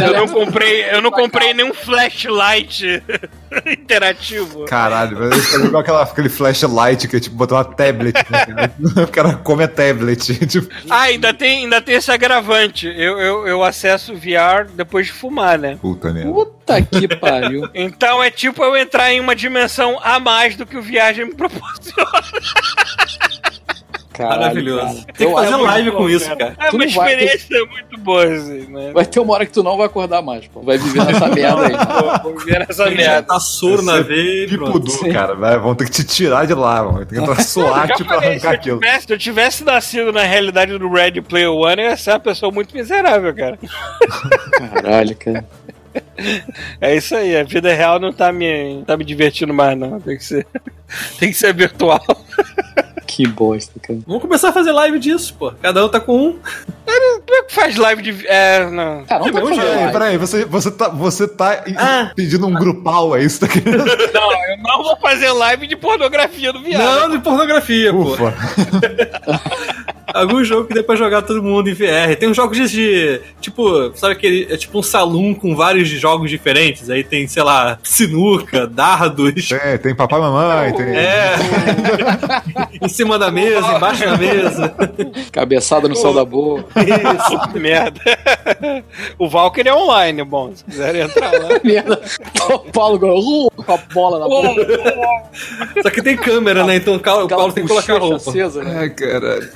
[0.05, 3.03] Eu não comprei, eu não comprei nenhum flashlight
[3.67, 4.65] interativo.
[4.65, 8.60] Caralho, mas ele pegou aquela, aquele flashlight que é tipo botar uma tablet, né, cara?
[9.03, 10.20] O cara come a tablet.
[10.47, 12.87] Tipo, Ah, ainda tem, ainda tem esse agravante.
[12.87, 15.78] Eu, eu, eu acesso VR depois de fumar, né?
[15.81, 16.31] puta merda.
[16.31, 17.69] Puta que pariu.
[17.74, 21.35] Então é tipo eu entrar em uma dimensão a mais do que o viagem me
[21.35, 22.11] proporciona.
[24.12, 24.81] Caralho, Maravilhoso.
[24.82, 24.95] cara.
[24.95, 26.57] Tem que Eu fazer acho- live com bom, isso, cara.
[26.59, 28.91] É Tu uma vai- experiência muito boa, assim, né?
[28.93, 30.61] Vai ter uma hora que tu não vai acordar mais, pô.
[30.62, 32.23] Vai viver nessa merda aí.
[32.23, 33.23] Vou ver essa Tem que merda.
[33.23, 36.82] tá soro na veia e Tipo cara, vai, vão ter que te tirar de lá,
[36.82, 37.07] mano.
[37.07, 38.81] Tem que entrar SWAT pra se arrancar eu, aquilo.
[38.81, 42.20] tivesse, se eu tivesse nascido na realidade do Red Player One, eu ia ser uma
[42.20, 43.59] pessoa muito miserável, cara.
[44.59, 45.45] Caralho, cara.
[46.81, 49.99] É isso aí, a vida real não tá me, não tá me divertindo mais, não.
[50.01, 50.47] Tem que ser,
[51.19, 52.01] tem que ser virtual.
[53.06, 53.98] Que bosta, cara.
[54.06, 55.52] Vamos começar a fazer live disso, pô.
[55.62, 56.39] Cada um tá com um.
[57.27, 58.27] Como é que faz live de.
[58.27, 59.05] É, não.
[59.05, 59.93] Cara, não bom, fazer Peraí, live.
[59.93, 62.10] peraí, você, você tá, você tá Ah.
[62.14, 63.85] pedindo um grupal, é isso tá querendo?
[64.12, 66.82] Não, eu não vou fazer live de pornografia do viado.
[66.82, 68.16] Não, de pornografia, pô.
[70.15, 72.16] Algum jogo que dê pra jogar todo mundo em VR.
[72.19, 72.69] Tem uns jogos de.
[72.69, 74.47] de- tipo, sabe aquele.
[74.51, 76.91] É tipo um salão com vários jogos diferentes.
[76.91, 79.49] Aí tem, sei lá, sinuca, dardos.
[79.49, 80.87] Tem, tem papai e mamãe, tem.
[80.97, 81.35] É.
[82.82, 84.74] em cima da mesa, embaixo da mesa.
[85.32, 86.66] Cabeçada no céu da boca.
[86.81, 88.01] Isso, merda.
[89.19, 91.49] O Valkyrie é online, bom, se quiserem entrar lá.
[91.62, 92.01] Merda.
[92.51, 94.66] O Paulo uh, com a bola na boca.
[95.82, 96.77] Só que tem câmera, né?
[96.77, 98.31] Então o Paulo, Paulo tem que colocar bochecha roupa.
[98.31, 98.78] acesa, né?
[98.81, 99.49] Ai, caralho.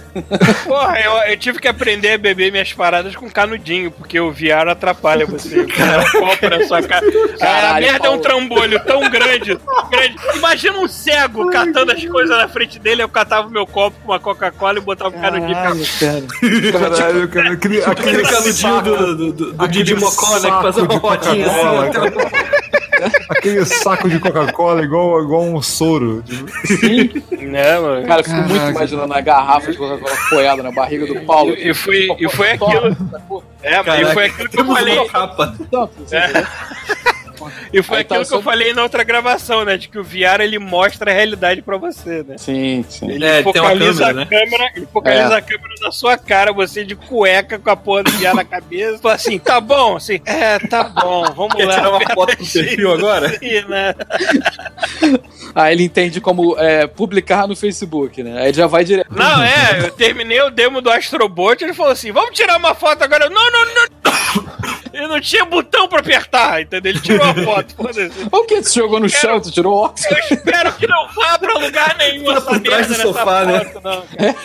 [0.64, 4.68] Porra, eu, eu tive que aprender a beber minhas paradas com canudinho, porque o VR
[4.68, 5.60] atrapalha você.
[5.60, 7.04] O cara copo na sua cara.
[7.10, 8.22] Cara, a Caralho, merda é um Paulo.
[8.22, 10.16] trambolho tão grande, tão grande.
[10.36, 14.12] Imagina um cego catando as coisas na frente dele, eu catava o meu copo com
[14.12, 16.94] uma Coca-Cola e botava o canudinho pra Caralho, cara.
[16.96, 17.52] Caralho, cara.
[17.52, 20.50] Aquele, Aquele aquele canudinho do, do, do, do Didi Mocó, né?
[20.50, 22.83] Que fazia uma rodinha assim.
[23.30, 26.22] Aquele saco de Coca-Cola igual, igual um soro.
[26.22, 28.06] Tipo, né, mano?
[28.06, 31.54] Cara, eu fico muito imaginando a garrafa de Coca-Cola apoiada na barriga do Paulo.
[31.54, 32.96] E foi, e foi aquilo.
[33.62, 34.98] É, e foi aquilo que eu falei.
[34.98, 35.54] uma capa.
[37.40, 37.52] Né?
[37.72, 39.76] E foi Aí tá aquilo que eu falei na outra gravação, né?
[39.76, 42.36] De que o VR ele mostra a realidade pra você, né?
[42.38, 43.10] Sim, sim.
[43.10, 45.38] Ele É, tem uma focaliza câmera, a câmera, ele focaliza É.
[45.38, 48.98] a câmera na sua cara, você de cueca com a porra do VR na cabeça.
[48.98, 51.74] Fala assim, tá bom, assim, é, tá bom, vamos Quer lá.
[51.74, 53.26] tirar uma aperta foto do perfil agora?
[53.34, 53.94] assim, né?
[55.54, 58.38] Aí ele entende como é, publicar no Facebook, né?
[58.40, 59.06] Aí ele já vai direto.
[59.14, 63.02] Não, é, eu terminei o demo do Astrobot, ele falou assim, vamos tirar uma foto
[63.04, 63.26] agora.
[63.26, 64.63] Eu, não, não, não.
[64.94, 66.92] Ele não tinha botão pra apertar, entendeu?
[66.92, 68.12] Ele tirou a foto, foda-se.
[68.30, 68.62] O que?
[68.62, 70.06] Tu jogou no chão, tu tirou óculos?
[70.06, 73.44] Eu espero que não vá pra lugar nenhum Fica essa por trás merda do sofá,
[73.44, 73.72] nessa né?
[73.72, 74.04] foto, não.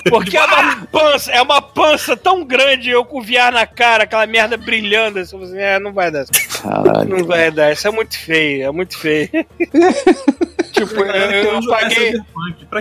[0.09, 4.05] Porque é uma pança, é uma pança tão grande, eu com o VR na cara,
[4.05, 6.26] aquela merda brilhando, assim, assim, é, não vai dar.
[6.63, 7.09] Caralho.
[7.09, 9.30] Não vai dar, isso é muito feio, é muito feio.
[10.88, 12.22] tipo, eu, eu- eu paguei,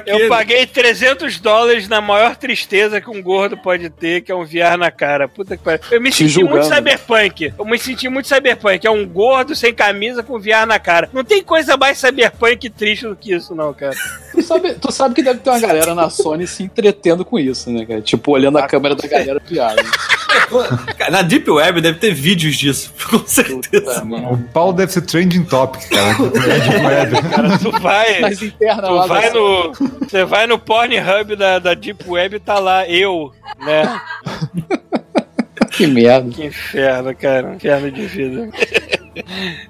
[0.07, 4.45] eu paguei 300 dólares na maior tristeza que um gordo pode ter, que é um
[4.45, 5.29] VR na cara.
[5.29, 5.81] Puta que pariu.
[5.91, 6.75] Eu me Te senti muito julgando.
[6.75, 7.53] cyberpunk.
[7.59, 8.87] Eu me senti muito cyberpunk.
[8.87, 11.09] É um gordo sem camisa com VR na cara.
[11.13, 13.97] Não tem coisa mais cyberpunk e triste do que isso, não, cara.
[14.39, 17.71] Tu sabe, tu sabe que deve ter uma galera na Sony se entretendo com isso,
[17.73, 18.01] né, cara?
[18.01, 19.83] Tipo, olhando a câmera da galera piada.
[20.97, 24.03] Cara, Na Deep Web deve ter vídeos disso, com certeza.
[24.05, 26.15] o Paulo deve ser trending topic, cara.
[26.15, 27.29] Trending web.
[27.31, 28.21] Cara, tu vai.
[28.21, 29.73] Nas internas Tu vai da no.
[30.01, 34.01] Você vai no Pornhub da, da Deep Web e tá lá, eu, né?
[35.73, 36.31] Que merda.
[36.31, 37.55] Que inferno, cara.
[37.55, 38.49] Inferno de vida.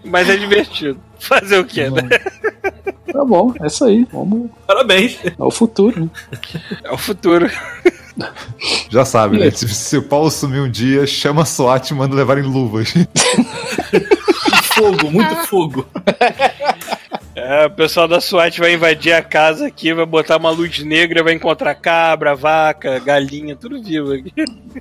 [0.04, 1.00] Mas é divertido.
[1.18, 2.02] Fazer o quê, né?
[3.12, 4.06] Tá bom, é isso aí.
[4.12, 4.50] Vamos.
[4.66, 5.18] Parabéns.
[5.24, 6.10] É o futuro, né?
[6.84, 7.50] É o futuro.
[8.90, 9.50] Já sabe, né?
[9.50, 12.92] Se, se o Paulo sumir um dia, chama a SWAT e manda levar em luvas.
[14.74, 15.86] Fogo, muito fogo.
[17.38, 21.22] É, o pessoal da SWAT vai invadir a casa aqui, vai botar uma luz negra,
[21.22, 24.32] vai encontrar cabra, vaca, galinha, tudo vivo aqui.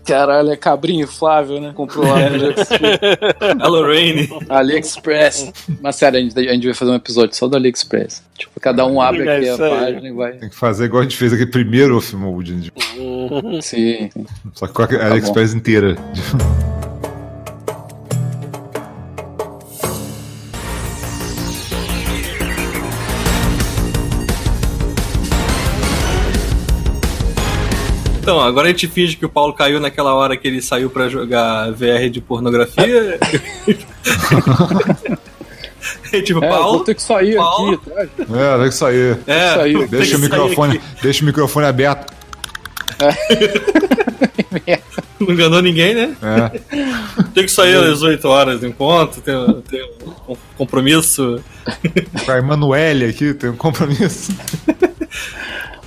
[0.06, 1.72] Caralho, é cabrinho inflável, né?
[1.76, 3.00] Comprou lá no AliExpress.
[3.62, 4.30] A Lorraine.
[4.50, 5.54] AliExpress.
[5.82, 8.24] Mas sério, a gente, a gente vai fazer um episódio só do AliExpress.
[8.38, 10.34] Tipo, cada um abre É aqui a página e vai.
[10.34, 12.54] Tem que fazer igual a gente fez aquele primeiro off-mode.
[12.54, 13.62] né?
[13.62, 14.10] Sim.
[14.54, 15.96] Só que com a AliExpress inteira.
[28.28, 31.08] Então, agora a gente finge que o Paulo caiu naquela hora que ele saiu pra
[31.08, 33.18] jogar VR de pornografia.
[36.12, 36.72] E tipo, É, Paulo.
[36.78, 37.76] vou ter que sair Paulo.
[37.76, 38.02] aqui, tá?
[38.38, 39.18] É, tem que sair.
[39.26, 42.14] É, que Deixa o sair microfone, deixa o microfone aberto.
[45.20, 46.14] Não enganou ninguém, né?
[46.22, 46.50] É.
[47.34, 49.34] Tem que sair às 8 horas do encontro, tem,
[49.70, 49.90] tem
[50.28, 51.42] um compromisso.
[52.26, 54.34] Com a Emanuele aqui, tem um compromisso.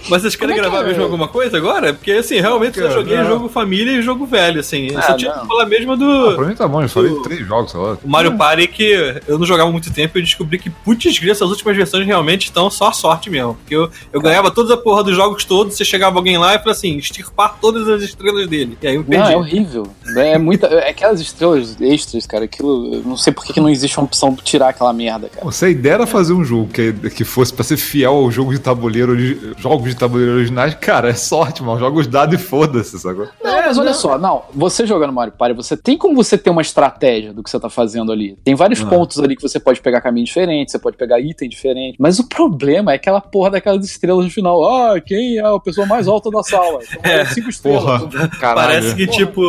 [0.09, 0.87] Mas vocês querem é que gravar é?
[0.89, 1.93] mesmo alguma coisa agora?
[1.93, 3.27] Porque assim, realmente eu joguei não.
[3.27, 4.89] jogo família e jogo velho, assim.
[4.91, 5.43] Eu Ah, só tinha não.
[5.43, 6.35] que falar mesmo Ah, do.
[6.37, 7.99] pra mim tá bom, eu falei três jogos, sei lá.
[8.03, 11.77] O Mario Party que eu não jogava muito tempo e descobri que, putz, essas últimas
[11.77, 13.55] versões realmente estão só sorte mesmo.
[13.55, 16.59] Porque eu, eu ganhava toda a porra dos jogos todos, você chegava alguém lá e
[16.59, 18.79] falava assim, extirpar todas as estrelas dele.
[18.83, 19.35] E aí eu Não, é perdi.
[19.37, 19.87] horrível.
[20.17, 20.67] É muita.
[20.67, 22.45] É aquelas estrelas extras, cara.
[22.45, 22.95] Aquilo.
[22.95, 25.51] eu Não sei por que não existe uma opção de tirar aquela merda, cara.
[25.53, 28.53] Se a ideia era fazer um jogo que, que fosse pra ser fiel ao jogo
[28.53, 29.17] de tabuleiro,
[29.59, 31.79] jogos de tabuleiro originais, cara, é sorte, mano.
[31.79, 33.29] Joga os dados e foda-se, sacou?
[33.43, 36.63] Não, mas olha só, não, você jogando Mario Party, você tem como você ter uma
[36.63, 38.37] estratégia do que você tá fazendo ali.
[38.45, 38.87] Tem vários Ah.
[38.87, 41.97] pontos ali que você pode pegar caminho diferente, você pode pegar item diferente.
[41.99, 44.65] Mas o problema é aquela porra daquelas estrelas no final.
[44.65, 46.81] Ah, quem é a pessoa mais alta da sala?
[47.01, 48.03] Então, É, cinco estrelas.
[48.03, 48.69] Porra, caralho.
[48.69, 49.41] Parece que, tipo.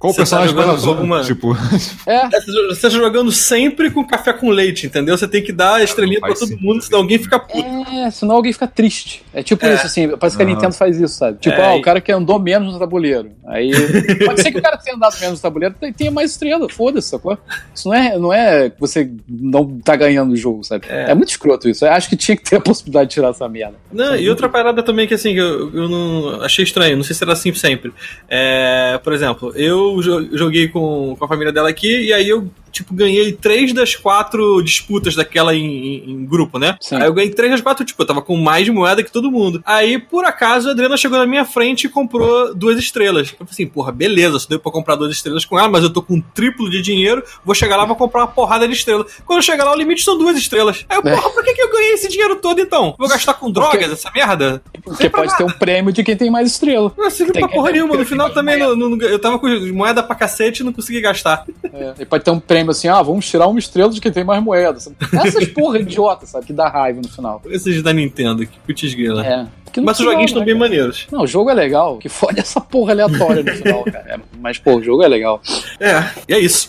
[0.00, 0.96] Qual o você tá personagem mais jogando azul?
[0.96, 1.54] com uma- Tipo,
[2.06, 2.28] É,
[2.70, 5.16] Você tá jogando sempre com café com leite, entendeu?
[5.16, 7.62] Você tem que dar a estrelinha pra todo mundo, senão alguém fica puto.
[7.92, 9.22] é, senão alguém fica triste.
[9.34, 9.74] É tipo É.
[9.74, 10.46] isso, assim, parece que a.
[10.46, 11.38] Nintendo faz isso, sabe?
[11.38, 13.30] Tipo, É, ah, o cara que andou menos no tabuleiro.
[13.46, 13.70] Aí.
[14.24, 16.66] Pode ser que o cara que tenha andado menos no tabuleiro tenha- tenha mais estrela,
[16.70, 17.36] foda-se, sacou?
[17.74, 20.86] Isso não é, não é que você não tá ganhando o jogo, sabe?
[20.88, 21.14] É.
[21.14, 21.84] muito escroto isso.
[21.84, 23.74] Eu acho que tinha que ter a possibilidade de tirar essa merda.
[23.92, 27.14] Não, e outra parada também que assim, que eu, eu não achei estranho, não sei
[27.14, 27.92] se era assim sempre.
[28.28, 32.48] É, por exemplo, eu jo- joguei com, com a família dela aqui e aí eu,
[32.70, 36.76] tipo, ganhei três das quatro disputas daquela em, em- em grupo, né?
[36.80, 36.96] Sim.
[36.96, 39.62] Aí eu ganhei três das quatro, tipo, eu tava com mais moeda que todo mundo.
[39.64, 43.28] Aí, por acaso, a Adriana chegou na minha frente e comprou duas estrelas.
[43.30, 45.90] Eu falei assim, porra, beleza, só deu pra comprar duas estrelas com ela, mas eu
[45.90, 48.74] tô com um triplo de dinheiro, vou chegar lá e vou comprar uma porrada de
[48.74, 49.06] estrela.
[49.26, 50.84] Quando eu chegar lá, o limite são duas estrelas.
[50.88, 51.14] Aí eu, É.
[51.16, 52.94] porra, por que, que eu ganhei esse dinheiro todo então?
[52.98, 54.62] Vou gastar com drogas, essa merda?
[54.84, 56.92] Porque pode ter um prêmio de quem tem mais estrela.
[56.96, 57.96] Não serviu Tem pra que- porra nenhuma.
[57.96, 61.44] No final também não, não- eu tava com moeda pra cacete e não consegui gastar.
[61.72, 64.24] É, e pode ter um prêmio assim, ah, vamos tirar uma estrela de quem tem
[64.24, 64.92] mais moedas.
[65.24, 66.46] Essas porra idiota, sabe?
[66.46, 67.40] Que dá raiva no final.
[67.46, 69.26] Esses da Nintendo, que putz grila.
[69.26, 69.46] É.
[69.80, 70.68] Mas os joguinhos né, estão bem cara?
[70.68, 71.06] maneiros.
[71.12, 71.98] Não, o jogo é legal.
[71.98, 74.04] Que foda essa porra aleatória no final, cara.
[74.14, 75.40] É, mas, pô, o jogo é legal.
[75.78, 76.68] É, e é isso.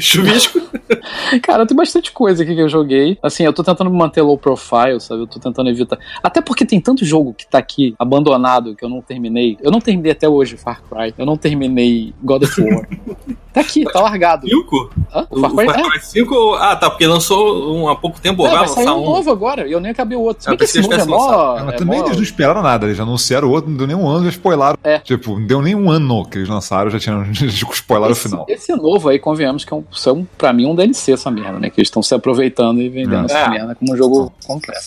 [0.00, 0.60] Chuvisco.
[1.42, 3.18] Cara, tem bastante coisa aqui que eu joguei.
[3.22, 5.22] Assim, eu tô tentando me manter low profile, sabe?
[5.22, 5.98] Eu tô tentando evitar.
[6.22, 9.56] Até porque tem tanto jogo que tá aqui abandonado que eu não terminei.
[9.62, 11.14] Eu não terminei até hoje Far Cry.
[11.16, 12.86] Eu não terminei God of War.
[13.52, 14.48] tá aqui, tá largado.
[14.48, 14.90] 5?
[15.14, 15.26] Hã?
[15.30, 15.66] O O Far Cry?
[15.66, 15.82] Far É.
[15.90, 16.54] Cry 5?
[16.54, 18.44] Ah, tá, porque lançou um, há pouco tempo.
[18.46, 19.04] É, vai vai sair um um.
[19.04, 20.42] novo agora, e eu nem acabei o outro.
[20.42, 21.54] Se Ah, bem que esse novo é mó.
[21.64, 23.86] mas é também mó- eles não esperaram nada, eles já anunciaram o outro, não deu
[23.86, 24.78] nem um ano, já spoilaram.
[24.82, 24.98] É.
[24.98, 28.44] Tipo, não deu nem um ano que eles lançaram, já tinham já spoilaram o final.
[28.48, 31.70] esse novo aí, convenhamos que é um, são, pra mim, um DLC essa merda, né?
[31.70, 33.32] Que eles estão se aproveitando e vendendo É.
[33.34, 34.80] essa merda como um jogo completo.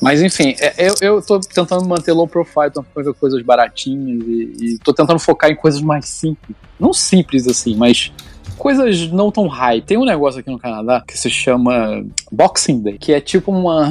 [0.00, 4.56] Mas enfim, é- eu, eu tô tentando manter low profile, tentando fazer coisas baratinhas e,
[4.74, 6.56] e tô tentando focar em coisas mais simples.
[6.78, 8.10] Não simples assim, mas
[8.56, 9.82] coisas não tão high.
[9.82, 12.02] Tem um negócio aqui no Canadá que se chama
[12.32, 13.86] Boxing Day, que é tipo uma.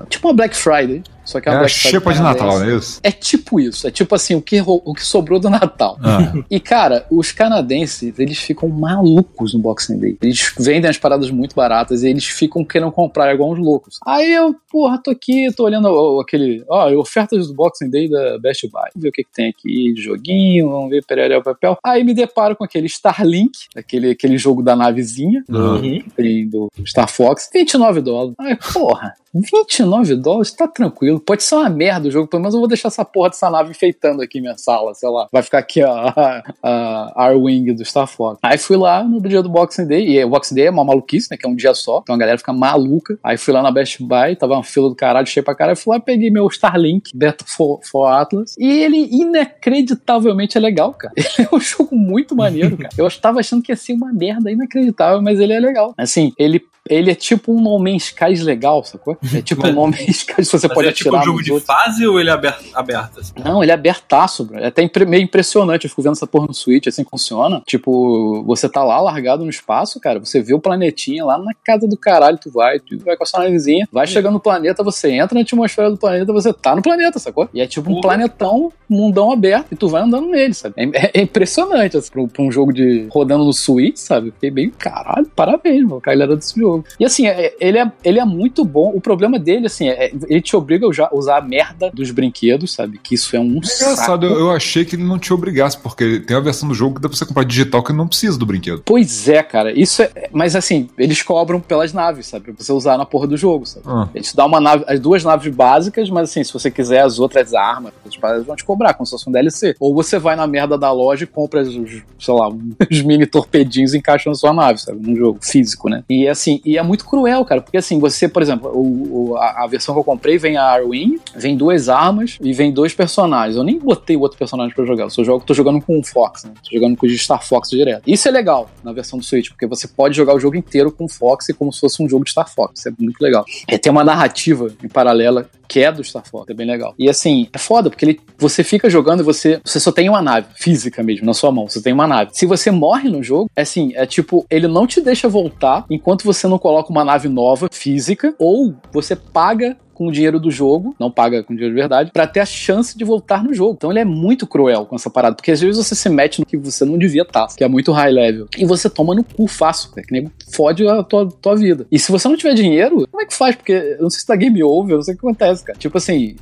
[0.00, 1.02] ah, tipo uma Black Friday.
[1.24, 3.00] Só que é É a xepa de Natal, é isso?
[3.02, 3.86] É tipo isso.
[3.86, 5.98] É tipo assim, o que, o que sobrou do Natal.
[6.02, 6.32] Ah.
[6.50, 10.16] E, cara, os canadenses, eles ficam malucos no Boxing Day.
[10.22, 13.98] Eles vendem as paradas muito baratas e eles ficam querendo comprar igual uns loucos.
[14.06, 18.38] Aí eu, porra, tô aqui, tô olhando ó, aquele, ó, ofertas do Boxing Day da
[18.38, 18.90] Best Buy.
[18.94, 21.76] Vamos ver o que, que tem aqui de joguinho, vamos ver pereré papel.
[21.84, 26.02] Aí me deparo com aquele Starlink, aquele, aquele jogo da navezinha, do, Uhum.
[26.48, 28.34] do Star Fox, 29 dólares.
[28.38, 31.13] Ai, porra, 29 dólares, tá tranquilo.
[31.20, 33.70] Pode ser uma merda o jogo, pelo menos eu vou deixar essa porra dessa nave
[33.70, 35.28] enfeitando aqui minha sala, sei lá.
[35.32, 38.38] Vai ficar aqui a, a, a R-Wing do Star Fox.
[38.42, 41.28] Aí fui lá no dia do Boxing Day, e o Boxing Day é uma maluquice,
[41.30, 43.18] né, que é um dia só, então a galera fica maluca.
[43.22, 45.94] Aí fui lá na Best Buy, tava uma fila do caralho, cheio pra caralho, fui
[45.94, 51.14] lá, peguei meu Starlink, Beta for, for Atlas, e ele inacreditavelmente é legal, cara.
[51.38, 52.94] Ele é um jogo muito maneiro, cara.
[52.96, 55.94] Eu tava achando que ia ser uma merda inacreditável, mas ele é legal.
[55.96, 59.16] Assim, ele ele é tipo um No Man's Sky legal, sacou?
[59.34, 61.42] É tipo um No Man's Sky, se você Mas pode é tipo atirar um jogo
[61.42, 61.66] de outros.
[61.66, 62.64] fase ou ele é aberto?
[62.74, 63.32] aberto assim?
[63.42, 64.58] Não, ele é abertaço, bro.
[64.58, 65.84] É até meio impressionante.
[65.84, 67.62] Eu fico vendo essa porra no Switch, assim funciona.
[67.66, 70.18] Tipo, você tá lá largado no espaço, cara.
[70.20, 73.26] Você vê o planetinha lá na casa do caralho, tu vai, tu vai com a
[73.26, 76.82] sua navezinha, vai chegando no planeta, você entra na atmosfera do planeta, você tá no
[76.82, 77.48] planeta, sacou?
[77.54, 80.74] E é tipo um planetão, mundão aberto, e tu vai andando nele, sabe?
[80.76, 84.30] É, é impressionante, assim, pra, um- pra um jogo de rodando no Switch, sabe?
[84.32, 86.73] Fiquei bem, caralho, parabéns, mano, a galera desse jogo.
[86.98, 88.92] E assim, é- ele é, ele é muito bom.
[88.94, 92.98] O problema dele, assim, é, ele te obriga a usar- a merda dos brinquedos, sabe?
[92.98, 94.24] Que isso é um É engraçado, saco.
[94.24, 97.00] eu, eu achei que ele não te obrigasse, porque tem a versão do jogo que
[97.00, 98.82] dá pra você comprar digital que não precisa do brinquedo.
[98.84, 99.72] Pois é, cara.
[99.78, 100.10] Isso é.
[100.32, 102.52] Mas assim, eles cobram pelas naves, sabe?
[102.52, 103.84] Pra você usar na porra do jogo, sabe?
[103.88, 104.08] Ah.
[104.14, 107.18] Eles te dão uma nave, as duas naves básicas, mas assim, se você quiser as
[107.18, 109.74] outras armas, as paradas vão te cobrar, como se fosse um DLC.
[109.80, 111.74] Ou você vai na merda da loja e compra os,
[112.18, 112.48] sei lá,
[112.90, 115.00] os mini torpedinhos e encaixa na sua nave, sabe?
[115.06, 116.02] Num jogo físico, né?
[116.08, 119.64] E assim, e é muito cruel, cara, porque assim, você, por exemplo, o, o- a,
[119.64, 123.56] a versão que eu comprei vem a Arwing, vem duas armas e vem dois personagens.
[123.56, 126.44] Eu nem botei outro personagem pra jogar, eu só jogo, tô jogando com o Fox,
[126.44, 126.52] né?
[126.62, 128.02] Tô jogando com o Star Fox direto.
[128.06, 131.04] Isso é legal na versão do Switch, porque você pode jogar o jogo inteiro com
[131.04, 132.78] o Fox como se fosse um jogo de Star Fox.
[132.80, 133.44] Isso é muito legal.
[133.68, 136.94] É, tem uma narrativa em paralela que é do Star Fox, é bem legal.
[136.98, 140.22] E assim, é foda, porque ele, você fica jogando e você, você só tem uma
[140.22, 142.30] nave física mesmo, na sua mão, você tem uma nave.
[142.34, 146.24] Se você morre no jogo, é assim, é tipo, ele não te deixa voltar enquanto
[146.24, 150.94] você não coloca uma nave nova, física, ou você paga com o dinheiro do jogo,
[150.98, 153.74] não paga com dinheiro de verdade, pra ter a chance de voltar no jogo.
[153.76, 156.46] Então ele é muito cruel com essa parada, porque às vezes você se mete no
[156.46, 159.46] que você não devia estar, que é muito high level, e você toma no cu
[159.46, 161.86] fácil, que nego fode a tua, tua vida.
[161.90, 163.54] E se você não tiver dinheiro, como é que faz?
[163.56, 165.78] Porque eu não sei se tá game over, eu não sei o que acontece, cara.
[165.78, 166.36] Tipo assim,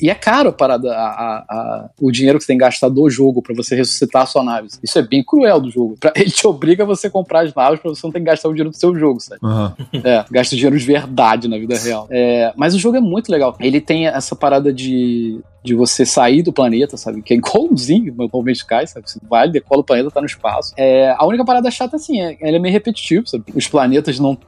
[0.00, 2.88] e é caro a parada, a, a- a- o dinheiro que você tem que gastar
[2.88, 4.68] do jogo pra você ressuscitar a sua nave.
[4.82, 5.96] Isso é bem cruel do jogo.
[5.98, 8.48] Pra- ele te obriga a você comprar as naves pra você não ter que gastar
[8.48, 9.40] o dinheiro do seu jogo, sabe?
[9.42, 9.74] Aham.
[10.04, 12.06] É, gasta dinheiro de verdade na vida real.
[12.10, 13.56] É, mas o jogo é muito legal.
[13.60, 17.22] Ele tem essa parada de, de você sair do planeta, sabe?
[17.22, 19.10] Que é igualzinho No Man's Sky, sabe?
[19.10, 20.72] Você vai, decola o planeta, tá no espaço.
[20.76, 23.44] É, a única parada chata, assim, é ele é meio repetitivo, sabe?
[23.54, 24.38] Os planetas não.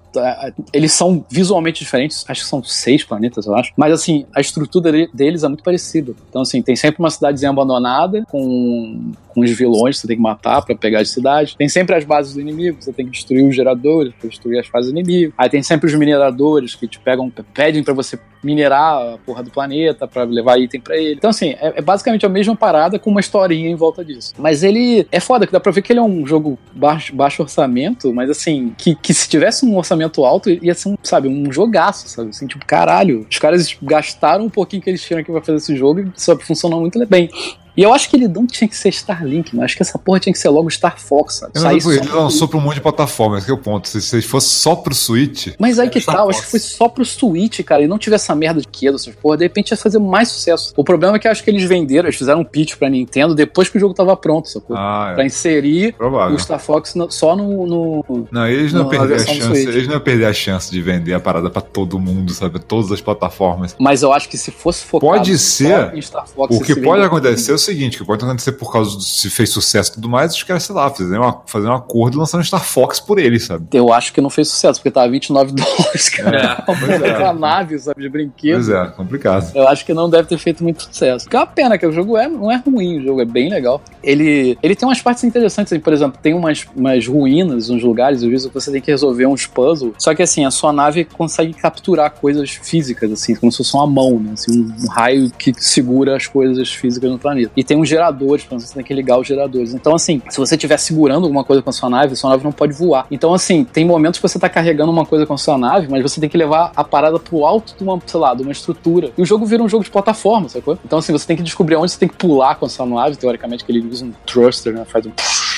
[0.74, 3.72] Eles são visualmente diferentes, acho que são seis planetas, eu acho.
[3.76, 6.12] Mas, assim, a estrutura de- deles é muito parecida.
[6.28, 10.22] Então, assim, tem sempre uma cidadezinha abandonada com, com os vilões que você tem que
[10.22, 11.56] matar pra pegar a cidade.
[11.56, 14.66] Tem sempre as bases do inimigo, você tem que destruir os geradores pra destruir as
[14.66, 15.32] fases do inimigo.
[15.38, 19.50] Aí tem sempre os mineradores que te pegam, pedem pra você minerar a porra do
[19.50, 21.14] planeta pra levar item pra ele.
[21.14, 24.34] Então, assim, é, é basicamente a mesma parada com uma historinha em volta disso.
[24.38, 27.42] Mas ele é foda, que dá pra ver que ele é um jogo baixo, baixo
[27.42, 31.50] orçamento, mas assim, que, que se tivesse um orçamento alto, ia ser um, sabe, um
[31.52, 32.30] jogaço, sabe?
[32.30, 35.76] Assim, tipo, caralho, os caras gastaram um pouquinho que eles tinham aqui pra fazer esse
[35.76, 37.30] jogo e só funcionou muito bem.
[37.76, 40.20] E eu acho que ele não tinha que ser Starlink, mas acho que essa porra
[40.20, 41.52] tinha que ser logo Star Fox, sabe?
[41.54, 43.58] Eu Sair não, só ele lançou pra um monte de plataforma, esse que é o
[43.58, 43.88] ponto.
[43.88, 46.36] Se, se fosse só pro Switch, Mas aí que Star tá, eu Fox.
[46.36, 49.14] acho que foi só pro Switch, cara, e não tivesse essa merda de quedo, essas
[49.14, 50.72] porra, de repente ia fazer mais sucesso.
[50.76, 53.34] O problema é que eu acho que eles venderam, eles fizeram um pitch pra Nintendo
[53.34, 54.76] depois que o jogo tava pronto, sacou?
[54.76, 56.36] ah, Pra é inserir provável.
[56.36, 59.94] o Star Fox no- só no, no- Não, eles não perderam a chance, eles não
[59.94, 62.58] iam perder a chance de vender a parada pra todo mundo, sabe?
[62.58, 63.74] Todas as plataformas.
[63.78, 65.94] Mas eu acho que se fosse focado Pode ser.
[65.94, 69.30] em Star Fox, O que pode acontecer seguinte, que pode acontecer por causa do se
[69.30, 72.44] fez sucesso e tudo mais, os caras, sei lá, fazerem uma, fazer um acordo lançando
[72.44, 73.66] Star Fox por eles, sabe?
[73.72, 76.64] Eu acho que não fez sucesso, porque tava 29 dólares, cara.
[76.66, 77.18] É, Uma é.
[77.18, 78.54] porra nave, sabe, de brinquedo.
[78.54, 79.50] Pois é, complicado.
[79.54, 81.28] Eu acho que não deve ter feito muito sucesso.
[81.28, 83.48] Que é uma pena, que o jogo é, não é ruim, o jogo é bem
[83.48, 83.80] legal.
[84.02, 88.22] Ele, ele tem umas partes interessantes, assim, por exemplo, tem umas, umas ruínas, uns lugares,
[88.22, 89.94] às vezes você tem que resolver uns puzzles.
[89.98, 93.86] Só que assim, a sua nave consegue capturar coisas físicas, assim, como se fosse uma
[93.86, 94.32] mão, né?
[94.32, 97.51] Assim, um, um raio que segura as coisas físicas no planeta.
[97.56, 99.74] E tem uns geradores, por exemplo, você tem que ligar os geradores.
[99.74, 102.52] Então, assim, se você estiver segurando alguma coisa com a sua nave, sua nave não
[102.52, 103.06] pode voar.
[103.10, 106.02] Então, assim, tem momentos que você tá carregando uma coisa com a sua nave, mas
[106.02, 109.10] você tem que levar a parada pro alto de uma, sei lá, de uma estrutura.
[109.16, 110.78] E o jogo vira um jogo de plataforma, sacou?
[110.84, 113.16] Então, assim, você tem que descobrir onde você tem que pular com a sua nave,
[113.16, 114.84] teoricamente, que ele usa um thruster, né?
[114.86, 115.10] Faz um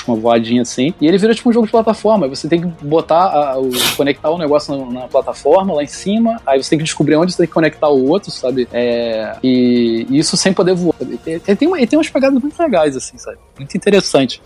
[0.07, 0.93] uma voadinha assim.
[1.01, 2.27] E ele vira tipo um jogo de plataforma.
[2.27, 6.39] Você tem que botar, a- o, conectar o negócio na, na plataforma lá em cima.
[6.45, 8.67] Aí você tem que descobrir onde você tem que conectar o outro, sabe?
[8.71, 10.93] É, e, e isso sem poder voar.
[11.01, 13.37] Ele tem, uma- tem umas pegadas muito legais, assim, sabe?
[13.57, 14.41] Muito interessante.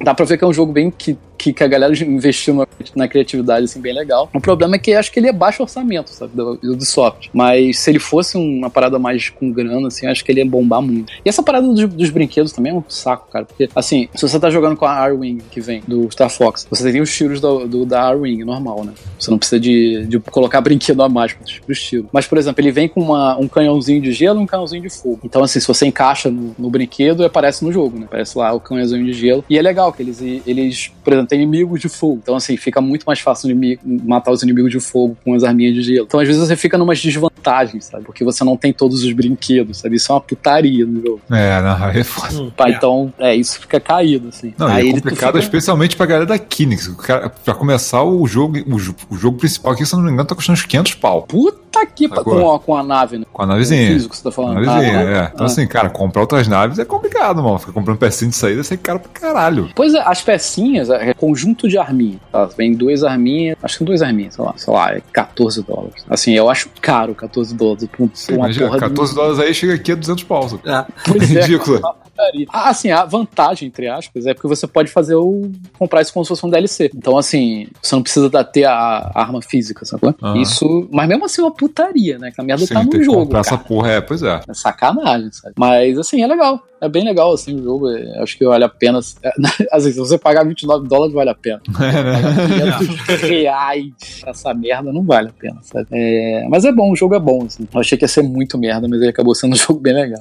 [0.00, 2.66] Dá pra ver que é um jogo bem que, que, que a galera investiu na,
[2.94, 4.28] na criatividade, assim, bem legal.
[4.34, 6.32] O problema é que acho que ele é baixo orçamento, sabe?
[6.34, 7.30] Do, do Ubisoft.
[7.32, 10.82] Mas se ele fosse uma parada mais com grana, assim, acho que ele ia bombar
[10.82, 11.12] muito.
[11.24, 13.44] E essa parada dos, dos brinquedos também é um saco, cara.
[13.44, 16.90] Porque, assim, se você tá jogando com a Arwing que vem do Star Fox, você
[16.90, 18.92] tem os tiros do, do- da Arwing normal, né?
[19.18, 22.08] Você não precisa de, de colocar brinquedo a mais pro pro estilo.
[22.12, 24.90] Mas, por exemplo, ele vem com uma- um canhãozinho de gelo e um canhãozinho de
[24.90, 25.20] fogo.
[25.24, 28.04] Então, assim, se você encaixa no, no brinquedo, aparece no jogo, né?
[28.06, 29.44] Aparece lá o canhãozinho de gelo.
[29.48, 32.20] E é legal que eles, eles por exemplo, tem inimigos de fogo.
[32.22, 35.74] Então, assim, fica muito mais fácil inimi- matar os inimigos de fogo com as arminhas
[35.74, 36.06] de gelo.
[36.06, 38.04] Então, às vezes, você fica numas desvantagens, sabe?
[38.04, 39.96] Porque você não tem todos os brinquedos, sabe?
[39.96, 41.20] Isso é uma putaria no jogo.
[41.30, 42.50] É, não, aí é foda.
[42.56, 44.54] Pá, Então, é, isso fica caído, assim.
[44.58, 46.88] Não, Aí é ele- tu complicado, fica- especialmente pra galera da Kinix.
[46.98, 50.26] Cara- Pra começar, o jogo, o, o jogo principal aqui, se eu não me engano,
[50.28, 51.22] tá custando uns 500 pau.
[51.22, 52.34] Puta que pa- Sacou?
[52.40, 53.24] com a, com a nave, né?
[53.32, 53.90] Com a navezinha.
[53.90, 54.60] O físico que você tá falando.
[54.64, 55.30] navezinha, Ah, é.
[55.34, 55.50] Então, ah.
[55.50, 57.58] assim, cara, comprar outras naves é complicado, mano.
[57.58, 59.70] Ficar comprando pecinha de saída, sai caro pra caralho.
[59.74, 62.18] Pois é, as pecinhas, é conjunto de arminha.
[62.32, 62.46] Tá?
[62.46, 66.04] Vem duas arminhas, acho que duas arminhas, sei lá, sei lá, é 14 dólares.
[66.08, 67.88] Assim, eu acho caro 14 dólares
[68.28, 70.48] uma Imagina, porra de- 14 dólares aí chega aqui a 200 pau.
[70.48, 70.62] sabe?
[70.66, 70.84] É.
[71.06, 71.80] Pois é, Ridículo.
[72.18, 72.46] Uma putaria.
[72.52, 75.50] Ah, assim, a vantagem, entre aspas, é porque você pode fazer o.
[75.78, 76.90] comprar isso como se fosse um DLC.
[76.94, 80.14] Então, assim, você não precisa da- ter a, arma física, sacou?
[80.22, 80.36] Aham.
[80.40, 80.88] Isso.
[80.92, 82.30] Mas mesmo assim, é uma putaria, né?
[82.32, 83.18] Que a merda Sim, tá no jogo.
[83.26, 83.56] comprar cara.
[83.56, 84.40] essa porra, é, pois é.
[84.48, 85.54] É sacanagem, sabe?
[85.58, 86.62] Mas, assim, é legal.
[86.80, 87.90] É bem legal, assim, o jogo.
[87.90, 88.98] é- acho que vale a pena.
[89.72, 91.60] Assim, se você pagar 29 dólares, vale a pena.
[91.72, 95.86] Pagar 500 reais pra essa merda não vale a pena, sabe?
[95.92, 97.66] É, mas é bom, o jogo é bom, assim.
[97.72, 100.20] Eu achei que ia ser muito merda, mas ele acabou sendo um jogo bem legal.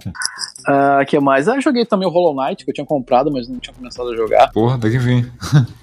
[0.68, 1.48] Ah, que mais?
[1.48, 4.10] Ah, eu joguei também o Hollow Knight, que eu tinha comprado, mas não tinha começado
[4.10, 4.52] a jogar.
[4.52, 5.32] Porra, tem que vir.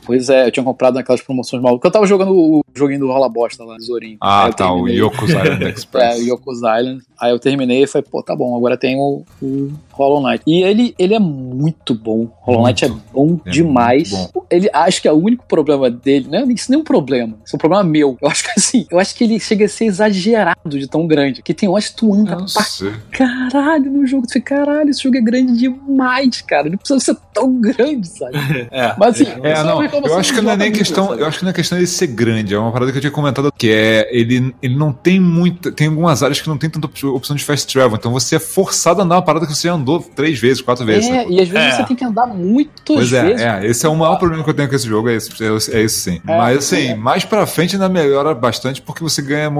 [0.06, 1.88] Pois é, eu tinha comprado naquelas promoções malucas.
[1.88, 4.18] Eu tava jogando o joguinho do Rola Bosta lá, Zorinho.
[4.20, 4.86] Ah, tá, o.
[4.86, 6.18] Yoko's Island É, Express.
[6.20, 7.02] o Yoko's Island.
[7.18, 10.42] Aí eu terminei e falei, pô, tá bom, agora tem o, o Hollow Knight.
[10.46, 12.28] E ele, ele é muito bom.
[12.42, 14.10] Hollow Knight é bom É demais.
[14.10, 17.34] muito Ele acho que é o único problema dele, não é isso nem um problema,
[17.44, 18.18] isso é um problema meu.
[18.20, 21.42] Eu acho que assim, eu acho que ele chega a ser exagerado de tão grande.
[21.42, 22.92] Que tem horas que tu anda pra sei.
[23.10, 24.26] caralho no jogo.
[24.26, 26.68] Tu fica, caralho, esse jogo é grande demais, cara.
[26.68, 28.34] Não precisa ser tão grande, sabe?
[28.70, 28.94] É.
[28.98, 31.22] Mas assim, É, isso não, eu acho que não é nem questão, sabe?
[31.22, 33.10] eu acho que não é questão de ser grande, é uma parada que eu tinha
[33.10, 36.86] comentado que é ele, ele não tem muita, tem algumas áreas que não tem tanta
[36.86, 39.68] op- opção de fast travel, então você é forçado a andar uma parada que você
[39.68, 41.08] já andou três vezes, quatro vezes.
[41.08, 41.32] É, sacou?
[41.32, 41.76] e às vezes É.
[41.76, 43.40] você tem que andar muitas Pois é, vezes.
[43.42, 45.78] é, esse é o maior problema que eu tenho com esse jogo, é isso, é,
[45.78, 46.20] é isso sim.
[46.26, 46.94] É, Mas assim, é.
[46.94, 49.50] mais pra frente ainda melhora bastante porque você ganha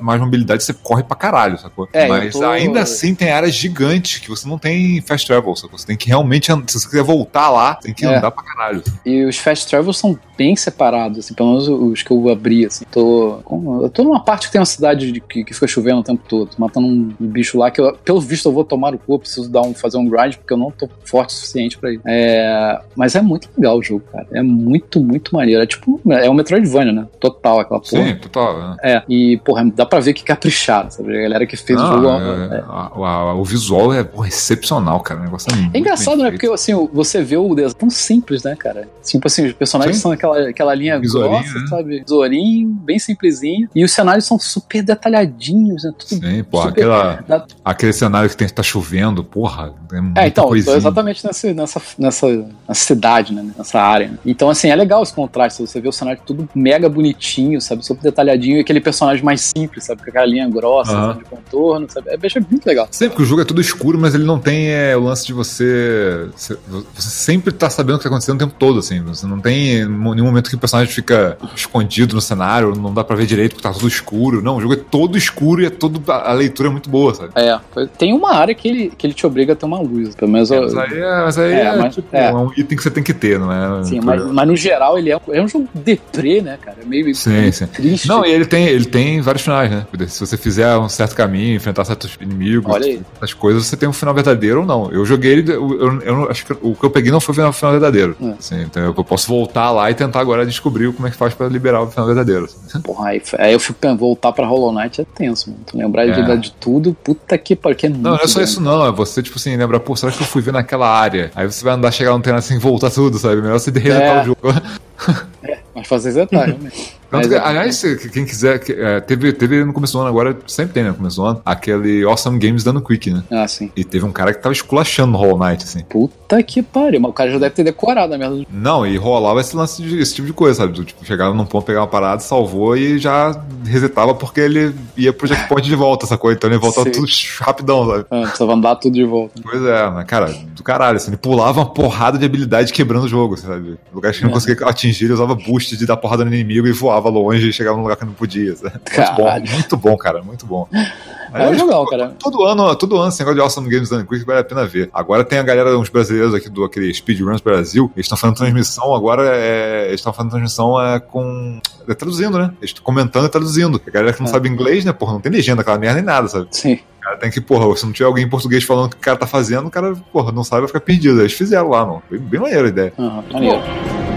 [0.00, 1.88] mais mobilidade, você corre pra caralho, sacou?
[1.92, 5.78] É, Mas tô- ainda assim tem áreas gigantes que você não tem fast travel, sacou?
[5.78, 8.16] Você tem que realmente, se você quiser voltar lá, tem que É.
[8.16, 8.82] andar pra caralho.
[9.04, 12.84] E os fast travels são bem separados, assim, pelo menos os que eu abri, assim.
[12.90, 13.40] Tô,
[13.82, 16.22] eu tô numa parte que tem uma cidade de- que, que fica chovendo o tempo
[16.28, 19.18] todo, matando um bicho lá que, eu- pelo visto, eu vou tomar o cu, eu
[19.18, 22.02] preciso dar um, fazer um grind, porque eu não tô forte o suficiente pra isso.
[22.06, 24.26] É, mas é muito legal o jogo, cara.
[24.32, 25.62] É muito, muito maneiro.
[25.62, 27.06] É tipo, é um Metroidvania, né?
[27.20, 28.04] Total, aquela porra.
[28.06, 28.58] Sim, total.
[28.58, 28.76] né?
[28.82, 31.16] É, e, porra, dá pra ver que capricharam, sabe?
[31.18, 32.08] A galera que fez o jogo.
[32.08, 35.20] é- é- a- a- o visual é porra, excepcional, cara.
[35.20, 36.30] O negócio é, muito É engraçado, né?
[36.30, 36.40] feito.
[36.40, 38.88] Porque assim, você vê o desenho tão simples, né, cara?
[39.04, 40.02] Tipo assim, os personagens Sim.
[40.02, 41.66] são aquela, aquela linha grossa, né?
[41.68, 42.00] sabe?
[42.00, 43.68] Besourinho, bem simplesinho.
[43.74, 45.92] E os cenários são super detalhadinhos, né?
[45.98, 50.20] Tudo Sim, porra, super- aquela, da- aquele cenário que tem, tá chovendo, porra, é muita
[50.20, 50.76] É, então, tô coisinha.
[50.76, 53.46] exatamente nessa, nessa, nessa, cidade, né?
[53.56, 54.08] Nessa área.
[54.08, 54.18] né?
[54.26, 55.60] Então, assim, é legal esse contraste.
[55.60, 57.84] Você vê o cenário tudo mega bonitinho, sabe?
[57.84, 58.56] Super detalhadinho.
[58.56, 60.02] E aquele personagem mais simples, sabe?
[60.02, 62.08] Com aquela linha grossa, de contorno, sabe?
[62.10, 62.88] É, é muito legal.
[62.90, 65.32] Sempre que o jogo é tudo escuro, mas ele não tem é, o lance de
[65.32, 66.28] você.
[66.36, 66.58] Você
[66.94, 69.00] você sempre tá sabendo o que tá acontecendo o tempo todo, assim.
[69.18, 73.16] Você não tem nenhum momento que o personagem fica escondido no cenário, não dá pra
[73.16, 74.40] ver direito porque tá tudo escuro.
[74.42, 76.00] Não, o jogo é todo escuro e é todo.
[76.10, 77.32] A leitura é muito boa, sabe?
[77.34, 77.58] É,
[77.98, 80.14] tem uma área que ele, que ele te obriga a ter uma luz.
[80.14, 82.26] Pelo menos É, mas aí, é, mas aí É, é, mas- tipo, é.
[82.26, 83.84] é um item que você tem que ter, não é?
[83.84, 86.78] Sim, mas, mas no geral ele é, é um jogo deprê, né, cara?
[86.82, 87.66] É meio, Sim, meio sim.
[87.66, 88.06] triste.
[88.08, 89.86] Não, e ele tem, ele tem vários finais, né?
[90.06, 94.14] Se você fizer um certo caminho, enfrentar certos inimigos, certas coisas, você tem um final
[94.14, 94.90] verdadeiro ou não.
[94.92, 97.36] Eu joguei ele, eu, eu, eu acho que o que eu peguei não foi o
[97.36, 98.16] final, final verdadeiro.
[98.20, 98.30] É.
[98.38, 101.48] Assim, então eu posso voltar lá e tentar agora descobrir como é que faz pra
[101.48, 102.46] liberar o final verdadeiro.
[102.84, 105.62] Porra, aí, aí eu fico pensando, voltar pra Hollow Knight é tenso, mano.
[105.66, 106.36] Tu lembrar de, É.
[106.36, 108.50] de tudo, puta que pariu, que é Não, não é só grande.
[108.50, 111.30] isso não, é você, tipo assim, lembra, pô, será que eu fui ver naquela área?
[111.34, 113.40] Aí você vai andar, chegar no terreno assim, voltar tudo, sabe?
[113.40, 114.22] Melhor você resetar É.
[114.22, 114.40] o jogo.
[115.74, 116.97] Mas fazer detalhe, realmente.
[117.10, 117.82] Mas que, é- aliás,
[118.12, 121.16] quem quiser, é, teve, teve no começo do ano, agora sempre tem né, no começo
[121.16, 123.22] do ano, aquele Awesome Games dando quick, né?
[123.30, 123.70] Ah, sim.
[123.74, 125.80] E teve um cara que tava esculachando no Hollow Knight, assim.
[125.88, 127.00] Puta que pariu.
[127.00, 129.82] Mas o cara já deve ter decorado a merda do Não, e rolava esse lance
[129.82, 130.84] de esse tipo de coisa, sabe?
[130.84, 135.26] Tipo, chegava num ponto, pegava uma parada, salvou e já resetava porque ele ia pro
[135.26, 136.30] checkpoint de volta, sacou?
[136.30, 136.92] Então ele voltava Sim.
[136.92, 137.06] tudo
[137.40, 138.04] rapidão, sabe?
[138.10, 139.40] Ah, precisava andar tudo de volta.
[139.42, 143.08] Pois é, mas, cara, do caralho, assim, ele pulava uma porrada de habilidade quebrando o
[143.08, 143.78] jogo, sabe?
[143.92, 146.97] Lugares que não conseguia atingir, ele usava boost de dar porrada no inimigo e voava
[147.06, 148.54] longe e chegava num lugar que não podia?
[148.54, 150.66] Muito bom, muito bom, cara, muito bom.
[150.72, 150.88] É
[151.32, 152.14] Aliás, legal, cara.
[152.18, 154.88] Todo ano, todo ano, esse negócio de Awesome Games Done Quick vale a pena ver.
[154.92, 158.94] Agora tem a galera, uns brasileiros aqui do aquele Speedruns Brasil, eles estão fazendo transmissão
[158.94, 161.60] agora, é, eles estão fazendo transmissão é, com.
[161.86, 162.50] É, traduzindo, né?
[162.60, 163.80] Eles estão comentando e traduzindo.
[163.86, 164.30] A galera que não É.
[164.30, 164.92] sabe inglês, né?
[164.92, 166.48] Porra, não tem legenda, aquela merda nem nada, sabe?
[166.50, 166.78] Sim.
[167.00, 169.16] Cara tem que, porra, se não tiver alguém em português falando o que o cara
[169.16, 171.20] tá fazendo, o cara, porra, não sabe, vai ficar perdido.
[171.20, 172.02] Eles fizeram lá, mano.
[172.10, 172.92] Bem, bem maneiro a ideia.
[172.98, 173.56] Aham, maneiro.
[173.56, 174.07] É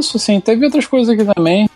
[0.00, 0.40] isso, assim.
[0.40, 1.68] Teve outras coisas aqui também.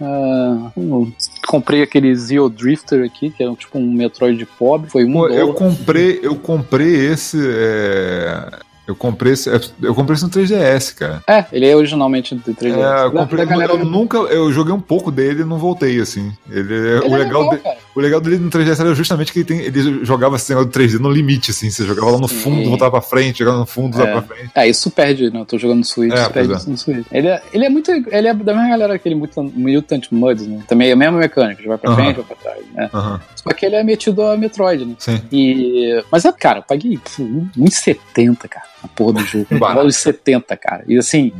[0.76, 1.12] Eu
[1.46, 4.90] comprei aquele Zeo Drifter aqui, que é tipo um Metroid pobre.
[4.90, 5.40] Foi um Pô, dólar.
[5.40, 7.38] eu comprei, eu comprei esse.
[7.40, 8.48] é,
[8.86, 9.48] Eu comprei esse.
[9.80, 11.22] Eu comprei esse no 3DS, cara.
[11.26, 12.76] É, ele é originalmente de 3DS.
[12.76, 14.18] É, eu, Da- comprei, da galera- eu nunca.
[14.18, 16.32] Eu joguei um pouco dele e não voltei, assim.
[16.50, 17.62] Ele, Ele o, é legal legal, de-
[17.94, 20.72] o legal dele no 3DS era justamente que ele, tem, ele jogava esse negócio do
[20.72, 21.70] 3D no limite, assim.
[21.70, 22.36] Você jogava lá no Sim.
[22.40, 24.20] fundo, voltava pra frente, jogava no fundo, voltava É.
[24.20, 24.50] pra frente.
[24.54, 25.40] É, isso perde, né?
[25.40, 26.56] Eu tô jogando no Switch, É, perde é.
[26.56, 27.06] isso no Switch.
[27.10, 27.90] Ele é, ele é muito.
[27.90, 30.60] Ele é da mesma galera que ele Mutant, Mutant Muds, né?
[30.68, 31.96] Também é a mesma mecânica, vai pra Aham.
[32.02, 32.62] frente, vai pra trás.
[32.74, 32.90] Né?
[32.92, 34.94] Aham, Só que ele é metido a Metroid, né?
[34.98, 35.18] sim.
[35.32, 36.04] E.
[36.12, 37.22] Mas é, cara, eu paguei pô,
[37.56, 39.46] 1,70, cara, a porra do jogo.
[39.58, 39.86] Barato.
[39.88, 40.84] 1,70, cara.
[40.86, 41.32] E assim,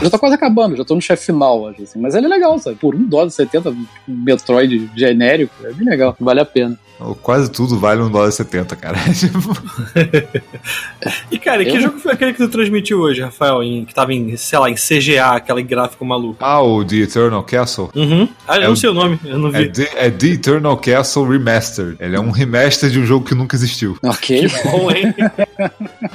[0.00, 1.98] já tô quase acabando, já tô no chefe final, acho, assim.
[2.00, 2.76] Mas ele é legal, sabe?
[2.76, 6.16] Por 1 dólar e 70, um Metroid genérico, é bem legal.
[6.20, 6.78] vale a pena.
[7.22, 8.98] Quase tudo vale um dólar e 70, cara.
[9.18, 9.54] Tipo,
[11.30, 13.62] E, cara, que Eu- jogo foi aquele que tu transmitiu hoje, Rafael?
[13.62, 16.36] Em, que tava em, sei lá, em CGA, aquele gráfico maluco.
[16.40, 17.88] ah, o The Eternal Castle.
[17.94, 18.28] Uhum.
[18.46, 19.72] Ah, eu É não o- sei o nome, eu não É vi.
[19.72, 21.96] The, é The Eternal Castle Remastered.
[21.98, 23.96] Ele é um remaster de um jogo que nunca existiu.
[24.02, 24.46] Ok.
[24.70, 25.14] Bom, hein?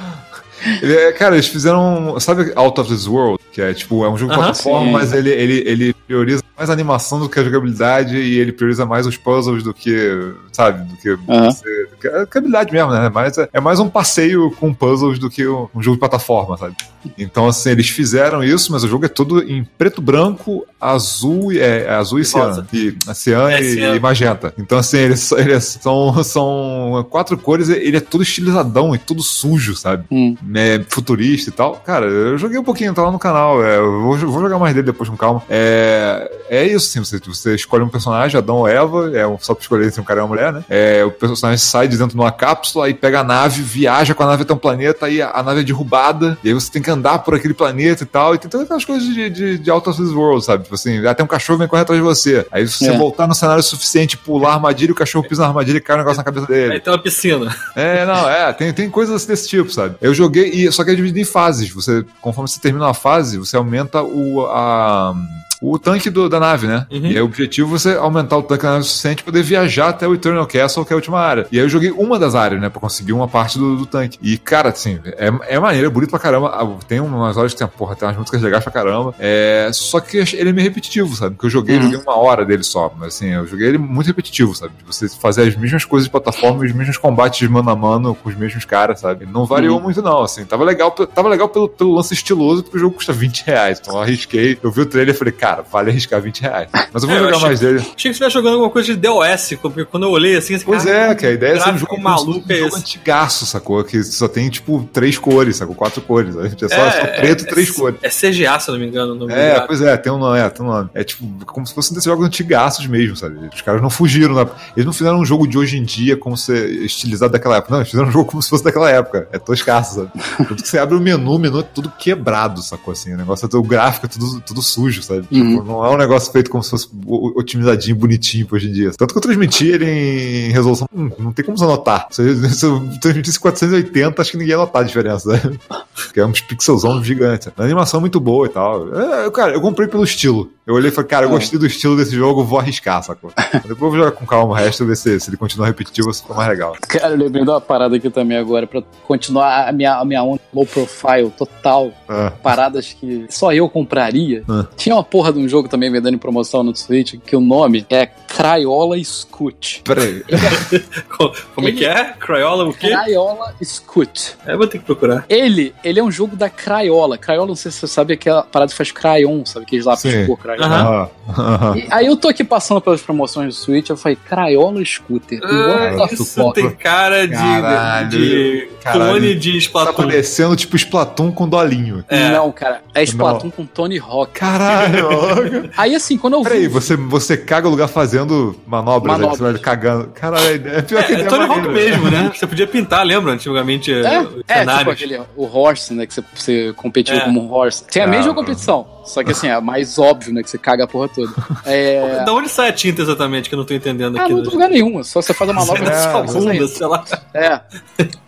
[0.82, 2.18] Ele é- cara, eles fizeram.
[2.20, 3.38] Sabe Out of This World?
[3.52, 4.92] Que é tipo, é um jogo de Aham, plataforma, sim.
[4.92, 8.84] mas ele, ele, ele prioriza mais a animação do que a jogabilidade e ele prioriza
[8.86, 11.50] mais os puzzles do que, sabe, do que, Aham.
[11.50, 13.10] você, do que a habilidade mesmo, né?
[13.12, 16.56] Mas é, é mais um passeio com puzzles do que um, um jogo de plataforma,
[16.56, 16.74] sabe?
[17.18, 21.58] Então, assim, eles fizeram isso, mas o jogo é todo em preto, branco, azul, e-
[21.58, 22.66] é, azul e, E cian.
[22.72, 24.52] E, cian É, e, e magenta.
[24.58, 29.74] Então, assim, eles, eles são, são quatro cores, ele é todo estilizadão e todo sujo,
[29.76, 30.04] sabe?
[30.10, 30.36] Hum.
[30.54, 31.76] é, futurista e tal.
[31.84, 33.64] Cara, eu joguei um pouquinho, tá lá no canal.
[33.64, 35.42] é, eu vou, vou jogar mais dele depois com calma.
[35.48, 37.00] É, é isso, sim.
[37.00, 40.04] Você, você escolhe um personagem, Adão ou Eva, é um- só pra escolher se um
[40.04, 40.64] cara é uma mulher, né?
[40.68, 44.22] É, o personagem sai de dentro de uma cápsula e pega a nave, viaja com
[44.22, 46.82] a nave até um planeta, aí a, a nave é derrubada, e aí você tem
[46.82, 48.34] que andar por aquele planeta e tal.
[48.34, 50.62] E tem todas aquelas coisas de, de, de Out of This World, sabe?
[50.64, 52.46] Tipo assim, até um cachorro vem correr atrás de você.
[52.50, 52.96] Aí se você É.
[52.98, 55.98] voltar no cenário suficiente, pular a armadilha, o cachorro pisa na armadilha e cai um
[56.00, 56.74] negócio na cabeça dele.
[56.74, 57.54] Aí tem uma piscina.
[57.74, 59.96] É, não, é, tem, tem coisas desse tipo, sabe?
[60.00, 61.70] Eu joguei, e só que é dividido em fases.
[61.70, 65.14] Você, conforme você termina uma fase, você aumenta o, a,
[65.62, 66.86] o tanque do- da nave, né?
[66.90, 67.06] Uhum.
[67.06, 69.42] E aí o objetivo é você aumentar o tanque da nave o suficiente pra poder
[69.42, 71.46] viajar até o Eternal Castle, que é a última área.
[71.50, 72.68] E aí eu joguei uma das áreas, né?
[72.68, 74.18] Pra conseguir uma parte do, do tanque.
[74.22, 76.48] E, cara, assim, é, é maneiro, é bonito pra caramba.
[76.48, 79.14] Ah, Tem umas horas que tem, porra, tem umas músicas legais pra caramba.
[79.18, 81.34] É, só que ele é meio repetitivo, sabe?
[81.34, 81.82] Porque eu joguei, Uhum.
[81.82, 82.92] joguei uma hora dele só.
[82.98, 84.72] Mas assim, eu joguei ele muito repetitivo, sabe?
[84.78, 88.14] De Você fazer as mesmas coisas de plataforma, os mesmos combates de mano a mano
[88.14, 89.26] com os mesmos caras, sabe?
[89.26, 89.84] Não variou Uhum.
[89.84, 90.22] muito, não.
[90.22, 93.78] Assim, tava legal, tava legal pelo, pelo lance estiloso, porque o jogo custa 20 reais.
[93.80, 96.68] Então eu arrisquei, eu vi o trailer e falei, cara, vale arriscar 20 reais.
[96.92, 97.78] Mas eu vou É, eu jogar achei- mais dele.
[97.78, 100.64] Achei que você estivesse jogando alguma coisa de DOS, porque quando eu olhei assim, assim
[100.64, 102.78] Pois cara, é, que a ideia é ser um jogo maluco um é jogo esse.
[102.78, 103.82] antigaço, sacou?
[103.84, 105.74] Que só tem, tipo, três cores, sacou?
[105.74, 106.34] Quatro cores.
[106.36, 107.98] É só, só preto e três cores.
[108.02, 109.12] É CGA, se eu não me engano.
[109.12, 110.90] o nome do É, pois é, tem um nome, é, tem um nome.
[110.94, 113.36] É tipo, como se fossem desses jogos antigaços mesmo, sabe?
[113.54, 114.46] Os caras não fugiram, né?
[114.76, 116.52] Eles não fizeram um jogo de hoje em dia como se
[116.84, 117.72] estilizado daquela época.
[117.72, 119.28] Não, eles fizeram um jogo como se fosse daquela época.
[119.32, 120.10] É toscaço, sabe?
[120.38, 123.12] Tanto que você abre o menu, o menu é tudo quebrado, sacou assim?
[123.14, 125.26] O negócio é o gráfico é tudo, tudo sujo, sabe?
[125.40, 125.64] Uhum.
[125.64, 126.88] Não é um negócio feito como se fosse
[127.34, 128.90] otimizadinho, bonitinho hoje em dia.
[128.96, 130.88] Tanto que eu transmiti ele em resolução.
[130.94, 132.06] Hum, não tem como você anotar.
[132.10, 132.22] Se,
[132.54, 135.40] se eu transmitisse 480, acho que ninguém ia notar a diferença, né?
[135.94, 137.48] Porque é uns pixelzão gigantes.
[137.56, 138.94] A animação é muito boa e tal.
[138.94, 140.50] É, cara, eu comprei pelo estilo.
[140.66, 141.32] Eu olhei e falei, cara, eu É.
[141.32, 143.30] gostei do estilo desse jogo, vou arriscar, sacou?
[143.54, 146.12] Depois eu vou jogar com calma o resto, ver se, se ele continua repetitivo ou
[146.14, 146.76] se ficou mais legal.
[146.80, 150.22] Cara, eu lembrei de uma parada aqui também agora, pra continuar a minha, a minha
[150.22, 151.92] onda low profile total.
[152.08, 154.42] Ah, Paradas que só eu compraria.
[154.48, 154.66] Ah.
[154.76, 157.86] Tinha uma porra de um jogo também vendendo em promoção no Switch, que o nome
[157.90, 159.82] é Crayola Scoot.
[159.84, 160.22] peraí.
[161.54, 162.12] Como é que é?
[162.18, 162.88] Crayola o quê?
[162.88, 164.36] Crayola Scoot.
[164.46, 165.24] É, eu vou ter que procurar.
[165.28, 167.16] Ele, ele é um jogo da Crayola.
[167.18, 169.66] Crayola, não sei se você sabe, é aquela parada que faz crayon, sabe?
[169.66, 170.62] Aqueles lápis de cor crayon.
[170.62, 171.08] Aham.
[171.28, 171.76] Aham, aham.
[171.78, 175.40] E aí eu tô aqui passando pelas promoções do Switch, eu falei, Crayola Scooter.
[175.42, 178.08] Ah, isso tem cara de, Caralho.
[178.08, 179.10] de Caralho.
[179.10, 179.92] clone de Tá Splatoon.
[179.94, 182.04] parecendo tipo Splatoon com dolinho.
[182.08, 182.30] É.
[182.30, 184.32] Não, cara, é Splatoon com Tony Hawk.
[184.32, 185.08] Caralho!
[185.76, 186.48] Aí assim, quando eu vi.
[186.50, 189.38] Peraí, você, você caga o lugar fazendo manobras, aí Manobras.
[189.38, 190.08] você vai cagando.
[190.14, 192.32] Caralho, é pior que É, é Tony Hawk mesmo, né?
[192.34, 193.32] Você podia pintar, lembra?
[193.32, 196.06] Antigamente, É, os é tipo aquele, o Horse, né?
[196.06, 197.20] Que você, você competiu É.
[197.20, 197.84] como um Horse.
[197.84, 200.42] Tem a mesma competição, só que assim, é mais óbvio, né?
[200.42, 201.32] Que você caga a porra toda.
[201.64, 202.24] É.
[202.24, 204.30] Da onde sai a tinta exatamente, que eu não tô entendendo Ah, aqui.
[204.32, 207.04] não no- tem lugar nenhum, só você faz a manobra da sua bunda, sei lá.
[207.34, 207.60] É.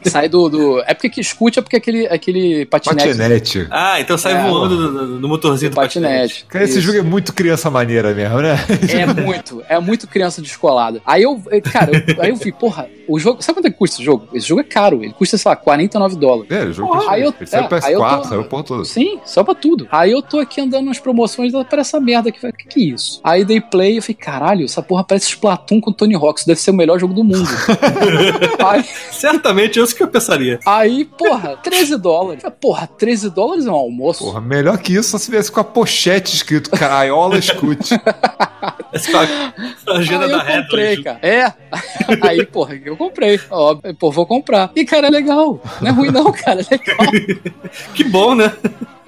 [0.04, 0.80] Sai do, do.
[0.86, 3.08] É porque que escute é porque aquele, aquele patinete.
[3.08, 3.66] Patinete.
[3.70, 6.12] Ah, então sai É, voando do, do- do motorzinho do patinete.
[6.14, 6.44] Patinete.
[6.46, 6.86] Cara, esse Isso.
[6.86, 8.56] jogo é muito criança maneira mesmo, né?
[8.88, 11.00] É muito, é muito criança descolada.
[11.04, 11.40] Aí eu,
[11.72, 13.42] cara, eu- aí eu vi, porra, o jogo.
[13.42, 14.28] Sabe quanto é que custa esse jogo?
[14.32, 16.50] Esse jogo é caro, ele custa, sei lá, 49 dólares.
[16.50, 18.44] É, o jogo Porra, que aí eu- ele saiu é, PS4, aí eu tô- saiu
[18.44, 18.84] porra toda.
[18.84, 19.88] Sim, só pra tudo.
[19.90, 22.40] Aí eu tô aqui andando nas promoções para essa merda aqui.
[22.40, 23.20] Falei, que que é isso?
[23.24, 26.38] Aí dei play e eu falei, caralho, essa porra parece Splatoon com Tony Hawk.
[26.40, 27.48] Isso deve ser o melhor jogo do mundo.
[28.66, 30.58] aí, Certamente é isso que eu pensaria.
[30.66, 32.42] aí, porra, 13 dólares.
[32.60, 34.24] Porra, 13 dólares é um almoço.
[34.24, 37.94] Porra, melhor que isso só se viesse com a pochete escrito Craiola Scoot.
[38.92, 39.52] Essa é
[39.86, 41.02] a agenda aí da eu comprei, Redland.
[41.04, 41.18] cara.
[41.22, 41.52] É.
[42.26, 43.40] Aí, porra, eu comprei.
[43.50, 43.94] Óbvio.
[43.94, 44.70] Pô, vou comprar.
[44.76, 45.60] E, cara, é legal.
[45.80, 46.60] Não é ruim, não, cara.
[46.60, 46.96] É legal.
[47.94, 48.52] Que bom, né?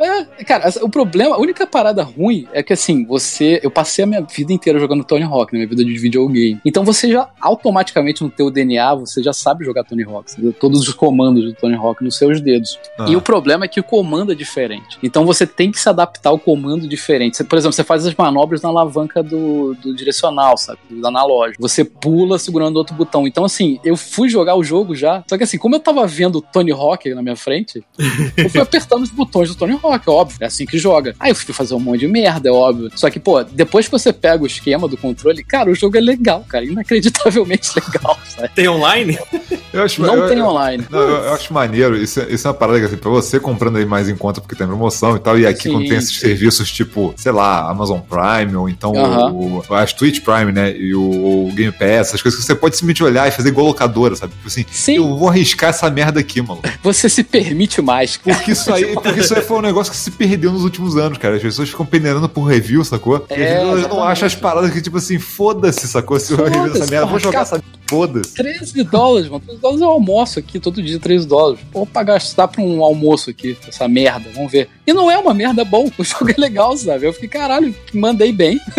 [0.00, 3.60] É, cara, o problema, a única parada ruim é que assim, você.
[3.62, 6.58] Eu passei a minha vida inteira jogando Tony Hawk, na minha vida de videogame.
[6.64, 10.32] Então você já automaticamente no teu DNA, você já sabe jogar Tony Hawk.
[10.38, 12.78] Vê todos os comandos do Tony Hawk nos seus dedos.
[12.98, 13.06] Ah.
[13.08, 14.98] E o problema é que o comando é diferente.
[15.02, 17.36] Então você tem que se adaptar ao comando diferente.
[17.36, 20.78] Você, por exemplo, você faz as manobras na alavanca do, do direcional, sabe?
[20.88, 21.60] Do analógico.
[21.60, 23.26] Você pula segurando outro botão.
[23.26, 25.22] Então, assim, eu fui jogar o jogo já.
[25.28, 27.84] Só que assim, como eu tava vendo o Tony Hawk na minha frente,
[28.36, 30.36] eu fui apertando os botões do Tony Hawk, é óbvio.
[30.40, 31.14] É assim que joga.
[31.18, 32.90] Aí eu fui fazer um monte de merda, é óbvio.
[32.94, 36.00] Só que, pô, depois que você pega o esquema do controle, cara, o jogo é
[36.00, 36.64] legal, cara.
[36.64, 38.50] Inacreditavelmente legal, sabe?
[38.54, 39.18] Tem online?
[39.72, 40.84] Eu acho, Não eu- tem eu- online.
[40.90, 41.96] Não, eu, eu acho maneiro.
[41.96, 44.40] Isso, é- isso é uma parada que, assim, pra você comprando aí mais em conta
[44.40, 47.70] porque tem promoção e tal, e aqui Sim, quando tem esses serviços tipo, sei lá,
[47.70, 49.30] Amazon Prime, ou então Aham.
[49.30, 50.76] o, o, as Twitch Prime, né?
[50.76, 51.00] E o,
[51.46, 54.32] o Game Pass, essas coisas que você pode simplesmente olhar e fazer igual locadora, sabe?
[54.34, 54.96] Tipo assim, Sim.
[54.96, 56.60] eu vou arriscar essa merda aqui, mano.
[56.82, 58.36] Você se permite mais, cara.
[58.38, 61.16] Porque isso aí, porque isso aí foi um negócio que se perdeu nos últimos anos,
[61.16, 61.36] cara.
[61.36, 63.24] As pessoas ficam peneirando por review, sacou?
[63.30, 66.18] E É, vezes elas não acham as paradas que, tipo assim, foda-se, sacou?
[66.18, 68.34] Se eu review essa merda, vou jogar essa foda-se.
[68.34, 69.42] 13 dólares, mano.
[69.44, 71.60] 13 dólares eu almoço aqui todo dia, 13 dólares.
[71.72, 74.68] Vou pagar, gastar pra um almoço aqui, essa merda, vamos ver.
[74.86, 77.06] E não é uma merda bom, o jogo é legal, sabe?
[77.06, 78.60] Eu fiquei, caralho, mandei bem.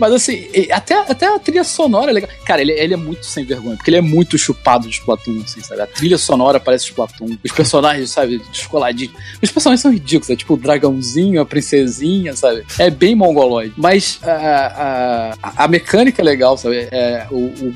[0.00, 2.30] Mas assim, até, até a trilha sonora é legal.
[2.44, 5.60] Cara, ele, ele é muito sem vergonha, porque ele é muito chupado de Splatoon, assim,
[5.60, 5.82] sabe?
[5.82, 7.36] A trilha sonora parece Splatoon.
[7.44, 9.14] Os personagens, sabe, descoladinhos.
[9.42, 12.64] Os personagens são ridículos, é tipo o dragãozinho, a princesinha, sabe?
[12.78, 13.74] É bem mongoloide.
[13.76, 16.88] Mas a, a, a mecânica é legal, sabe?
[16.90, 17.74] É, o, o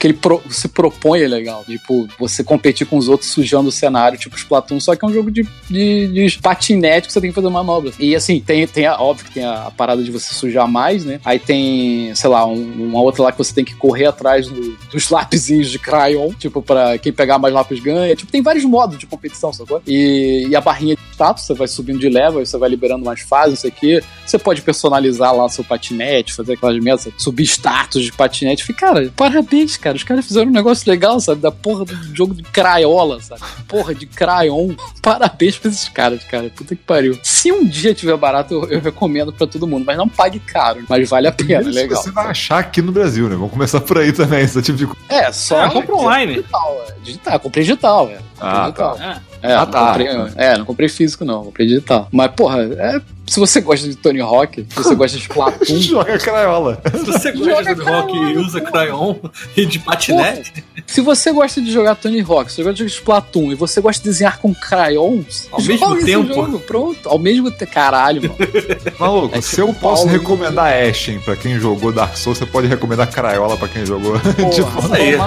[0.00, 1.62] que ele pro- se propõe é legal.
[1.66, 5.12] Tipo, você competir com os outros sujando o cenário, tipo Splatoon, só que é um
[5.12, 7.94] jogo de, de, de patinete que você tem que fazer manobras.
[8.00, 11.04] E assim, tem, tem a, óbvio que tem a, a parada de você sujar mais,
[11.04, 11.20] né?
[11.24, 14.76] Aí tem, sei lá, um- uma outra lá que você tem que correr atrás do-
[14.90, 18.16] dos lapisinhos de crayon, tipo, pra quem pegar mais lápis ganha.
[18.16, 19.82] Tipo, tem vários modos de competição, sacou?
[19.86, 23.20] E, e a barrinha de status, você vai subindo de level, você vai liberando mais
[23.20, 24.02] fases, não sei o quê.
[24.24, 28.64] Você pode personalizar lá seu patinete, fazer aquelas merdas, subir status de patinete.
[28.64, 29.89] Falei, cara, parabéns, cara.
[29.96, 31.40] Os caras fizeram um negócio legal, sabe?
[31.40, 33.42] Da porra do jogo de crayola, sabe?
[33.68, 34.74] Porra de crayon.
[35.02, 36.50] Parabéns pra esses caras, cara.
[36.50, 37.18] Puta que pariu.
[37.22, 39.84] Se um dia tiver barato, eu, eu recomendo pra todo mundo.
[39.84, 40.84] Mas não pague caro.
[40.88, 42.02] Mas vale a pena, Isso legal.
[42.02, 43.34] Você vai achar aqui no Brasil, né?
[43.34, 45.00] Vamos começar por aí também, esse tipo de coisa.
[45.08, 45.64] É, só.
[45.64, 46.34] Ah, compra online.
[46.34, 46.94] Digital, é.
[47.02, 48.18] Digital, eu comprei digital, é.
[48.40, 48.96] Ah, digital.
[48.96, 49.20] tá.
[49.42, 49.86] É, Ah, não tá.
[49.86, 50.06] comprei,
[50.36, 52.08] é, não comprei físico, não, comprei digital.
[52.12, 56.18] Mas, porra, é, se você gosta de Tony Hawk, se você gosta de Splatoon, Joga
[56.18, 56.82] craiola.
[56.92, 59.14] Se você gosta de rock e usa crayon
[59.56, 62.90] e de patinete, se você gosta de jogar Tony Hawk, se você gosta de jogar
[62.90, 66.34] Splatoon e você gosta de desenhar com crayons, Ao mesmo tempo.
[66.34, 68.36] jogo, pronto, ao mesmo tempo, caralho, mano.
[69.00, 72.44] Maluco, É se tipo eu posso Paulo- recomendar Ashen pra quem jogou Dark Souls, você
[72.44, 74.18] pode recomendar Crayola pra quem jogou.
[74.20, 74.70] Porra, tipo,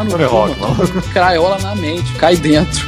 [0.09, 1.01] Tony Hawk, mano.
[1.13, 2.87] Crayola na mente, cai dentro.